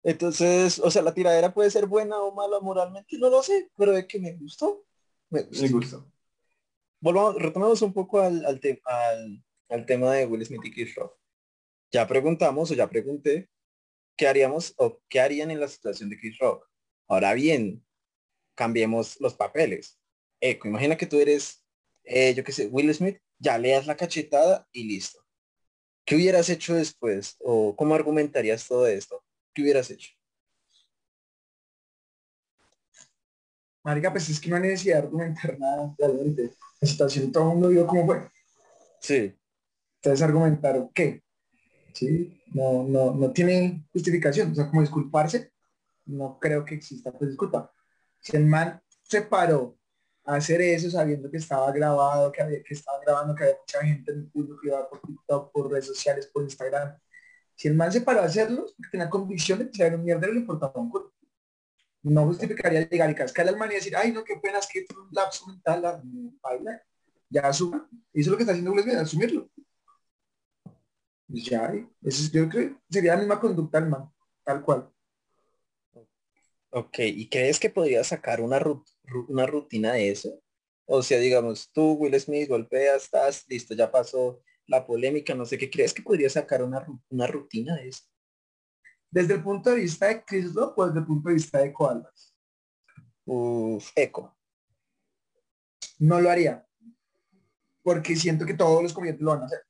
Entonces, 0.02 0.78
o 0.80 0.90
sea, 0.90 1.02
la 1.02 1.14
tiradera 1.14 1.54
puede 1.54 1.70
ser 1.70 1.86
buena 1.86 2.18
o 2.20 2.34
mala 2.34 2.60
moralmente, 2.60 3.16
no 3.18 3.30
lo 3.30 3.42
sé, 3.42 3.70
pero 3.76 3.92
de 3.92 4.06
que 4.06 4.18
me 4.18 4.32
gustó, 4.34 4.84
me 5.30 5.42
gustó. 5.42 5.62
Me 5.62 5.68
gustó. 5.70 6.12
Volvamos, 7.00 7.36
retomemos 7.36 7.82
un 7.82 7.92
poco 7.92 8.20
al, 8.20 8.44
al, 8.44 8.60
te- 8.60 8.80
al, 8.84 9.44
al 9.68 9.86
tema 9.86 10.12
de 10.12 10.26
Will 10.26 10.44
Smith 10.44 10.64
y 10.64 10.72
Chris 10.72 10.94
Rock. 10.94 11.16
Ya 11.92 12.06
preguntamos 12.08 12.70
o 12.70 12.74
ya 12.74 12.88
pregunté 12.88 13.48
qué 14.16 14.28
haríamos 14.28 14.74
o 14.76 15.00
qué 15.08 15.20
harían 15.20 15.50
en 15.50 15.60
la 15.60 15.68
situación 15.68 16.10
de 16.10 16.18
Chris 16.18 16.38
Rock. 16.38 16.68
Ahora 17.08 17.34
bien, 17.34 17.84
cambiemos 18.54 19.20
los 19.20 19.34
papeles. 19.34 19.98
Eco, 20.40 20.68
imagina 20.68 20.96
que 20.96 21.06
tú 21.06 21.18
eres, 21.20 21.64
eh, 22.04 22.34
yo 22.34 22.44
qué 22.44 22.52
sé, 22.52 22.66
Will 22.66 22.92
Smith, 22.94 23.18
ya 23.38 23.58
le 23.58 23.70
das 23.70 23.86
la 23.86 23.96
cachetada 23.96 24.66
y 24.72 24.84
listo. 24.84 25.24
¿Qué 26.04 26.16
hubieras 26.16 26.48
hecho 26.50 26.74
después? 26.74 27.36
¿O 27.40 27.74
cómo 27.76 27.94
argumentarías 27.94 28.66
todo 28.68 28.86
esto? 28.86 29.24
¿Qué 29.54 29.62
hubieras 29.62 29.90
hecho? 29.90 30.10
Marica, 33.82 34.10
pues 34.10 34.28
es 34.30 34.40
que 34.40 34.48
no 34.48 34.56
hay 34.56 34.62
necesidad 34.62 34.96
de 34.96 35.02
argumentar 35.02 35.58
nada 35.58 35.94
realmente. 35.98 36.54
La 36.80 36.88
situación 36.88 37.32
todo 37.32 37.44
el 37.44 37.48
mundo 37.50 37.68
vio 37.68 37.86
cómo 37.86 38.06
fue. 38.06 38.30
Sí. 39.00 39.34
Entonces 39.96 40.22
argumentaron 40.22 40.90
qué. 40.94 41.22
Sí, 41.92 42.42
no, 42.54 42.84
no, 42.84 43.14
no 43.14 43.32
tiene 43.32 43.84
justificación. 43.92 44.52
O 44.52 44.54
sea, 44.54 44.68
como 44.68 44.80
disculparse, 44.80 45.52
no 46.06 46.38
creo 46.40 46.64
que 46.64 46.76
exista 46.76 47.12
pues 47.12 47.30
disculpa. 47.30 47.70
Si 48.20 48.36
el 48.36 48.46
man 48.46 48.80
se 49.02 49.22
paró 49.22 49.76
a 50.24 50.36
hacer 50.36 50.60
eso 50.62 50.90
sabiendo 50.90 51.30
que 51.30 51.36
estaba 51.36 51.70
grabado, 51.72 52.32
que 52.32 52.42
había, 52.42 52.62
que 52.62 52.74
estaba 52.74 52.98
grabando, 53.00 53.34
que 53.34 53.44
había 53.44 53.56
mucha 53.58 53.82
gente 53.82 54.12
en 54.12 54.18
el 54.20 54.30
público 54.30 54.56
que 54.62 54.70
por 54.88 55.00
TikTok, 55.02 55.52
por 55.52 55.70
redes 55.70 55.86
sociales, 55.86 56.26
por 56.32 56.44
Instagram. 56.44 56.96
Si 57.56 57.68
el 57.68 57.74
man 57.74 57.92
se 57.92 58.00
paró 58.00 58.20
a 58.20 58.24
hacerlo, 58.24 58.66
tenía 58.90 59.10
convicción 59.10 59.58
de 59.58 59.68
que 59.68 59.76
se 59.76 59.94
un 59.94 60.04
mierda, 60.04 60.26
le 60.28 60.40
importaba 60.40 60.72
un 60.76 60.90
culo. 60.90 61.12
No 62.02 62.26
justificaría 62.26 62.88
llegar 62.88 63.10
y 63.10 63.14
cascarle 63.14 63.52
al 63.52 63.58
man 63.58 63.70
y 63.72 63.76
decir, 63.76 63.96
ay, 63.96 64.12
no, 64.12 64.24
qué 64.24 64.36
pena, 64.36 64.58
es 64.58 64.66
que 64.66 64.86
un 64.96 65.08
lapso 65.10 65.46
mental, 65.46 65.82
la 65.82 66.02
baila. 66.42 66.82
Ya 67.30 67.42
asuma. 67.42 67.88
Eso 68.12 68.20
es 68.20 68.26
lo 68.28 68.36
que 68.36 68.42
está 68.42 68.52
haciendo 68.52 68.80
Smith, 68.80 68.94
asumirlo. 68.96 69.48
Ya, 71.28 71.66
eh, 71.74 71.88
eso 72.02 72.22
es- 72.22 72.32
yo 72.32 72.48
creo 72.48 72.70
que 72.70 72.76
sería 72.90 73.12
la 73.14 73.20
misma 73.20 73.40
conducta 73.40 73.80
del 73.80 73.90
man, 73.90 74.10
tal 74.44 74.62
cual. 74.64 74.90
Ok, 76.70 76.98
¿y 77.00 77.28
crees 77.28 77.60
que 77.60 77.70
podrías 77.70 78.08
sacar 78.08 78.40
una, 78.40 78.60
una 79.28 79.46
rutina 79.46 79.92
de 79.92 80.10
eso? 80.10 80.40
O 80.86 81.02
sea, 81.02 81.18
digamos, 81.18 81.70
tú, 81.72 81.92
Will 81.92 82.18
Smith, 82.20 82.48
golpeas, 82.48 83.04
estás, 83.04 83.44
listo, 83.48 83.74
ya 83.74 83.90
pasó 83.90 84.42
la 84.66 84.84
polémica, 84.84 85.34
no 85.34 85.44
sé 85.46 85.56
qué, 85.56 85.70
¿crees 85.70 85.94
que 85.94 86.02
podrías 86.02 86.32
sacar 86.32 86.62
una, 86.62 86.84
ru- 86.84 87.00
una 87.10 87.26
rutina 87.26 87.76
de 87.76 87.88
eso? 87.88 88.04
Desde 89.10 89.34
el 89.34 89.42
punto 89.42 89.70
de 89.70 89.76
vista 89.76 90.08
de 90.08 90.24
Chris 90.24 90.52
Rock 90.52 90.76
o 90.78 90.86
desde 90.86 90.98
el 91.00 91.06
punto 91.06 91.28
de 91.28 91.34
vista 91.36 91.58
de 91.60 91.72
Coalbas. 91.72 92.34
Uf, 93.24 93.90
eco. 93.94 94.36
No 95.98 96.20
lo 96.20 96.30
haría. 96.30 96.66
Porque 97.82 98.16
siento 98.16 98.44
que 98.46 98.54
todos 98.54 98.82
los 98.82 98.92
comediantes 98.92 99.22
lo 99.24 99.30
van 99.30 99.42
a 99.42 99.46
hacer. 99.46 99.60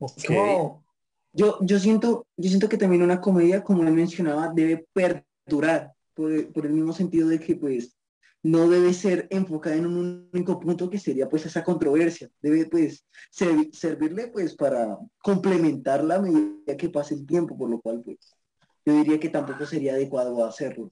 Ok, 0.00 0.12
Es 0.16 0.24
como, 0.24 0.84
Yo, 1.32 1.58
yo 1.60 1.78
siento, 1.78 2.26
yo 2.36 2.48
siento 2.48 2.68
que 2.68 2.76
también 2.76 3.02
una 3.02 3.20
comedia, 3.20 3.62
como 3.62 3.84
le 3.84 3.92
mencionaba, 3.92 4.50
debe 4.52 4.84
perdurar 4.92 5.92
por, 6.14 6.32
el- 6.32 6.48
por 6.48 6.66
el 6.66 6.72
mismo 6.72 6.92
sentido 6.92 7.28
de 7.28 7.38
que 7.38 7.54
pues 7.54 7.96
no 8.42 8.68
debe 8.68 8.92
ser 8.94 9.28
enfocada 9.30 9.76
en 9.76 9.86
un 9.86 10.28
único 10.32 10.58
punto 10.58 10.90
que 10.90 10.98
sería 10.98 11.28
pues 11.28 11.46
esa 11.46 11.62
controversia. 11.62 12.28
Debe 12.42 12.66
pues 12.66 13.04
servi- 13.30 13.70
servirle 13.72 14.28
pues 14.28 14.56
para 14.56 14.98
complementarla 15.22 16.16
a 16.16 16.22
medida 16.22 16.76
que 16.76 16.88
pase 16.88 17.14
el 17.14 17.26
tiempo, 17.26 17.56
por 17.56 17.70
lo 17.70 17.80
cual 17.80 18.02
pues 18.02 18.34
yo 18.84 18.94
diría 18.94 19.20
que 19.20 19.28
tampoco 19.28 19.66
sería 19.66 19.92
adecuado 19.92 20.44
hacerlo. 20.44 20.90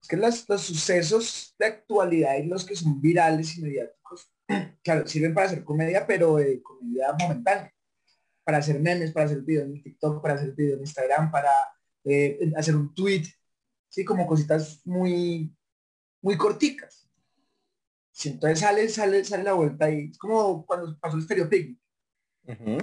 es 0.00 0.08
que 0.08 0.16
las- 0.16 0.48
los 0.48 0.60
sucesos 0.62 1.54
de 1.58 1.66
actualidad 1.66 2.36
y 2.38 2.46
los 2.46 2.64
que 2.64 2.76
son 2.76 3.00
virales 3.00 3.56
y 3.58 3.62
mediáticos, 3.62 4.30
claro, 4.82 5.06
sirven 5.06 5.34
para 5.34 5.46
hacer 5.46 5.64
comedia, 5.64 6.06
pero 6.06 6.38
eh, 6.38 6.62
comedia 6.62 7.12
momentánea. 7.18 7.72
Para 8.44 8.58
hacer 8.58 8.80
memes, 8.80 9.12
para 9.12 9.26
hacer 9.26 9.42
videos 9.42 9.66
en 9.66 9.82
TikTok, 9.82 10.22
para 10.22 10.34
hacer 10.34 10.52
videos 10.54 10.78
en 10.78 10.84
Instagram, 10.86 11.30
para 11.30 11.50
eh, 12.04 12.52
hacer 12.56 12.74
un 12.76 12.94
tweet. 12.94 13.24
Sí, 13.90 14.04
como 14.04 14.26
cositas 14.26 14.80
muy, 14.86 15.54
muy 16.22 16.36
corticas. 16.36 17.08
Si 18.10 18.30
entonces 18.30 18.58
sale, 18.60 18.88
sale, 18.88 19.24
sale 19.24 19.44
la 19.44 19.52
vuelta 19.52 19.90
y 19.90 20.10
es 20.10 20.18
como 20.18 20.64
cuando 20.66 20.98
pasó 20.98 21.16
el 21.16 21.22
Stereo 21.22 21.48
Picnic. 21.48 21.78
ujú, 22.48 22.78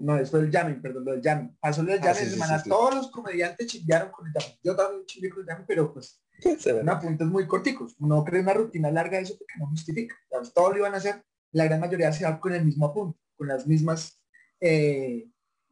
No, 0.00 0.16
eso 0.16 0.38
del 0.38 0.50
jamming, 0.50 0.80
perdón, 0.80 1.04
lo 1.04 1.12
del 1.12 1.22
jamming. 1.22 1.56
Pasó 1.60 1.82
lo 1.82 1.90
del 1.92 2.00
Ah, 2.00 2.04
jamming 2.06 2.18
sí, 2.20 2.24
de 2.24 2.30
sí, 2.30 2.34
semana. 2.34 2.58
sí, 2.58 2.64
sí. 2.64 2.70
Todos 2.70 2.94
los 2.94 3.10
comediantes 3.10 3.66
chimbearon 3.66 4.10
con 4.10 4.26
el 4.26 4.32
jamming. 4.32 4.58
Yo 4.62 4.76
también 4.76 5.06
chimbeé 5.06 5.30
con 5.30 5.40
el 5.42 5.46
jamming, 5.46 5.66
pero 5.66 5.92
pues. 5.92 6.22
son 6.58 6.88
apuntes 6.88 7.26
muy 7.26 7.46
corticos. 7.46 7.94
No 8.00 8.24
crea 8.24 8.42
una 8.42 8.54
rutina 8.54 8.90
larga 8.90 9.18
de 9.18 9.24
eso 9.24 9.36
porque 9.38 9.54
no 9.58 9.66
justifica. 9.68 10.14
Entonces, 10.24 10.52
todos 10.54 10.72
lo 10.72 10.78
iban 10.78 10.94
a 10.94 10.98
hacer. 10.98 11.24
La 11.52 11.64
gran 11.64 11.80
mayoría 11.80 12.12
se 12.12 12.24
va 12.24 12.38
con 12.40 12.52
el 12.52 12.64
mismo 12.64 12.86
apunte, 12.86 13.18
con 13.36 13.48
las 13.48 13.66
mismas, 13.66 14.20
eh, 14.60 15.28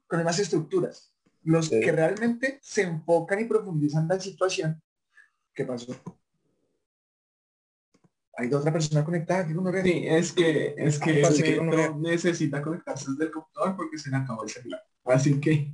con 0.06 0.18
las 0.18 0.24
mismas 0.26 0.38
estructuras. 0.40 1.14
Los 1.42 1.66
Sí. 1.66 1.80
que 1.80 1.92
realmente 1.92 2.58
se 2.62 2.82
enfocan 2.82 3.40
y 3.40 3.44
profundizan 3.44 4.08
la 4.08 4.18
situación. 4.18 4.80
¿Qué 5.54 5.64
pasó? 5.64 5.94
Hay 8.36 8.52
otra 8.52 8.72
persona 8.72 9.04
conectada. 9.04 9.46
Sí, 9.84 10.02
es 10.06 10.32
que, 10.32 10.74
es 10.76 10.98
que 10.98 11.22
que 11.42 11.58
uno 11.60 11.76
no 11.76 11.98
necesita 12.00 12.60
conectarse 12.60 13.10
desde 13.12 13.26
el 13.26 13.30
computador 13.30 13.76
porque 13.76 13.96
se 13.96 14.10
le 14.10 14.16
acabó 14.16 14.42
el 14.42 14.50
celular. 14.50 14.82
Así 15.04 15.38
que 15.38 15.72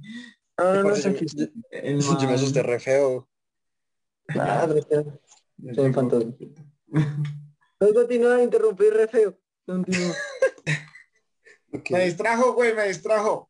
No, 0.58 0.74
no, 0.74 0.82
no, 0.82 0.94
yo, 0.96 1.10
yo- 1.12 1.46
el 1.70 2.00
yo 2.20 2.28
me 2.28 2.34
asusté 2.34 2.62
re 2.62 2.78
feo. 2.78 3.29
Soy 5.74 5.84
un 5.86 5.94
fantasma. 5.94 6.32
No, 7.80 7.94
continúa, 7.94 8.42
interrumpir 8.42 8.92
re 8.92 9.08
feo. 9.08 9.38
Continúa. 9.66 10.14
Me 11.90 12.04
distrajo, 12.04 12.54
güey, 12.54 12.74
me 12.74 12.88
distrajo. 12.88 13.48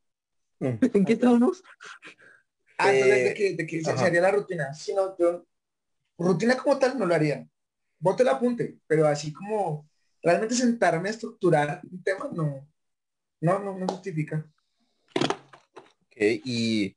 ¿En 0.60 0.78
qué 1.06 1.14
estamos? 1.14 1.62
Ah, 2.76 2.92
entonces, 2.92 3.18
Eh, 3.18 3.24
de 3.24 3.34
que, 3.34 3.54
de 3.56 3.66
que 3.66 3.82
se 3.82 3.90
ajá. 3.90 4.06
haría 4.06 4.20
la 4.20 4.30
rutina. 4.30 4.74
Si 4.74 4.94
no, 4.94 5.16
yo, 5.16 5.46
rutina 6.18 6.56
como 6.58 6.78
tal 6.78 6.98
no 6.98 7.06
lo 7.06 7.14
haría. 7.14 7.46
Bote 7.98 8.22
el 8.22 8.28
apunte, 8.28 8.78
pero 8.86 9.06
así 9.06 9.32
como 9.32 9.88
realmente 10.22 10.54
sentarme 10.54 11.08
a 11.08 11.12
estructurar 11.12 11.80
un 11.90 12.02
tema, 12.02 12.28
no, 12.32 12.68
no, 13.40 13.58
no, 13.58 13.78
no 13.78 13.86
justifica. 13.88 14.46
Ok, 15.16 16.16
y 16.44 16.94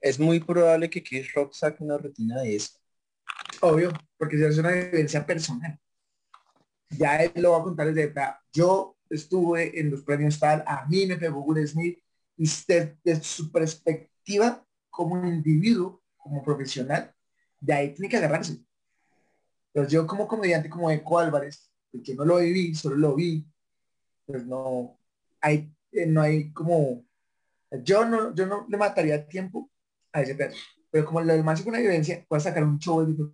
es 0.00 0.18
muy 0.20 0.38
probable 0.38 0.88
que 0.88 1.02
Chris 1.02 1.32
Rock 1.34 1.52
saque 1.52 1.82
una 1.82 1.98
rutina 1.98 2.42
de 2.42 2.54
eso. 2.56 2.79
Obvio, 3.62 3.92
porque 4.16 4.36
si 4.38 4.44
es 4.44 4.58
una 4.58 4.70
vivencia 4.70 5.24
personal. 5.24 5.78
Ya 6.90 7.16
él 7.22 7.32
lo 7.36 7.52
va 7.52 7.58
a 7.58 7.62
contar 7.62 7.92
desde. 7.92 8.12
Yo 8.52 8.96
estuve 9.08 9.78
en 9.78 9.90
los 9.90 10.02
premios 10.02 10.38
tal, 10.38 10.64
a 10.66 10.86
mí 10.86 11.06
me 11.06 11.16
pegó 11.16 11.40
Will 11.40 11.66
Smith 11.66 11.98
y 12.36 12.44
desde, 12.44 12.96
desde 13.04 13.22
su 13.22 13.50
perspectiva 13.50 14.64
como 14.88 15.26
individuo, 15.26 16.02
como 16.16 16.42
profesional, 16.42 17.14
de 17.60 17.72
ahí 17.72 17.94
tiene 17.94 18.08
que 18.08 18.16
agarrarse. 18.16 18.64
Entonces 19.68 19.92
yo 19.92 20.06
como 20.06 20.26
comediante, 20.26 20.68
como 20.68 20.90
Eco 20.90 21.18
Álvarez, 21.18 21.70
que 22.04 22.14
no 22.14 22.24
lo 22.24 22.38
viví, 22.38 22.74
solo 22.74 22.96
lo 22.96 23.14
vi, 23.14 23.46
pues 24.26 24.44
no 24.46 24.98
hay, 25.40 25.72
eh, 25.92 26.06
no 26.06 26.22
hay 26.22 26.52
como, 26.52 27.04
yo 27.82 28.04
no, 28.04 28.34
yo 28.34 28.46
no 28.46 28.66
le 28.68 28.76
mataría 28.76 29.26
tiempo 29.26 29.70
a 30.12 30.22
ese 30.22 30.34
pedazo. 30.34 30.58
Pero 30.90 31.06
como 31.06 31.20
lo 31.20 31.32
demás 31.34 31.60
es 31.60 31.66
una 31.66 31.78
vivencia, 31.80 32.24
puedes 32.28 32.44
sacar 32.44 32.64
un 32.64 32.78
show 32.78 33.04
de 33.06 33.22
o 33.22 33.32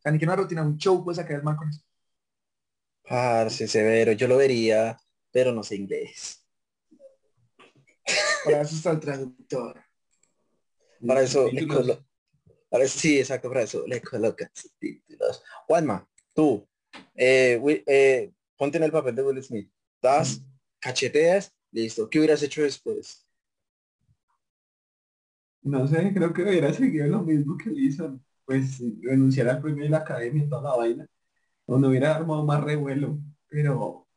sea, 0.00 0.12
ni 0.12 0.18
que 0.18 0.24
una 0.26 0.36
rutina, 0.36 0.62
un 0.62 0.78
show 0.78 1.04
puede 1.04 1.16
sacar 1.16 1.36
el 1.38 1.42
man 1.44 1.56
con 1.56 1.68
eso. 1.68 1.82
Parce, 3.02 3.66
severo, 3.66 4.12
yo 4.12 4.28
lo 4.28 4.36
vería, 4.36 4.96
pero 5.32 5.52
no 5.52 5.62
sé 5.64 5.76
inglés. 5.76 6.44
Para 8.44 8.62
eso 8.62 8.74
está 8.76 8.90
el 8.92 9.00
traductor. 9.00 9.80
Para 11.06 11.22
eso 11.22 11.50
le 11.52 11.66
colo- 11.66 12.04
para 12.70 12.84
eso- 12.84 12.98
sí, 13.00 13.20
exacto, 13.20 13.48
para 13.50 13.62
eso 13.62 13.86
le 13.86 14.02
colocan 14.02 14.50
subtítulos. 14.54 15.44
Juanma, 15.68 16.08
tú, 16.34 16.66
eh, 17.16 17.60
eh, 17.86 18.32
ponte 18.56 18.78
en 18.78 18.84
el 18.84 18.92
papel 18.92 19.16
de 19.16 19.22
Will 19.24 19.44
Smith. 19.44 19.70
Das, 20.02 20.42
cacheteas, 20.80 21.54
listo. 21.72 22.10
¿Qué 22.10 22.18
hubieras 22.20 22.42
hecho 22.42 22.62
después? 22.62 23.27
No 25.62 25.86
sé, 25.86 26.12
creo 26.14 26.32
que 26.32 26.42
hubiera 26.42 26.72
seguido 26.72 27.06
lo 27.08 27.22
mismo 27.22 27.56
que 27.58 27.70
le 27.70 27.82
hizo, 27.82 28.18
pues 28.44 28.80
renunciar 29.02 29.48
al 29.48 29.60
premio 29.60 29.84
de 29.84 29.90
la 29.90 29.98
academia 29.98 30.44
y 30.44 30.48
toda 30.48 30.62
la 30.70 30.76
vaina, 30.76 31.06
donde 31.66 31.88
hubiera 31.88 32.16
armado 32.16 32.44
más 32.44 32.62
revuelo, 32.64 33.20
pero 33.48 34.08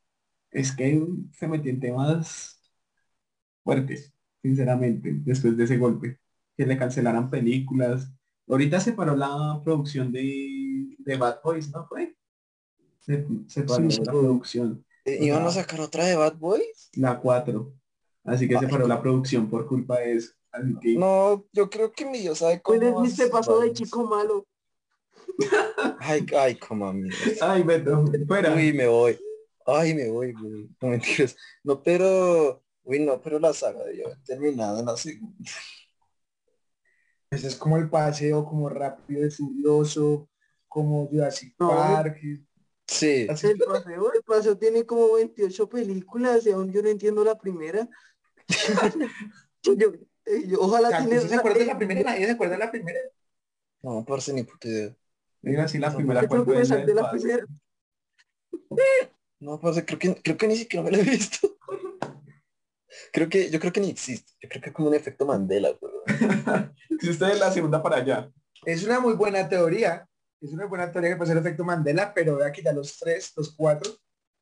es 0.51 0.71
que 0.75 1.01
se 1.33 1.47
metió 1.49 1.71
en 1.71 1.79
temas 1.81 2.61
fuertes, 3.63 4.13
sinceramente, 4.41 5.11
después 5.23 5.57
de 5.57 5.63
ese 5.65 5.77
golpe, 5.77 6.19
que 6.57 6.65
le 6.65 6.77
cancelaran 6.77 7.29
películas. 7.29 8.11
Ahorita 8.47 8.79
se 8.79 8.93
paró 8.93 9.15
la 9.15 9.61
producción 9.63 10.11
de, 10.11 10.95
de 10.99 11.17
Bad 11.17 11.41
Boys, 11.43 11.69
¿no 11.71 11.85
fue? 11.87 12.15
Se, 12.99 13.27
se 13.47 13.63
paró 13.63 13.87
Sí, 13.87 13.91
sí. 13.91 14.01
la 14.03 14.05
producción, 14.05 14.85
Eh, 15.05 15.17
¿Iban 15.21 15.45
a 15.47 15.51
sacar 15.51 15.81
otra 15.81 16.05
de 16.05 16.15
Bad 16.15 16.37
Boys? 16.37 16.93
la 16.93 17.19
4. 17.19 17.73
Así 18.23 18.47
que 18.47 18.57
se 18.59 18.67
paró 18.67 18.87
la 18.87 19.01
producción 19.01 19.49
por 19.49 19.67
culpa 19.67 19.99
de 19.99 20.13
eso. 20.15 20.31
No, 20.97 21.45
yo 21.53 21.69
creo 21.69 21.91
que 21.91 22.05
mi 22.05 22.19
Dios 22.19 22.39
sabe 22.39 22.61
cómo. 22.61 22.77
Will 22.79 22.95
Smith 23.09 23.15
se 23.15 23.27
pasó 23.29 23.59
de 23.59 23.71
chico 23.73 24.03
malo. 24.05 24.45
Ay, 25.99 26.25
ay, 26.37 26.55
como 26.55 26.87
a 26.87 26.93
mí. 26.93 27.09
Ay, 27.41 27.63
Beto, 27.63 28.03
fuera. 28.27 28.53
Uy, 28.53 28.73
me 28.73 28.87
voy. 28.87 29.17
Ay, 29.65 29.93
me 29.93 30.09
voy, 30.09 30.33
güey. 30.33 30.69
No 30.81 30.87
mentiras. 30.89 31.35
No, 31.63 31.81
pero. 31.81 32.61
Uy, 32.83 32.99
no, 32.99 33.21
pero 33.21 33.39
la 33.39 33.53
saga 33.53 33.83
debió 33.85 34.07
haber 34.07 34.21
terminado 34.23 34.79
en 34.79 34.85
la 34.87 34.97
segunda. 34.97 35.49
Ese 37.29 37.47
es 37.47 37.55
como 37.55 37.77
el 37.77 37.89
paseo, 37.89 38.43
como 38.43 38.67
rápido 38.69 39.25
y 39.25 39.31
furioso, 39.31 40.27
como 40.67 41.07
Jurassic 41.07 41.55
No. 41.59 41.69
Park. 41.69 42.17
y- 42.23 42.45
Sí. 42.87 43.25
así- 43.29 43.47
El 43.47 43.57
paseo, 43.59 44.11
el 44.11 44.23
paseo 44.23 44.57
tiene 44.57 44.85
como 44.85 45.13
28 45.13 45.69
películas 45.69 46.45
y 46.45 46.51
aún 46.51 46.73
yo 46.73 46.81
no 46.81 46.89
entiendo 46.89 47.23
la 47.23 47.37
primera. 47.37 47.87
Yo- 49.63 49.75
yo- 50.47 50.59
ojalá 50.61 50.87
O 50.87 50.91
sea, 50.91 50.99
tiene 50.99 51.17
¿usted 51.17 51.29
se 51.29 51.35
acuerda 51.35 51.59
de 51.59 51.65
la 51.65 51.77
primera? 51.77 52.01
¿Nadie 52.03 52.25
se 52.25 52.31
acuerda 52.31 52.53
de 52.53 52.59
la 52.59 52.71
primera? 52.71 52.99
No, 53.81 54.05
parce, 54.05 54.33
ni 54.33 54.43
puta 54.43 54.67
idea. 54.67 54.95
Diga 55.41 55.63
así 55.63 55.79
la 55.79 55.95
primera 55.95 56.19
creo 56.19 56.29
que 56.29 56.35
cuando 56.37 56.53
me 56.53 56.61
es 56.61 56.69
la 56.69 56.85
la 56.85 57.01
paso. 57.01 57.17
primera. 57.17 57.45
No, 59.39 59.59
parce, 59.59 59.85
creo 59.85 59.99
que, 59.99 60.21
creo 60.21 60.37
que 60.37 60.47
ni 60.47 60.55
siquiera 60.55 60.83
me 60.83 60.91
lo 60.91 60.97
he 60.97 61.03
visto. 61.03 61.57
Creo 63.11 63.29
que, 63.29 63.49
yo 63.49 63.59
creo 63.59 63.73
que 63.73 63.81
ni 63.81 63.89
existe. 63.89 64.33
Yo 64.41 64.49
creo 64.49 64.61
que 64.61 64.69
es 64.69 64.75
como 64.75 64.87
un 64.89 64.95
efecto 64.95 65.25
Mandela. 65.25 65.69
Si 67.01 67.09
usted 67.09 67.29
es 67.31 67.39
la 67.39 67.51
segunda 67.51 67.81
para 67.81 67.97
allá. 67.97 68.31
Es 68.63 68.83
una 68.83 68.99
muy 68.99 69.15
buena 69.15 69.49
teoría. 69.49 70.07
Es 70.39 70.51
una 70.53 70.67
buena 70.67 70.91
teoría 70.91 71.09
que 71.11 71.15
puede 71.15 71.29
ser 71.29 71.37
efecto 71.37 71.63
Mandela, 71.63 72.13
pero 72.13 72.37
vea 72.37 72.51
que 72.51 72.61
ya 72.61 72.73
los 72.73 72.97
tres, 72.99 73.33
los 73.35 73.55
cuatro, 73.55 73.91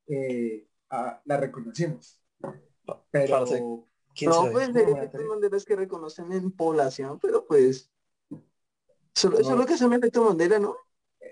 eh, 0.07 0.67
ah, 0.89 1.21
la 1.23 1.37
reconocimos. 1.37 2.21
Pero 3.11 3.39
Parce, 3.39 3.63
¿Quién 4.15 4.29
No, 4.29 4.35
sabe? 4.37 4.51
pues 4.51 4.73
de 4.73 4.81
efectos 4.83 5.11
teoría. 5.11 5.27
Mandela 5.29 5.57
que 5.65 5.75
reconocen 5.75 6.31
en 6.31 6.51
población, 6.51 7.19
pero 7.21 7.45
pues 7.45 7.89
solo, 9.13 9.39
No. 9.39 9.43
solo 9.45 9.65
que 9.65 9.77
son 9.77 9.93
efecto 9.93 10.23
Mandela, 10.23 10.59
¿no? 10.59 10.75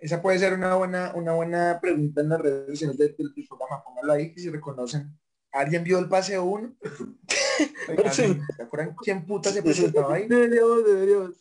esa 0.01 0.21
puede 0.21 0.38
ser 0.38 0.53
una 0.53 0.75
buena, 0.75 1.11
una 1.15 1.34
buena 1.34 1.80
pregunta 1.82 2.21
en 2.21 2.30
las 2.30 2.39
redes 2.39 2.67
sociales 2.69 2.97
del, 2.99 3.15
del- 3.17 3.34
del 3.34 3.47
programa. 3.47 3.84
Póngalo 3.84 4.13
ahí 4.13 4.32
que 4.32 4.39
si 4.41 4.49
reconocen. 4.49 5.17
¿Alguien 5.51 5.84
vio 5.84 5.97
el 5.97 6.07
paseo 6.07 6.43
1? 6.43 6.75
Oiga, 7.89 8.11
Sí. 8.11 8.23
sí. 8.28 8.39
¿Se 8.55 8.63
acuerdan 8.63 8.95
quién 9.01 9.25
puta 9.25 9.49
se 9.51 9.63
presentaba 9.63 10.13
ahí? 10.15 10.28
Deberíamos, 10.28 10.86
deberíamos. 10.86 11.32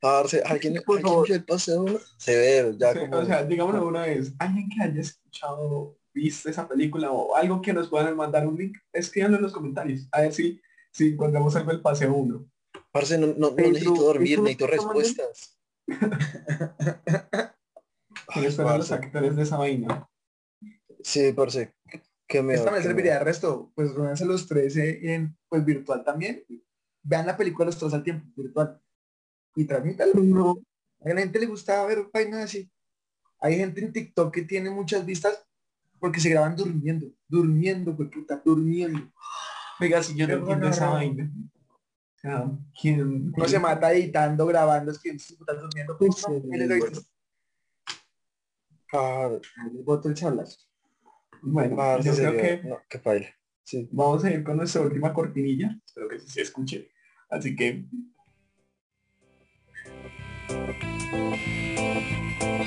Parce, 0.00 0.42
¿alguien, 0.44 0.82
Por 0.84 0.96
¿alguien 0.96 1.12
favor. 1.12 1.26
vio 1.28 1.36
el 1.36 1.44
paseo 1.44 1.82
uno? 1.82 1.98
Severo, 2.16 2.72
ya 2.72 2.92
Sí, 2.92 2.98
como... 3.00 3.18
O 3.18 3.24
sea, 3.24 3.44
digámoslo 3.44 3.86
una 3.86 4.02
vez, 4.02 4.32
alguien 4.40 4.68
que 4.68 4.82
haya 4.82 5.00
escuchado, 5.00 5.96
visto 6.12 6.48
esa 6.50 6.66
película 6.66 7.12
o 7.12 7.36
algo 7.36 7.62
que 7.62 7.72
nos 7.72 7.88
puedan 7.88 8.16
mandar 8.16 8.48
un 8.48 8.56
link, 8.56 8.76
escríbanlo 8.92 9.36
en 9.36 9.42
los 9.44 9.52
comentarios. 9.52 10.08
A 10.10 10.22
ver 10.22 10.32
si, 10.32 10.60
si 10.92 11.08
encontramos 11.08 11.56
algo 11.56 11.72
del 11.72 11.80
paseo 11.80 12.14
1. 12.14 12.46
Parce, 12.92 13.18
no, 13.18 13.34
no, 13.36 13.50
necesito 13.50 13.94
dormir, 13.94 14.32
¿es 14.32 14.38
un 14.38 14.44
necesito 14.44 14.66
respuestas. 14.66 15.58
Los 18.36 18.92
actores 18.92 19.36
de 19.36 19.42
esa 19.42 19.58
vaina. 19.58 20.08
Sí, 21.02 21.32
parce. 21.32 21.74
Que 22.26 22.42
me 22.42 22.54
Esta 22.54 22.70
me 22.70 22.82
serviría 22.82 23.14
de 23.14 23.24
resto. 23.24 23.72
Pues 23.74 23.92
reúnanse 23.92 24.24
los 24.24 24.46
13 24.46 25.14
en 25.14 25.36
pues 25.48 25.64
virtual 25.64 26.02
también. 26.04 26.44
Vean 27.02 27.26
la 27.26 27.36
película 27.36 27.66
los 27.66 27.76
tres 27.78 27.92
al 27.92 28.02
tiempo, 28.02 28.26
virtual. 28.34 28.80
Y 29.54 29.66
transmítalo. 29.66 30.14
No, 30.14 30.56
A 31.04 31.08
la 31.10 31.20
gente 31.20 31.40
le 31.40 31.46
gusta 31.46 31.84
ver 31.84 32.08
vainas 32.12 32.44
así. 32.44 32.70
Hay 33.40 33.56
gente 33.56 33.84
en 33.84 33.92
TikTok 33.92 34.32
que 34.32 34.42
tiene 34.42 34.70
muchas 34.70 35.04
vistas 35.04 35.44
porque 35.98 36.20
se 36.20 36.30
graban 36.30 36.56
durmiendo, 36.56 37.06
durmiendo, 37.28 37.94
pues 37.96 38.08
puta, 38.08 38.40
durmiendo. 38.44 39.12
Oiga, 39.82 40.02
si 40.02 40.16
yo 40.16 40.26
no 40.28 40.34
entiendo 40.34 40.68
esa 40.68 40.86
no. 40.86 40.92
vaina. 40.92 41.30
O 42.14 42.18
sea, 42.20 42.50
¿quién? 42.80 43.32
Uno 43.36 43.48
se 43.48 43.58
mata 43.58 43.92
editando, 43.92 44.46
grabando, 44.46 44.92
es 44.92 44.98
que 44.98 45.18
se 45.18 45.34
puta 45.36 45.54
durmiendo. 45.54 45.96
No, 46.00 46.68
de 46.68 46.74
vistas. 46.74 47.10
Ah, 48.92 49.30
el 50.04 50.14
chablazo. 50.14 50.58
Bueno, 51.42 51.74
parce, 51.76 52.08
yo 52.08 52.14
creo 52.14 52.32
que 52.36 52.68
No. 52.68 52.78
Sí. 53.64 53.88
vamos 53.90 54.24
a 54.24 54.30
ir 54.30 54.44
con 54.44 54.56
nuestra 54.56 54.82
última 54.82 55.12
cortinilla. 55.12 55.76
Espero 55.84 56.08
que 56.08 56.20
sí 56.20 56.28
se 56.28 56.42
escuche. 56.42 56.90
Así 57.28 57.56
que 57.56 57.84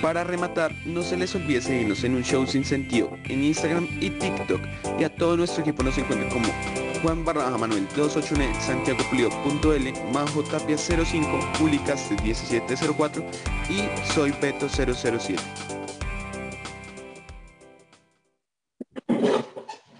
Para 0.02 0.24
rematar, 0.24 0.72
no 0.86 1.02
se 1.02 1.18
les 1.18 1.34
olvide 1.36 1.62
seguirnos 1.62 2.04
en 2.04 2.16
un 2.16 2.24
show 2.24 2.46
sin 2.46 2.64
sentido 2.64 3.10
en 3.24 3.44
Instagram 3.44 3.88
y 4.00 4.10
TikTok 4.12 4.62
y 5.00 5.04
a 5.04 5.16
todo 5.16 5.38
nuestro 5.38 5.62
equipo 5.62 5.84
nos 5.84 5.98
encuentra 5.98 6.30
como 6.30 6.48
Juan 7.02 7.24
Barraja 7.26 7.58
Manuel 7.58 7.88
281 7.96 8.62
Santiago 8.62 9.00
Pulido.l, 9.10 9.94
Majo 10.12 10.44
Tapia 10.44 10.78
05, 10.78 11.28
Publicaste 11.60 12.16
1704 12.22 13.24
y 13.70 14.12
Soy 14.14 14.32
Beto 14.42 14.68
007. 14.70 15.42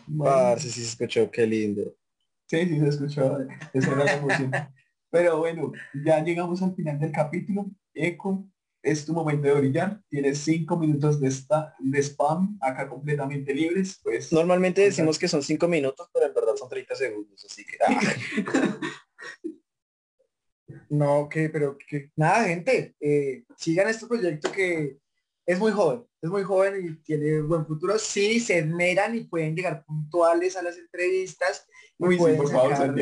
bueno, 0.08 0.34
Parce, 0.36 0.70
sí 0.70 0.82
se 0.82 0.90
escuchó, 0.90 1.30
qué 1.30 1.46
lindo. 1.46 1.84
Sí, 2.48 2.66
sí 2.68 2.80
se 2.80 2.88
escuchó. 2.88 3.40
Esa 3.74 3.92
era 3.92 4.06
la 4.06 4.14
emoción. 4.14 4.52
Pero 5.10 5.38
bueno, 5.38 5.72
ya 6.06 6.24
llegamos 6.24 6.62
al 6.62 6.76
final 6.76 7.00
del 7.00 7.12
capítulo. 7.12 7.66
Eco, 7.94 8.46
es 8.86 9.04
tu 9.06 9.14
momento 9.14 9.48
de 9.48 9.56
brillar. 9.56 10.00
Tienes 10.10 10.38
cinco 10.40 10.78
minutos 10.78 11.20
de, 11.20 11.28
esta, 11.28 11.76
de 11.80 12.00
spam 12.04 12.58
acá 12.62 12.88
completamente 12.88 13.54
libres. 13.54 14.00
Pues 14.04 14.32
Normalmente 14.32 14.82
decimos 14.82 15.18
que 15.18 15.28
son 15.28 15.42
cinco 15.42 15.68
minutos, 15.68 16.08
pero 16.14 16.28
en 16.28 16.34
verdad 16.34 16.56
son 16.56 16.70
30 16.70 16.96
segundos, 16.96 17.44
así 17.44 17.66
que... 17.66 17.78
ah, 17.86 18.00
No, 20.88 21.28
que, 21.28 21.50
pero 21.50 21.78
que 21.78 22.12
nada, 22.16 22.44
gente, 22.46 22.96
eh, 23.00 23.44
sigan 23.58 23.90
este 23.90 24.06
proyecto 24.06 24.52
que 24.52 25.00
es 25.46 25.60
muy 25.60 25.72
joven, 25.72 26.06
es 26.22 26.30
muy 26.30 26.44
joven 26.44 26.86
y 26.86 27.04
tiene 27.04 27.42
buen 27.42 27.66
futuro. 27.66 27.98
Sí, 27.98 28.40
se 28.40 28.60
esmeran 28.60 29.16
y 29.16 29.22
pueden 29.22 29.56
llegar 29.56 29.84
puntuales 29.84 30.56
a 30.56 30.62
las 30.62 30.78
entrevistas. 30.78 31.68
y 31.98 32.06
Uy, 32.06 32.16
sí, 32.18 32.38
por 32.38 32.52
favor, 32.52 32.94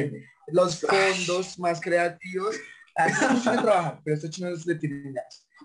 los 0.47 0.79
fondos 0.79 1.59
más 1.59 1.81
creativos. 1.81 2.55
Así 2.95 3.25
mucho 3.33 3.51
que 3.51 3.57
trabajar, 3.57 4.01
pero 4.03 4.15
estos 4.15 4.29
chinos 4.29 4.65
le 4.65 4.75
tienen. 4.75 5.15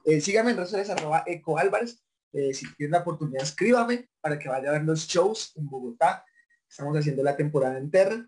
Eh, 0.09 0.23
síganme 0.23 0.53
en 0.53 0.57
redes 0.57 0.71
sociales, 0.71 0.91
arroba 0.91 1.23
Eco 1.27 1.59
Álvarez. 1.59 2.03
Eh, 2.33 2.55
si 2.55 2.73
tienen 2.77 2.93
la 2.93 3.01
oportunidad, 3.01 3.43
escríbame 3.43 4.09
para 4.23 4.39
que 4.39 4.49
vaya 4.49 4.71
a 4.71 4.73
ver 4.73 4.83
los 4.85 5.07
shows 5.07 5.53
en 5.57 5.69
Bogotá. 5.69 6.25
Estamos 6.67 6.97
haciendo 6.97 7.23
la 7.23 7.37
temporada 7.37 7.77
entera. 7.77 8.27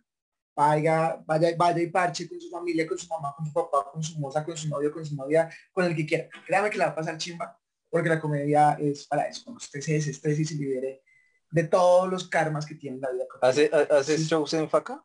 Vaya, 0.55 1.23
vaya, 1.27 1.55
vaya 1.57 1.81
y 1.83 1.87
parche 1.87 2.29
con 2.29 2.39
su 2.39 2.51
familia, 2.51 2.87
con 2.87 2.99
su 2.99 3.07
mamá, 3.09 3.33
con 3.35 3.47
su 3.47 3.53
papá, 3.55 3.91
con 3.93 4.03
su 4.03 4.19
moza, 4.19 4.45
con 4.45 4.57
su 4.59 4.69
novio, 4.69 4.93
con 4.93 5.07
su 5.07 5.17
novia, 5.17 5.49
con 5.73 5.87
el 5.87 5.97
que 5.97 6.05
quiera. 6.05 6.29
Créame 6.47 6.69
que 6.69 6.77
la 6.77 6.87
va 6.87 6.93
a 6.93 6.95
pasar 6.97 7.17
chimba, 7.17 7.59
porque 7.89 8.11
la 8.11 8.21
comedia 8.21 8.77
es 8.79 9.07
para 9.07 9.27
eso, 9.27 9.43
cuando 9.45 9.57
usted 9.59 9.81
se 9.81 9.95
desestrese 9.95 10.43
y 10.43 10.45
se 10.45 10.55
libere 10.57 11.03
de 11.51 11.65
todos 11.65 12.11
los 12.11 12.29
karmas 12.29 12.67
que 12.67 12.75
tiene 12.75 12.99
la 12.99 13.11
vida. 13.11 13.25
¿Hace, 13.41 13.71
ha- 13.73 13.97
¿Haces 13.97 14.29
shows 14.29 14.53
en 14.53 14.69
faca? 14.69 15.03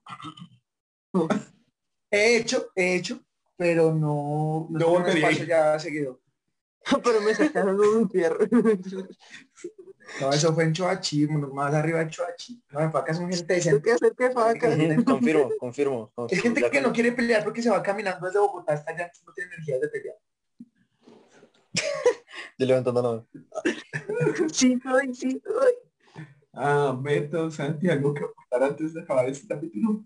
He 2.11 2.37
hecho, 2.37 2.69
he 2.75 2.95
hecho, 2.95 3.21
pero 3.55 3.93
no, 3.93 4.67
no 4.69 4.89
volvería 4.89 5.27
ahí. 5.27 5.45
ya 5.47 5.79
seguido. 5.79 6.21
Pero 7.03 7.21
me 7.21 7.33
sacaron 7.33 7.79
un 7.79 8.09
fierro. 8.09 8.45
No, 10.21 10.31
eso 10.31 10.53
fue 10.53 10.65
en 10.65 10.71
Choachi, 10.71 11.25
más 11.27 11.73
arriba 11.73 12.03
de 12.03 12.11
Choachi. 12.11 12.63
No, 12.69 12.79
en 12.79 12.91
Facas 12.91 13.17
son 13.17 13.27
gente 13.27 13.55
decente. 13.55 13.81
que 13.81 13.91
hacer 13.91 14.13
que 14.15 14.29
faca. 14.29 14.69
Ujú, 14.69 15.03
Confirmo, 15.03 15.49
confirmo. 15.59 16.05
Es 16.09 16.13
confirmo, 16.13 16.43
gente 16.43 16.69
que 16.69 16.79
no 16.81 16.93
quiere 16.93 17.11
pelear 17.11 17.43
porque 17.43 17.63
se 17.63 17.71
va 17.71 17.81
caminando 17.81 18.25
desde 18.25 18.39
Bogotá 18.39 18.73
hasta 18.73 18.91
allá, 18.91 19.11
no 19.25 19.33
tiene 19.33 19.51
energía 19.55 19.79
de 19.79 19.87
pelear. 19.87 20.15
Yo 22.59 22.65
levantando 22.67 23.01
la 23.01 23.09
mano. 23.09 23.27
Sí, 24.53 24.79
soy, 24.81 25.13
sí, 25.15 25.41
soy. 25.43 25.73
Ah, 26.53 26.95
Beto, 26.97 27.49
Santi, 27.49 27.89
algo 27.89 28.13
que 28.13 28.25
ocultar 28.25 28.63
antes 28.63 28.93
de 28.93 29.01
acabar 29.01 29.27
este 29.27 29.47
capítulo. 29.47 30.05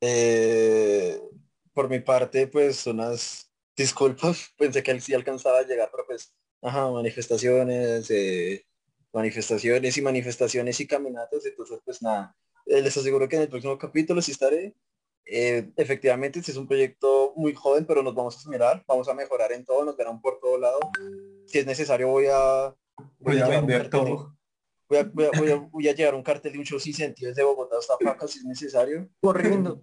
Eh, 0.00 1.20
por 1.72 1.88
mi 1.88 2.00
parte, 2.00 2.46
pues 2.48 2.86
unas 2.86 3.51
disculpas. 3.76 4.50
Pensé 4.58 4.82
que 4.82 4.90
él 4.90 5.00
sí 5.00 5.14
alcanzaba 5.14 5.58
a 5.58 5.66
llegar, 5.66 5.88
pero 5.90 6.06
pues, 6.06 6.34
ajá, 6.62 6.90
manifestaciones, 6.90 8.10
eh, 8.10 8.64
manifestaciones 9.12 9.96
y 9.96 10.02
manifestaciones 10.02 10.80
y 10.80 10.86
caminatas. 10.86 11.44
Entonces, 11.44 11.78
pues 11.84 12.02
nada, 12.02 12.34
Eh, 12.66 12.80
les 12.80 12.96
aseguro 12.96 13.28
que 13.28 13.36
en 13.36 13.42
el 13.42 13.48
próximo 13.48 13.76
capítulo 13.76 14.22
sí 14.22 14.32
estaré. 14.32 14.74
Eh, 15.24 15.70
efectivamente, 15.76 16.40
este 16.40 16.52
es 16.52 16.56
un 16.56 16.66
proyecto 16.66 17.32
muy 17.36 17.54
joven, 17.54 17.86
pero 17.86 18.02
nos 18.02 18.14
vamos 18.14 18.36
a 18.36 18.40
esmerar, 18.40 18.84
vamos 18.86 19.08
a 19.08 19.14
mejorar 19.14 19.52
en 19.52 19.64
todo, 19.64 19.84
nos 19.84 19.96
verán 19.96 20.20
por 20.20 20.40
todo 20.40 20.58
lado. 20.58 20.80
Si 21.46 21.58
es 21.58 21.66
necesario, 21.66 22.08
voy 22.08 22.26
a, 22.30 22.74
Voy 23.18 23.38
a 23.38 23.48
vender 23.48 23.88
todo. 23.88 24.36
Voy 24.88 24.98
a, 24.98 25.04
voy, 25.04 25.24
a, 25.24 25.30
voy, 25.38 25.50
a, 25.50 25.56
voy 25.56 25.88
a 25.88 25.94
llevar 25.94 26.14
un 26.14 26.22
cartel 26.22 26.52
de 26.52 26.58
un 26.58 26.64
show 26.64 26.78
sin 26.78 26.94
sentido 26.94 27.30
desde 27.30 27.44
Bogotá 27.44 27.78
hasta 27.78 27.96
Paca 27.96 28.28
si 28.28 28.38
es 28.38 28.44
necesario. 28.44 29.08
Corriendo. 29.20 29.82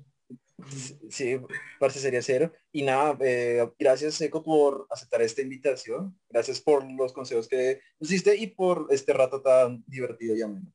Sí, 1.10 1.40
parce 1.80 2.00
sería 2.00 2.22
cero. 2.22 2.52
Y 2.72 2.84
nada, 2.84 3.18
eh, 3.22 3.68
gracias 3.78 4.16
Seco 4.16 4.44
por 4.44 4.88
aceptar 4.90 5.22
esta 5.22 5.42
invitación. 5.42 6.18
Gracias 6.30 6.62
por 6.62 6.90
los 6.92 7.14
consejos 7.14 7.48
que 7.48 7.82
nos 8.00 8.10
diste 8.10 8.36
y 8.36 8.48
por 8.48 8.88
este 8.90 9.14
rato 9.14 9.42
tan 9.42 9.84
divertido 9.88 10.36
y 10.36 10.42
ameno. 10.42 10.72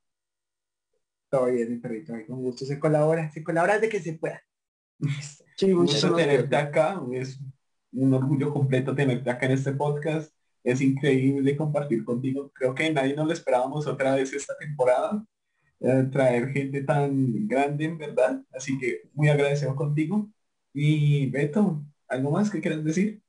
Todo 1.30 1.47
bien, 1.47 1.80
perrito, 1.80 2.12
con 2.26 2.43
gusto 2.43 2.64
se 2.64 2.78
colabora, 2.78 3.30
se 3.32 3.43
colabora 3.43 3.78
de 3.78 3.89
que 3.89 4.01
se 4.01 4.14
pueda. 4.14 4.43
Sí, 5.57 5.70
gusto 5.70 6.16
tenerte 6.16 6.57
acá, 6.57 7.01
es 7.12 7.39
un 7.93 8.12
orgullo 8.12 8.53
completo 8.53 8.93
tenerte 8.93 9.30
acá 9.30 9.47
en 9.47 9.53
este 9.53 9.72
podcast. 9.72 10.35
Es 10.64 10.80
increíble 10.80 11.57
compartir 11.57 12.05
contigo. 12.05 12.51
Creo 12.53 12.74
que 12.74 12.93
nadie 12.93 13.14
nos 13.14 13.26
lo 13.28 13.32
esperábamos 13.32 13.87
otra 13.87 14.16
vez 14.16 14.32
esta 14.32 14.57
temporada. 14.59 15.24
Eh, 15.85 16.09
traer 16.11 16.49
gente 16.49 16.82
tan 16.82 17.47
grande, 17.47 17.85
en 17.85 17.99
verdad. 17.99 18.43
Así 18.53 18.78
que 18.78 19.11
muy 19.12 19.28
agradecido 19.28 19.76
contigo. 19.76 20.30
Y 20.72 21.28
Beto, 21.30 21.85
¿algo 22.09 22.30
más 22.30 22.51
que 22.51 22.62
quieras 22.62 22.82
decir? 22.82 23.22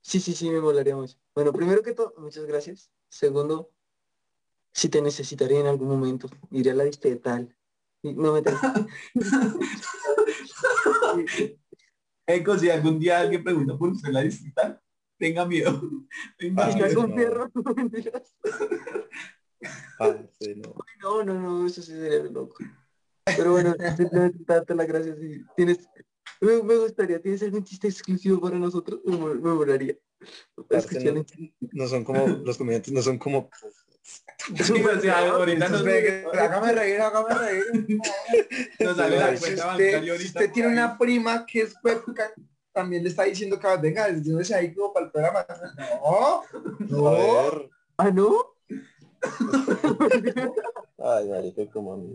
Sí, 0.00 0.18
sí, 0.18 0.32
sí, 0.32 0.48
me 0.48 0.60
molaría 0.60 0.96
mucho. 0.96 1.18
Bueno, 1.34 1.52
primero 1.52 1.82
que 1.82 1.92
todo, 1.92 2.14
muchas 2.16 2.46
gracias. 2.46 2.90
Segundo, 3.08 3.70
si 4.72 4.88
te 4.88 5.02
necesitaré 5.02 5.60
en 5.60 5.66
algún 5.66 5.88
momento, 5.88 6.30
iré 6.50 6.70
a 6.70 6.74
la 6.74 6.90
tal. 7.22 7.54
No 8.02 8.32
me 8.32 8.42
Eco, 12.26 12.58
si 12.58 12.70
algún 12.70 12.98
día 12.98 13.20
alguien 13.20 13.44
pregunta 13.44 13.76
por 13.76 13.90
usted 13.90 14.10
la 14.10 14.22
distrital, 14.22 14.80
tenga 15.18 15.44
miedo. 15.44 15.80
Tenga 16.38 16.74
miedo. 16.74 16.88
saco 16.88 17.02
un 17.02 17.14
no. 19.98 20.06
no 20.06 20.14
no. 20.56 20.74
No, 21.02 21.24
no, 21.24 21.34
no, 21.40 21.66
eso 21.66 21.82
sí 21.82 21.92
sería 21.92 22.22
loco. 22.24 22.56
Pero 23.24 23.52
bueno, 23.52 23.74
simplemente 23.96 24.38
darte 24.46 24.74
las 24.74 24.86
gracias 24.86 25.18
y 25.20 25.44
tienes, 25.56 25.88
me, 26.40 26.62
me 26.62 26.76
gustaría, 26.76 27.20
¿tienes 27.20 27.42
algún 27.42 27.64
chiste 27.64 27.88
exclusivo 27.88 28.40
para 28.40 28.58
nosotros? 28.58 29.00
Me, 29.04 29.16
me 29.16 29.54
molaría. 29.54 29.96
Parce, 30.68 31.12
no, 31.12 31.24
no 31.72 31.86
son 31.88 32.04
como, 32.04 32.26
los 32.26 32.56
comediantes 32.56 32.92
no 32.92 33.02
son 33.02 33.18
como... 33.18 33.50
Sí, 34.60 34.72
o 34.72 35.00
sea, 35.00 35.30
ahorita 35.30 35.68
nos, 35.68 35.84
ve 35.84 36.26
hágame 36.32 36.72
reír, 36.72 37.00
hágame 37.00 37.32
reír. 37.32 37.64
nos 38.80 38.96
sale 38.96 39.16
la 39.16 39.26
cuenta 39.38 39.46
usted, 39.46 39.66
bancaria 39.66 40.00
si 40.02 40.10
ahorita. 40.10 40.26
usted 40.26 40.44
por 40.46 40.52
tiene 40.52 40.68
ahí. 40.68 40.74
una 40.74 40.98
prima 40.98 41.46
que 41.46 41.60
es 41.60 41.76
webcam, 41.84 42.30
también 42.72 43.04
le 43.04 43.10
está 43.10 43.22
diciendo 43.22 43.60
que 43.60 43.68
venga, 43.80 44.08
desde 44.10 44.54
ahí 44.56 44.74
como 44.74 44.92
para 44.92 45.06
el 45.06 45.12
programa. 45.12 45.46
No, 46.08 46.42
no. 46.88 47.70
Ah, 47.96 48.10
¿no? 48.10 48.51
Ay, 50.98 51.28
marica, 51.28 51.66
como... 51.70 51.94
a 51.94 51.96
mí. 51.96 52.14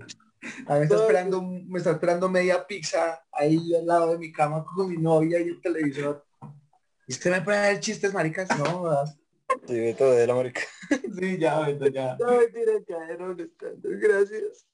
A 0.67 0.73
mí 0.73 0.79
me 0.79 0.83
está 0.85 0.95
esperando, 0.95 1.41
me 1.41 1.77
está 1.77 1.91
esperando 1.91 2.29
media 2.29 2.65
pizza 2.65 3.23
ahí 3.31 3.73
al 3.75 3.85
lado 3.85 4.11
de 4.11 4.17
mi 4.17 4.31
cama 4.31 4.63
con 4.63 4.89
mi 4.89 4.97
novia 4.97 5.39
y 5.39 5.49
el 5.49 5.61
televisor. 5.61 6.25
¿Y 7.07 7.13
usted 7.13 7.31
me 7.31 7.41
puede 7.41 7.57
dar 7.57 7.79
chistes, 7.79 8.13
maricas? 8.13 8.49
No, 8.57 8.83
¿verdad? 8.83 9.17
Sí, 9.65 9.75
de 9.75 9.93
todo 9.93 10.11
de 10.11 10.27
la 10.27 10.35
marica. 10.35 10.61
Sí, 11.19 11.37
ya, 11.37 11.61
Beto, 11.61 11.87
ya. 11.87 12.15
No, 12.19 12.37
mentira, 12.37 12.73
ya 12.87 12.97
era 13.09 13.25
un 13.25 13.39
escándalo. 13.39 13.97
Gracias. 13.99 14.67